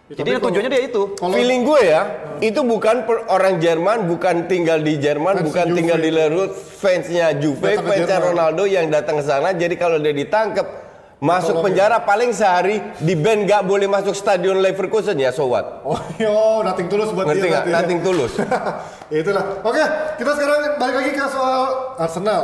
Ya, 0.07 0.23
Jadi 0.23 0.39
kalau- 0.39 0.45
tujuannya 0.47 0.71
dia 0.71 0.83
itu. 0.87 1.03
Kalau- 1.19 1.35
Feeling 1.35 1.67
gue 1.67 1.81
ya, 1.83 2.03
itu 2.39 2.61
bukan 2.63 3.03
per- 3.03 3.27
orang 3.27 3.59
Jerman, 3.59 4.07
bukan 4.07 4.47
tinggal 4.47 4.79
di 4.79 5.03
Jerman, 5.03 5.43
Fans 5.43 5.47
bukan 5.51 5.67
Juve. 5.67 5.77
tinggal 5.83 5.99
di 5.99 6.11
Lerut, 6.15 6.51
fansnya 6.55 7.35
Juve, 7.35 7.75
Datang 7.75 7.91
fansnya. 7.91 8.19
Ronaldo 8.23 8.63
yang 8.71 8.87
datang 8.87 9.19
ke 9.19 9.25
sana. 9.25 9.51
Jadi 9.51 9.75
kalau 9.75 9.99
dia 9.99 10.15
ditangkap, 10.15 10.86
masuk 11.17 11.57
Tolong 11.57 11.65
penjara 11.73 11.97
paling 12.05 12.29
sehari, 12.37 12.77
di 13.01 13.17
band 13.17 13.49
nggak 13.49 13.63
boleh 13.65 13.89
masuk 13.89 14.13
stadion 14.13 14.61
Leverkusen 14.61 15.17
ya, 15.17 15.33
so 15.33 15.49
what? 15.49 15.81
Oh, 15.81 15.97
yo, 16.21 16.61
nothing 16.61 16.93
tulus 16.93 17.09
buat 17.09 17.25
Ngerti 17.25 17.41
dia. 17.41 17.49
nggak? 17.49 17.65
berarti 17.65 17.73
ya. 17.73 17.81
Nothing 17.81 18.01
tulus. 18.05 18.33
ya 19.13 19.19
itulah. 19.25 19.45
Oke, 19.65 19.83
kita 20.21 20.31
sekarang 20.37 20.59
balik 20.77 20.95
lagi 21.01 21.11
ke 21.17 21.25
soal 21.33 21.63
Arsenal. 21.97 22.43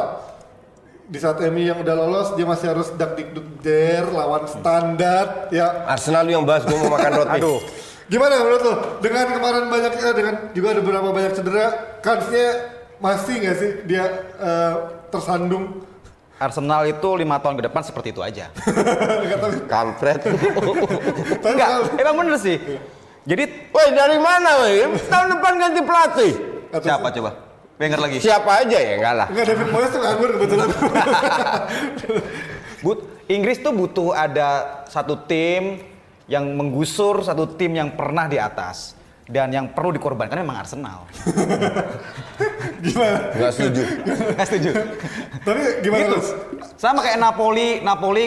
Di 1.12 1.18
saat 1.20 1.36
MU 1.52 1.60
yang 1.60 1.84
udah 1.84 1.92
lolos, 1.92 2.28
dia 2.40 2.48
masih 2.48 2.72
harus 2.72 2.88
dak 2.96 3.12
dikduk 3.20 3.44
der 3.60 4.08
lawan 4.08 4.48
standar. 4.48 5.52
Ya, 5.52 5.84
Arsenal 5.84 6.24
yang 6.24 6.48
bahas, 6.48 6.64
gue 6.64 6.76
mau 6.80 6.96
makan 6.96 7.12
roti. 7.12 7.40
Aduh. 7.44 7.60
gimana 8.08 8.40
menurut 8.40 8.62
lo? 8.64 8.74
Dengan 9.04 9.24
kemarin 9.36 9.64
banyak, 9.68 9.92
eh, 10.00 10.14
dengan 10.16 10.34
juga 10.56 10.66
ada 10.72 10.80
beberapa 10.80 11.08
banyak 11.12 11.32
cedera, 11.36 11.66
kansnya 12.00 12.48
masih 13.04 13.34
nggak 13.36 13.56
sih 13.60 13.70
dia 13.84 14.04
eh, 14.40 14.74
tersandung? 15.12 15.91
Arsenal 16.42 16.82
itu 16.90 17.08
lima 17.14 17.38
tahun 17.38 17.62
ke 17.62 17.70
depan 17.70 17.82
seperti 17.86 18.10
itu 18.10 18.18
aja. 18.18 18.50
Kampret. 19.72 20.18
Tapi 21.42 21.54
Enggak, 21.54 21.70
emang 22.02 22.14
bener 22.18 22.36
sih. 22.42 22.58
Jadi 23.22 23.70
Woi 23.70 23.88
dari 23.94 24.18
mana 24.18 24.66
woi? 24.66 24.98
Tahun 25.06 25.26
depan 25.38 25.52
ganti 25.54 25.80
pelatih. 25.86 26.32
Siapa 26.82 27.08
coba? 27.14 27.30
Wenger 27.78 28.00
lagi. 28.02 28.16
Siapa 28.18 28.50
aja 28.66 28.78
ya 28.78 28.92
enggak 28.98 29.14
lah. 29.14 29.26
Enggak, 29.30 29.46
David 29.54 29.68
Moyes 29.70 29.90
tuh 29.90 30.00
nganggur 30.02 30.30
kebetulan. 30.38 30.68
But, 32.84 32.98
Inggris 33.30 33.58
tuh 33.62 33.72
butuh 33.72 34.10
ada 34.10 34.82
satu 34.90 35.14
tim 35.24 35.78
yang 36.26 36.44
menggusur 36.58 37.22
satu 37.22 37.54
tim 37.54 37.74
yang 37.78 37.94
pernah 37.94 38.26
di 38.26 38.38
atas 38.38 38.98
dan 39.30 39.54
yang 39.54 39.70
perlu 39.70 39.94
dikorbankan 39.94 40.42
memang 40.42 40.66
Arsenal. 40.66 41.06
gimana? 42.86 43.18
Enggak 43.30 43.52
setuju. 43.54 43.82
Nggak 44.34 44.46
setuju. 44.50 44.70
Tapi 45.46 45.62
gimana 45.86 46.02
Gitu. 46.02 46.18
Sama 46.74 46.98
kayak 47.06 47.18
Napoli, 47.22 47.78
Napoli 47.86 48.24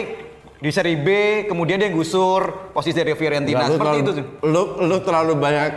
di 0.56 0.70
Serie 0.72 0.96
B, 0.96 1.08
kemudian 1.44 1.76
dia 1.76 1.92
gusur 1.92 2.72
posisi 2.72 2.96
dari 2.96 3.12
Fiorentina. 3.12 3.68
Lu 3.68 3.76
Seperti 3.76 3.96
itu 4.00 4.12
terlalu, 4.16 4.40
tuh. 4.40 4.48
Lu, 4.48 4.62
lu 4.88 4.96
terlalu 5.04 5.32
banyak 5.36 5.70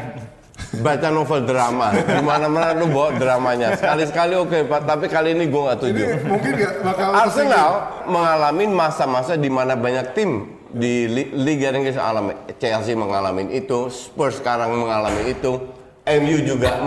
baca 0.80 1.08
novel 1.12 1.42
drama. 1.44 1.88
Di 1.92 2.24
mana-mana 2.24 2.72
lu 2.72 2.88
bawa 2.88 3.10
dramanya. 3.20 3.76
Sekali-sekali 3.76 4.34
oke, 4.40 4.58
Pak, 4.72 4.82
tapi 4.88 5.06
kali 5.12 5.36
ini 5.36 5.52
gua 5.52 5.72
nggak 5.72 5.78
setuju. 5.84 6.04
Mungkin 6.24 6.52
nggak 6.56 6.74
bakal 6.88 7.10
Arsenal 7.12 7.72
mengalami 8.08 8.66
masa-masa 8.72 9.36
di 9.36 9.52
mana 9.52 9.76
banyak 9.76 10.16
tim 10.16 10.59
di 10.70 11.10
Li- 11.10 11.32
Liga 11.34 11.74
Inggris 11.74 11.98
alami 11.98 12.34
Chelsea 12.58 12.94
mengalami 12.94 13.50
itu, 13.52 13.90
Spurs 13.90 14.38
sekarang 14.38 14.74
mengalami 14.74 15.34
itu, 15.34 15.52
MU 16.06 16.38
juga 16.42 16.78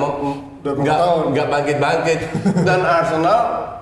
nggak 0.62 1.46
bangkit-bangkit 1.50 2.20
dan 2.66 2.80
Arsenal 2.82 3.38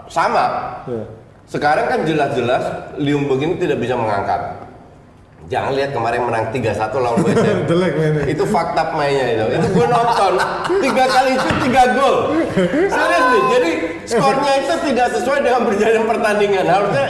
sama. 0.09 0.47
Iya. 0.89 1.05
Sekarang 1.51 1.87
kan 1.91 2.01
jelas-jelas 2.07 2.95
Liung 3.03 3.27
begini 3.27 3.59
tidak 3.59 3.83
bisa 3.83 3.99
mengangkat. 3.99 4.70
Jangan 5.51 5.75
lihat 5.75 5.91
kemarin 5.91 6.23
menang 6.23 6.55
3-1 6.55 6.95
lawan 6.95 7.19
West 7.27 7.43
Ham. 7.43 7.59
Jelek 7.71 7.93
mainnya. 7.99 8.23
itu 8.25 8.45
fakta 8.47 8.95
mainnya 8.95 9.27
itu. 9.29 9.45
Itu 9.59 9.67
gue 9.75 9.87
nonton 9.91 10.33
tiga 10.79 11.05
kali 11.05 11.31
itu 11.35 11.49
tiga 11.67 11.83
gol. 11.91 12.17
Serius 12.87 13.25
nih. 13.27 13.43
Jadi 13.51 13.71
skornya 14.07 14.53
itu 14.57 14.75
tidak 14.87 15.07
sesuai 15.11 15.39
dengan 15.43 15.67
perjalanan 15.67 16.07
pertandingan. 16.07 16.65
Harusnya 16.65 17.05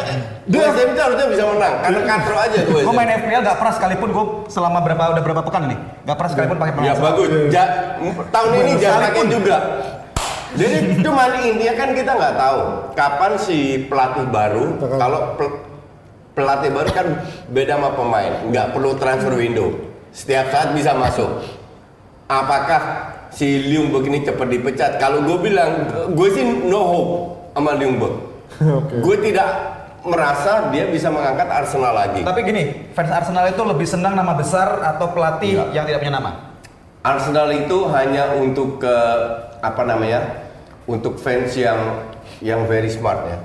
West 0.49 0.72
Ham 0.74 0.88
itu 0.88 1.01
harusnya 1.01 1.26
bisa 1.28 1.45
menang 1.47 1.74
karena 1.78 2.01
katro 2.03 2.34
aja 2.34 2.59
tuh 2.64 2.72
West 2.74 2.84
Gue 2.88 2.91
Ham. 2.91 2.99
main 2.99 3.11
FPL 3.14 3.41
gak 3.45 3.59
pernah 3.61 3.74
sekalipun 3.76 4.09
gue 4.11 4.24
selama 4.49 4.78
berapa 4.80 5.03
udah 5.12 5.22
berapa 5.22 5.43
pekan 5.45 5.62
nih 5.68 5.78
gak 6.03 6.16
pernah 6.16 6.30
sekalipun 6.32 6.57
pakai 6.57 6.72
Ya 6.72 6.74
pemain 6.74 6.91
Arsenal. 6.91 7.07
bagus. 7.07 7.28
Ja- 7.53 7.72
tahun 8.26 8.51
ini 8.57 8.72
jangan 8.80 9.01
pakai 9.05 9.24
juga. 9.28 9.57
Jadi 10.51 10.76
cuman 10.99 11.30
intinya 11.38 11.74
kan 11.76 11.88
kita 11.93 12.11
nggak 12.11 12.34
tahu 12.34 12.59
kapan 12.91 13.32
si 13.38 13.59
pelatih 13.86 14.26
baru 14.26 14.64
kalau 14.97 15.38
pelatih 16.41 16.70
baru 16.72 16.91
kan 16.97 17.07
beda 17.53 17.76
sama 17.76 17.93
pemain, 17.93 18.32
nggak 18.49 18.66
perlu 18.72 18.97
transfer 18.97 19.36
window. 19.36 19.76
Setiap 20.11 20.49
saat 20.49 20.72
bisa 20.72 20.97
masuk. 20.97 21.28
Apakah 22.26 22.82
si 23.28 23.68
Liung 23.68 23.93
begini 23.93 24.24
cepat 24.24 24.49
dipecat? 24.49 24.93
Kalau 24.97 25.22
gue 25.28 25.38
bilang, 25.53 25.86
gue 26.16 26.28
sih 26.32 26.45
no 26.64 26.80
hope 26.80 27.12
sama 27.53 27.76
Liung 27.76 28.01
Gue 29.05 29.16
tidak 29.20 29.51
merasa 30.01 30.72
dia 30.72 30.88
bisa 30.88 31.12
mengangkat 31.12 31.49
Arsenal 31.51 31.93
lagi. 31.93 32.24
Tapi 32.24 32.41
gini, 32.41 32.88
fans 32.97 33.12
Arsenal 33.12 33.53
itu 33.53 33.61
lebih 33.61 33.84
senang 33.84 34.16
nama 34.16 34.32
besar 34.32 34.80
atau 34.80 35.12
pelatih 35.12 35.61
Enggak. 35.61 35.74
yang 35.76 35.84
tidak 35.84 36.01
punya 36.01 36.14
nama? 36.16 36.30
Arsenal 37.01 37.49
itu 37.53 37.78
hanya 37.93 38.36
untuk 38.41 38.80
ke 38.80 38.97
apa 39.61 39.82
namanya? 39.84 40.49
Untuk 40.88 41.20
fans 41.20 41.53
yang 41.55 42.09
yang 42.41 42.64
very 42.64 42.88
smart 42.88 43.28
ya. 43.28 43.38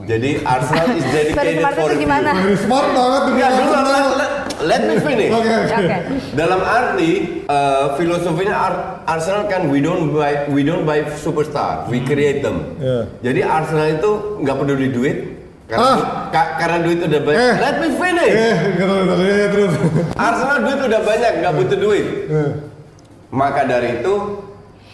Jadi 0.00 0.30
Arsenal 0.40 0.88
is 0.94 1.04
dedicated 1.06 1.60
for 1.66 1.84
itu 1.86 1.94
you. 1.94 2.02
gimana? 2.02 2.30
Smart 2.56 2.88
banget 2.90 3.20
tuh 3.22 3.34
Ya, 3.34 3.46
Arsenal. 3.46 3.84
let, 3.84 4.06
let- 4.14 4.36
let 4.60 4.82
me 4.84 4.96
finish. 4.98 5.30
Oke, 5.30 5.48
oke. 5.48 5.74
Oke. 5.74 5.96
Dalam 6.32 6.60
arti 6.60 7.10
eh, 7.42 7.84
filosofinya 7.94 8.54
Ar- 8.54 8.80
Arsenal 9.06 9.46
kan 9.46 9.66
we 9.66 9.78
don't 9.78 10.10
buy 10.10 10.44
we 10.46 10.60
don't 10.60 10.82
buy 10.82 11.04
superstar, 11.14 11.86
we 11.86 12.00
create 12.00 12.40
them. 12.40 12.76
Iya. 12.76 13.00
Jadi 13.22 13.40
Arsenal 13.42 13.86
itu 13.92 14.10
nggak 14.38 14.56
peduli 14.56 14.88
duit 14.88 15.16
karena, 15.66 15.84
Ah. 15.84 15.94
du- 15.94 16.08
ka- 16.30 16.52
karena 16.56 16.78
duit 16.80 16.98
udah 17.02 17.20
banyak. 17.22 17.38
Eh. 17.38 17.54
Let 17.58 17.76
me 17.78 17.88
finish. 17.94 18.34
Eh. 18.34 18.56
Ya, 18.76 18.86
ya, 19.34 19.46
terus. 19.48 19.72
Arsenal 20.16 20.58
duit 20.62 20.80
udah 20.82 21.00
banyak, 21.02 21.32
nggak 21.38 21.54
butuh 21.54 21.78
duit. 21.78 22.06
Eh. 22.26 22.50
Maka 23.30 23.60
dari 23.62 24.00
itu 24.00 24.14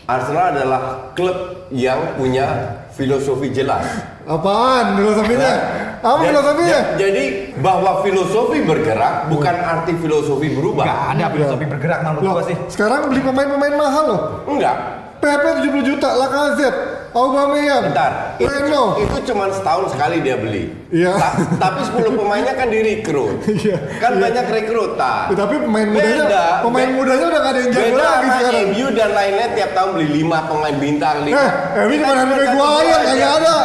Arsenal 0.04 0.52
adalah 0.52 0.80
klub 1.14 1.36
yang 1.70 2.14
punya 2.14 2.46
filosofi 2.94 3.50
jelas. 3.50 3.84
Apaan 4.24 4.96
filosofinya? 4.96 5.52
Apa 5.98 6.16
Ja- 6.16 6.28
filosofinya? 6.30 6.70
ja- 6.70 6.86
Jadi 6.96 7.24
bahwa 7.58 8.00
filosofi 8.00 8.58
bergerak 8.62 9.28
bukan 9.28 9.56
arti 9.56 9.92
filosofi 9.96 10.48
berubah. 10.50 10.84
Gak 10.84 11.00
ada 11.12 11.24
filosofi 11.28 11.64
bergerak 11.66 11.98
menurut 12.02 12.22
gue 12.22 12.44
sih. 12.48 12.56
sekarang 12.70 13.10
beli 13.10 13.20
pemain-pemain 13.20 13.74
mahal 13.74 14.04
loh. 14.06 14.20
Enggak. 14.46 14.76
PP 15.18 15.44
70 15.60 15.82
juta, 15.82 16.08
Lacazette. 16.14 17.03
Aubameyang, 17.14 17.82
Bentar, 17.86 18.34
itu, 18.36 18.50
Reno. 18.50 18.98
itu 18.98 19.16
cuma 19.24 19.46
setahun 19.48 19.86
sekali 19.88 20.18
dia 20.18 20.34
beli. 20.34 20.66
Iya. 20.90 21.14
Ta- 21.14 21.38
tapi 21.60 21.86
10 21.86 22.10
pemainnya 22.12 22.52
kan 22.52 22.66
direkrut. 22.66 23.38
Iya, 23.54 23.78
Kan 23.96 24.12
iya. 24.12 24.20
banyak 24.20 24.46
rekrutan. 24.50 25.30
Ya, 25.30 25.36
tapi 25.36 25.54
pemain 25.56 25.86
mudanya, 25.86 26.26
Beda. 26.26 26.44
pemain 26.60 26.84
Be- 26.84 26.96
mudanya 26.96 27.24
udah 27.24 27.40
gak 27.40 27.50
ada 27.50 27.60
yang 27.60 27.70
jago 27.70 27.84
Beda 27.86 28.02
lagi 28.04 28.28
sekarang. 28.28 28.66
MU 28.68 28.86
dan 28.90 29.10
lainnya 29.10 29.46
tiap 29.54 29.70
tahun 29.72 29.90
beli 29.94 30.08
5 30.20 30.42
pemain 30.44 30.76
bintang 30.76 31.16
lima. 31.22 31.38
Eh, 31.38 31.50
ini 31.84 31.94
cuma 31.96 32.14
Harry 32.16 32.34
Maguire, 32.50 32.98
kagak 33.00 33.32
ada. 33.38 33.56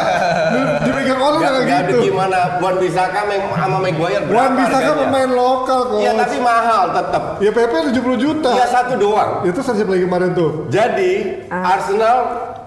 Di- 0.50 0.68
Dipegang 0.86 1.20
orang 1.20 1.40
Gak, 1.40 1.50
nggak 1.50 1.64
gak 1.66 1.78
ada 1.78 1.90
gitu. 1.90 2.00
gimana 2.02 2.38
Buat 2.56 2.76
Bisaka 2.78 3.20
sama 3.52 3.76
Maguire 3.78 4.24
berapa 4.24 4.52
bisa 4.56 4.76
kan 4.78 4.94
pemain 4.96 5.30
lokal 5.30 5.80
kok. 5.86 5.98
Iya 5.98 6.12
tapi 6.16 6.36
mahal 6.38 6.84
tetap. 6.90 7.22
Ya 7.38 7.50
PP 7.50 7.72
70 7.92 8.14
juta. 8.16 8.50
Iya 8.52 8.66
satu 8.66 8.94
doang. 8.94 9.30
Itu 9.42 9.58
siapa 9.58 9.86
lagi 9.86 10.04
kemarin 10.04 10.30
tuh? 10.32 10.50
Jadi 10.68 11.12
Ah. 11.46 11.74
Arsenal 11.76 12.16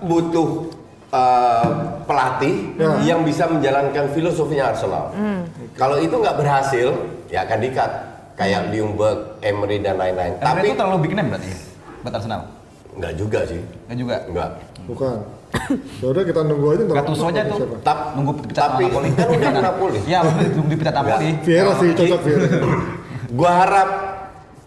butuh 0.04 0.73
uh, 1.14 1.66
pelatih 2.04 2.74
Ya. 2.74 3.14
yang 3.14 3.22
bisa 3.22 3.46
menjalankan 3.46 4.10
filosofinya 4.12 4.74
Arsenal. 4.74 5.14
Hmm. 5.14 5.46
Kalau 5.74 5.96
itu 5.96 6.12
nggak 6.12 6.36
berhasil, 6.36 6.90
ya 7.30 7.46
akan 7.46 7.60
dikat 7.60 7.92
kayak 8.34 8.74
Ljungberg, 8.74 9.38
Emery 9.40 9.78
dan 9.80 9.96
lain-lain. 9.96 10.36
Tapi 10.36 10.50
Tapi 10.60 10.68
itu 10.68 10.76
terlalu 10.76 10.98
big 11.00 11.14
name 11.14 11.30
berarti 11.30 11.52
buat 12.02 12.14
Arsenal. 12.14 12.42
nggak 12.94 13.14
juga 13.16 13.40
sih, 13.44 13.58
Enggak 13.88 13.98
juga. 13.98 14.16
nggak. 14.28 14.50
Bukan. 14.86 15.18
Ya 16.02 16.08
udah 16.10 16.24
kita 16.24 16.42
nunggu 16.44 16.68
aja 16.68 16.82
ntar. 16.84 16.96
Gattuso 17.00 17.26
aja 17.26 17.42
tuh. 17.46 17.58
Tap, 17.82 18.00
Nunggu 18.14 18.32
dipecat 18.36 18.58
sama 18.58 18.74
tapi 18.74 18.84
Napoli. 18.86 19.10
kan 19.14 19.28
udah 19.30 19.50
ke 19.50 19.62
Napoli. 19.64 20.00
Iya, 20.04 20.20
nunggu 20.26 20.70
dipecat 20.70 20.94
Napoli. 20.94 21.30
Vieira 21.40 21.72
sih 21.78 21.90
cocok 21.94 22.20
Vieira. 22.20 22.48
Gua 23.38 23.52
harap 23.56 23.90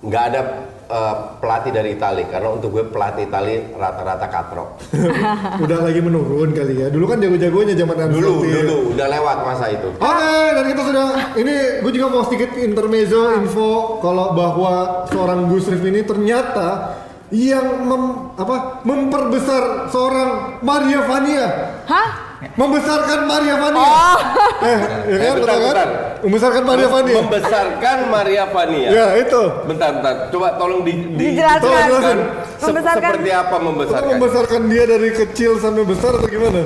nggak 0.01 0.23
ada 0.25 0.41
uh, 0.89 1.39
pelatih 1.39 1.71
dari 1.71 1.95
Italia 1.95 2.27
karena 2.27 2.49
untuk 2.51 2.75
gue 2.75 2.85
pelatih 2.87 3.27
Italia 3.27 3.63
rata-rata 3.75 4.27
katrok. 4.27 4.69
Udah 5.65 5.79
lagi 5.83 6.01
menurun 6.03 6.51
kali 6.51 6.83
ya. 6.83 6.89
Dulu 6.91 7.05
kan 7.07 7.19
jago-jagonya 7.23 7.75
zaman 7.75 7.97
Dulu, 7.97 8.07
Ancelotti. 8.07 8.49
dulu 8.53 8.77
udah 8.95 9.07
lewat 9.11 9.37
masa 9.43 9.65
itu. 9.73 9.89
Oke, 9.99 10.35
dan 10.55 10.65
kita 10.69 10.83
sudah 10.83 11.07
ini 11.39 11.55
gue 11.83 11.93
juga 11.95 12.07
mau 12.11 12.23
sedikit 12.27 12.51
intermezzo 12.59 13.35
info 13.39 13.99
kalau 14.01 14.35
bahwa 14.35 15.05
seorang 15.11 15.49
Gus 15.51 15.67
Rif 15.71 15.83
ini 15.83 16.03
ternyata 16.03 16.99
yang 17.35 17.83
mem, 17.83 18.03
apa 18.39 18.87
memperbesar 18.87 19.91
seorang 19.91 20.63
Maria 20.63 21.01
Vania. 21.03 21.47
Hah? 21.87 22.26
Membesarkan 22.37 23.21
Maria 23.25 23.55
Vania. 23.57 23.81
Oh. 23.81 24.19
Eh, 24.59 24.69
ya 24.69 24.77
kan, 24.77 24.91
Eh, 25.07 25.33
bentar, 25.33 25.35
betul 25.35 25.49
kan? 25.49 25.61
bentar. 25.65 25.89
Membesarkan 26.21 26.63
Maria 26.63 26.89
Vania. 26.89 27.17
Membesarkan 27.19 27.99
Maria 28.09 28.45
Vania. 28.47 28.89
Ya, 28.89 29.07
itu. 29.17 29.43
Bentar, 29.65 29.89
bentar. 29.95 30.15
Coba 30.29 30.49
tolong 30.55 30.81
di, 30.83 30.93
di- 30.93 31.33
Dijelaskan. 31.33 31.63
Tolong 31.63 31.83
jelasin. 31.87 32.19
Se- 32.57 32.67
Membesarkan. 32.67 33.11
seperti 33.13 33.31
apa 33.31 33.57
membesarkan? 33.59 34.09
membesarkan 34.13 34.61
dia 34.67 34.85
dari 34.85 35.11
kecil 35.11 35.51
sampai 35.57 35.85
besar 35.85 36.13
atau 36.13 36.29
gimana? 36.29 36.61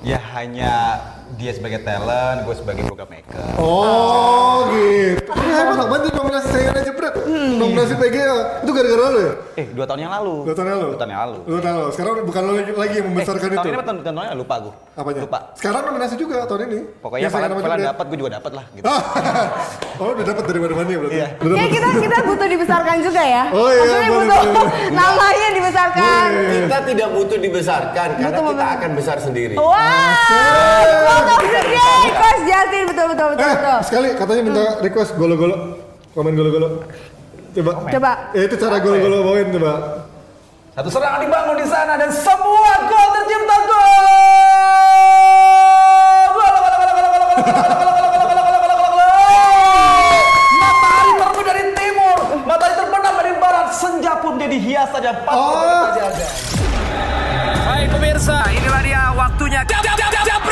Ya 0.00 0.20
hanya 0.34 0.72
dia 1.34 1.50
sebagai 1.56 1.80
talent, 1.82 2.44
gue 2.44 2.54
sebagai 2.54 2.82
program 2.84 3.08
maker. 3.08 3.56
Oh, 3.56 4.68
gitu. 4.70 5.32
Ini 5.32 5.52
loh, 5.74 5.86
bantu 5.88 6.08
nominasi 6.12 6.48
saya 6.52 6.68
aja 6.76 6.92
berat. 6.92 7.14
Nominasi 7.34 7.94
PGA 7.96 8.36
itu 8.62 8.70
gara-gara 8.70 9.04
lo 9.10 9.20
ya? 9.20 9.32
Eh, 9.56 9.66
dua 9.72 9.84
tahun 9.88 10.00
yang 10.06 10.12
lalu. 10.12 10.34
Dua 10.44 10.54
tahun 10.54 10.66
yang 10.68 10.76
lalu? 10.78 10.88
Dua 10.88 10.98
tahun 11.00 11.10
yang 11.10 11.22
lalu. 11.24 11.38
Dua 11.44 11.60
tahun 11.60 11.74
lalu. 11.80 11.90
Sekarang 11.96 12.12
bukan 12.28 12.42
lo 12.44 12.52
lagi, 12.54 12.72
lagi 12.76 12.94
yang 13.00 13.06
membesarkan 13.10 13.48
eh, 13.48 13.48
itu. 13.48 13.56
Tahun 13.56 13.66
ini 13.66 13.74
apa 13.74 13.84
tahun, 13.84 13.96
tahun 14.04 14.16
lalu? 14.16 14.36
Lupa 14.38 14.54
gue. 14.60 14.72
Apanya? 14.94 15.20
Lupa. 15.26 15.38
Sekarang 15.58 15.82
nominasi 15.90 16.14
juga 16.14 16.36
tahun 16.46 16.60
ini. 16.70 16.78
Pokoknya 17.02 17.22
Yang 17.26 17.32
Valen 17.34 17.50
jebret. 17.50 17.86
dapat, 17.88 18.04
gue 18.04 18.18
juga 18.20 18.30
dapat 18.38 18.52
lah. 18.54 18.64
Gitu. 18.74 18.84
oh, 20.00 20.08
udah 20.14 20.24
dapat 20.24 20.44
dari 20.46 20.58
mana-mana 20.62 20.88
ya 20.88 20.98
berarti? 21.02 21.16
Iya. 21.18 21.28
Ya 21.34 21.66
kita 21.72 21.88
kita 21.98 22.18
butuh 22.22 22.48
dibesarkan 22.50 22.96
juga 23.02 23.22
ya. 23.22 23.42
Oh 23.50 23.68
iya, 23.72 23.80
Maksudnya 23.82 24.10
butuh 24.12 24.66
namanya 25.00 25.48
dibesarkan. 25.56 26.26
Kita 26.64 26.78
tidak 26.86 27.08
butuh 27.14 27.38
dibesarkan 27.40 28.08
karena 28.20 28.40
kita 28.44 28.66
akan 28.78 28.90
besar 28.94 29.16
sendiri. 29.18 29.54
Wow, 29.58 29.74
out 31.14 31.44
betul 32.94 33.06
betul 33.10 33.26
betul. 33.34 33.46
Betul. 33.54 33.78
sekali 33.86 34.08
katanya 34.16 34.42
minta 34.42 34.64
request 34.82 35.10
golo-golo, 35.18 35.56
komen 36.14 36.32
golo-golo. 36.34 36.68
Coba. 37.54 37.72
Coba. 37.86 38.12
Ya, 38.34 38.42
itu 38.50 38.56
cara 38.58 38.76
golo-golo 38.82 39.16
bawain 39.22 39.48
coba. 39.54 39.72
Satu 40.74 40.90
serangan 40.90 41.22
dibangun 41.22 41.56
di 41.62 41.66
sana 41.70 41.94
dan 41.94 42.10
semua 42.10 42.72
gol 42.90 43.08
tercipta 43.14 43.56
gol. 43.62 43.94
golo 46.34 46.58
golo 46.58 46.76
golo 46.82 46.92
golo 46.98 47.06
golo 47.14 47.26
golo 47.30 48.42
golo 48.42 48.58
golo 48.58 48.74
golo 48.74 49.06
matahari 50.58 51.12
terbenam 51.14 51.44
dari 51.46 51.62
timur 51.78 52.18
matahari 52.42 52.74
terbenam 52.74 53.14
dari 53.22 53.32
barat, 53.38 53.68
senja 53.70 54.12
pun 54.18 54.34
jadi 54.34 54.58
hias 54.58 54.88
saja, 54.90 55.10
oh. 55.30 55.94
hai 57.70 57.86
pemirsa, 57.86 58.36
inilah 58.50 58.82
dia 58.82 59.02
waktunya. 59.14 59.60
Jab, 59.70 60.42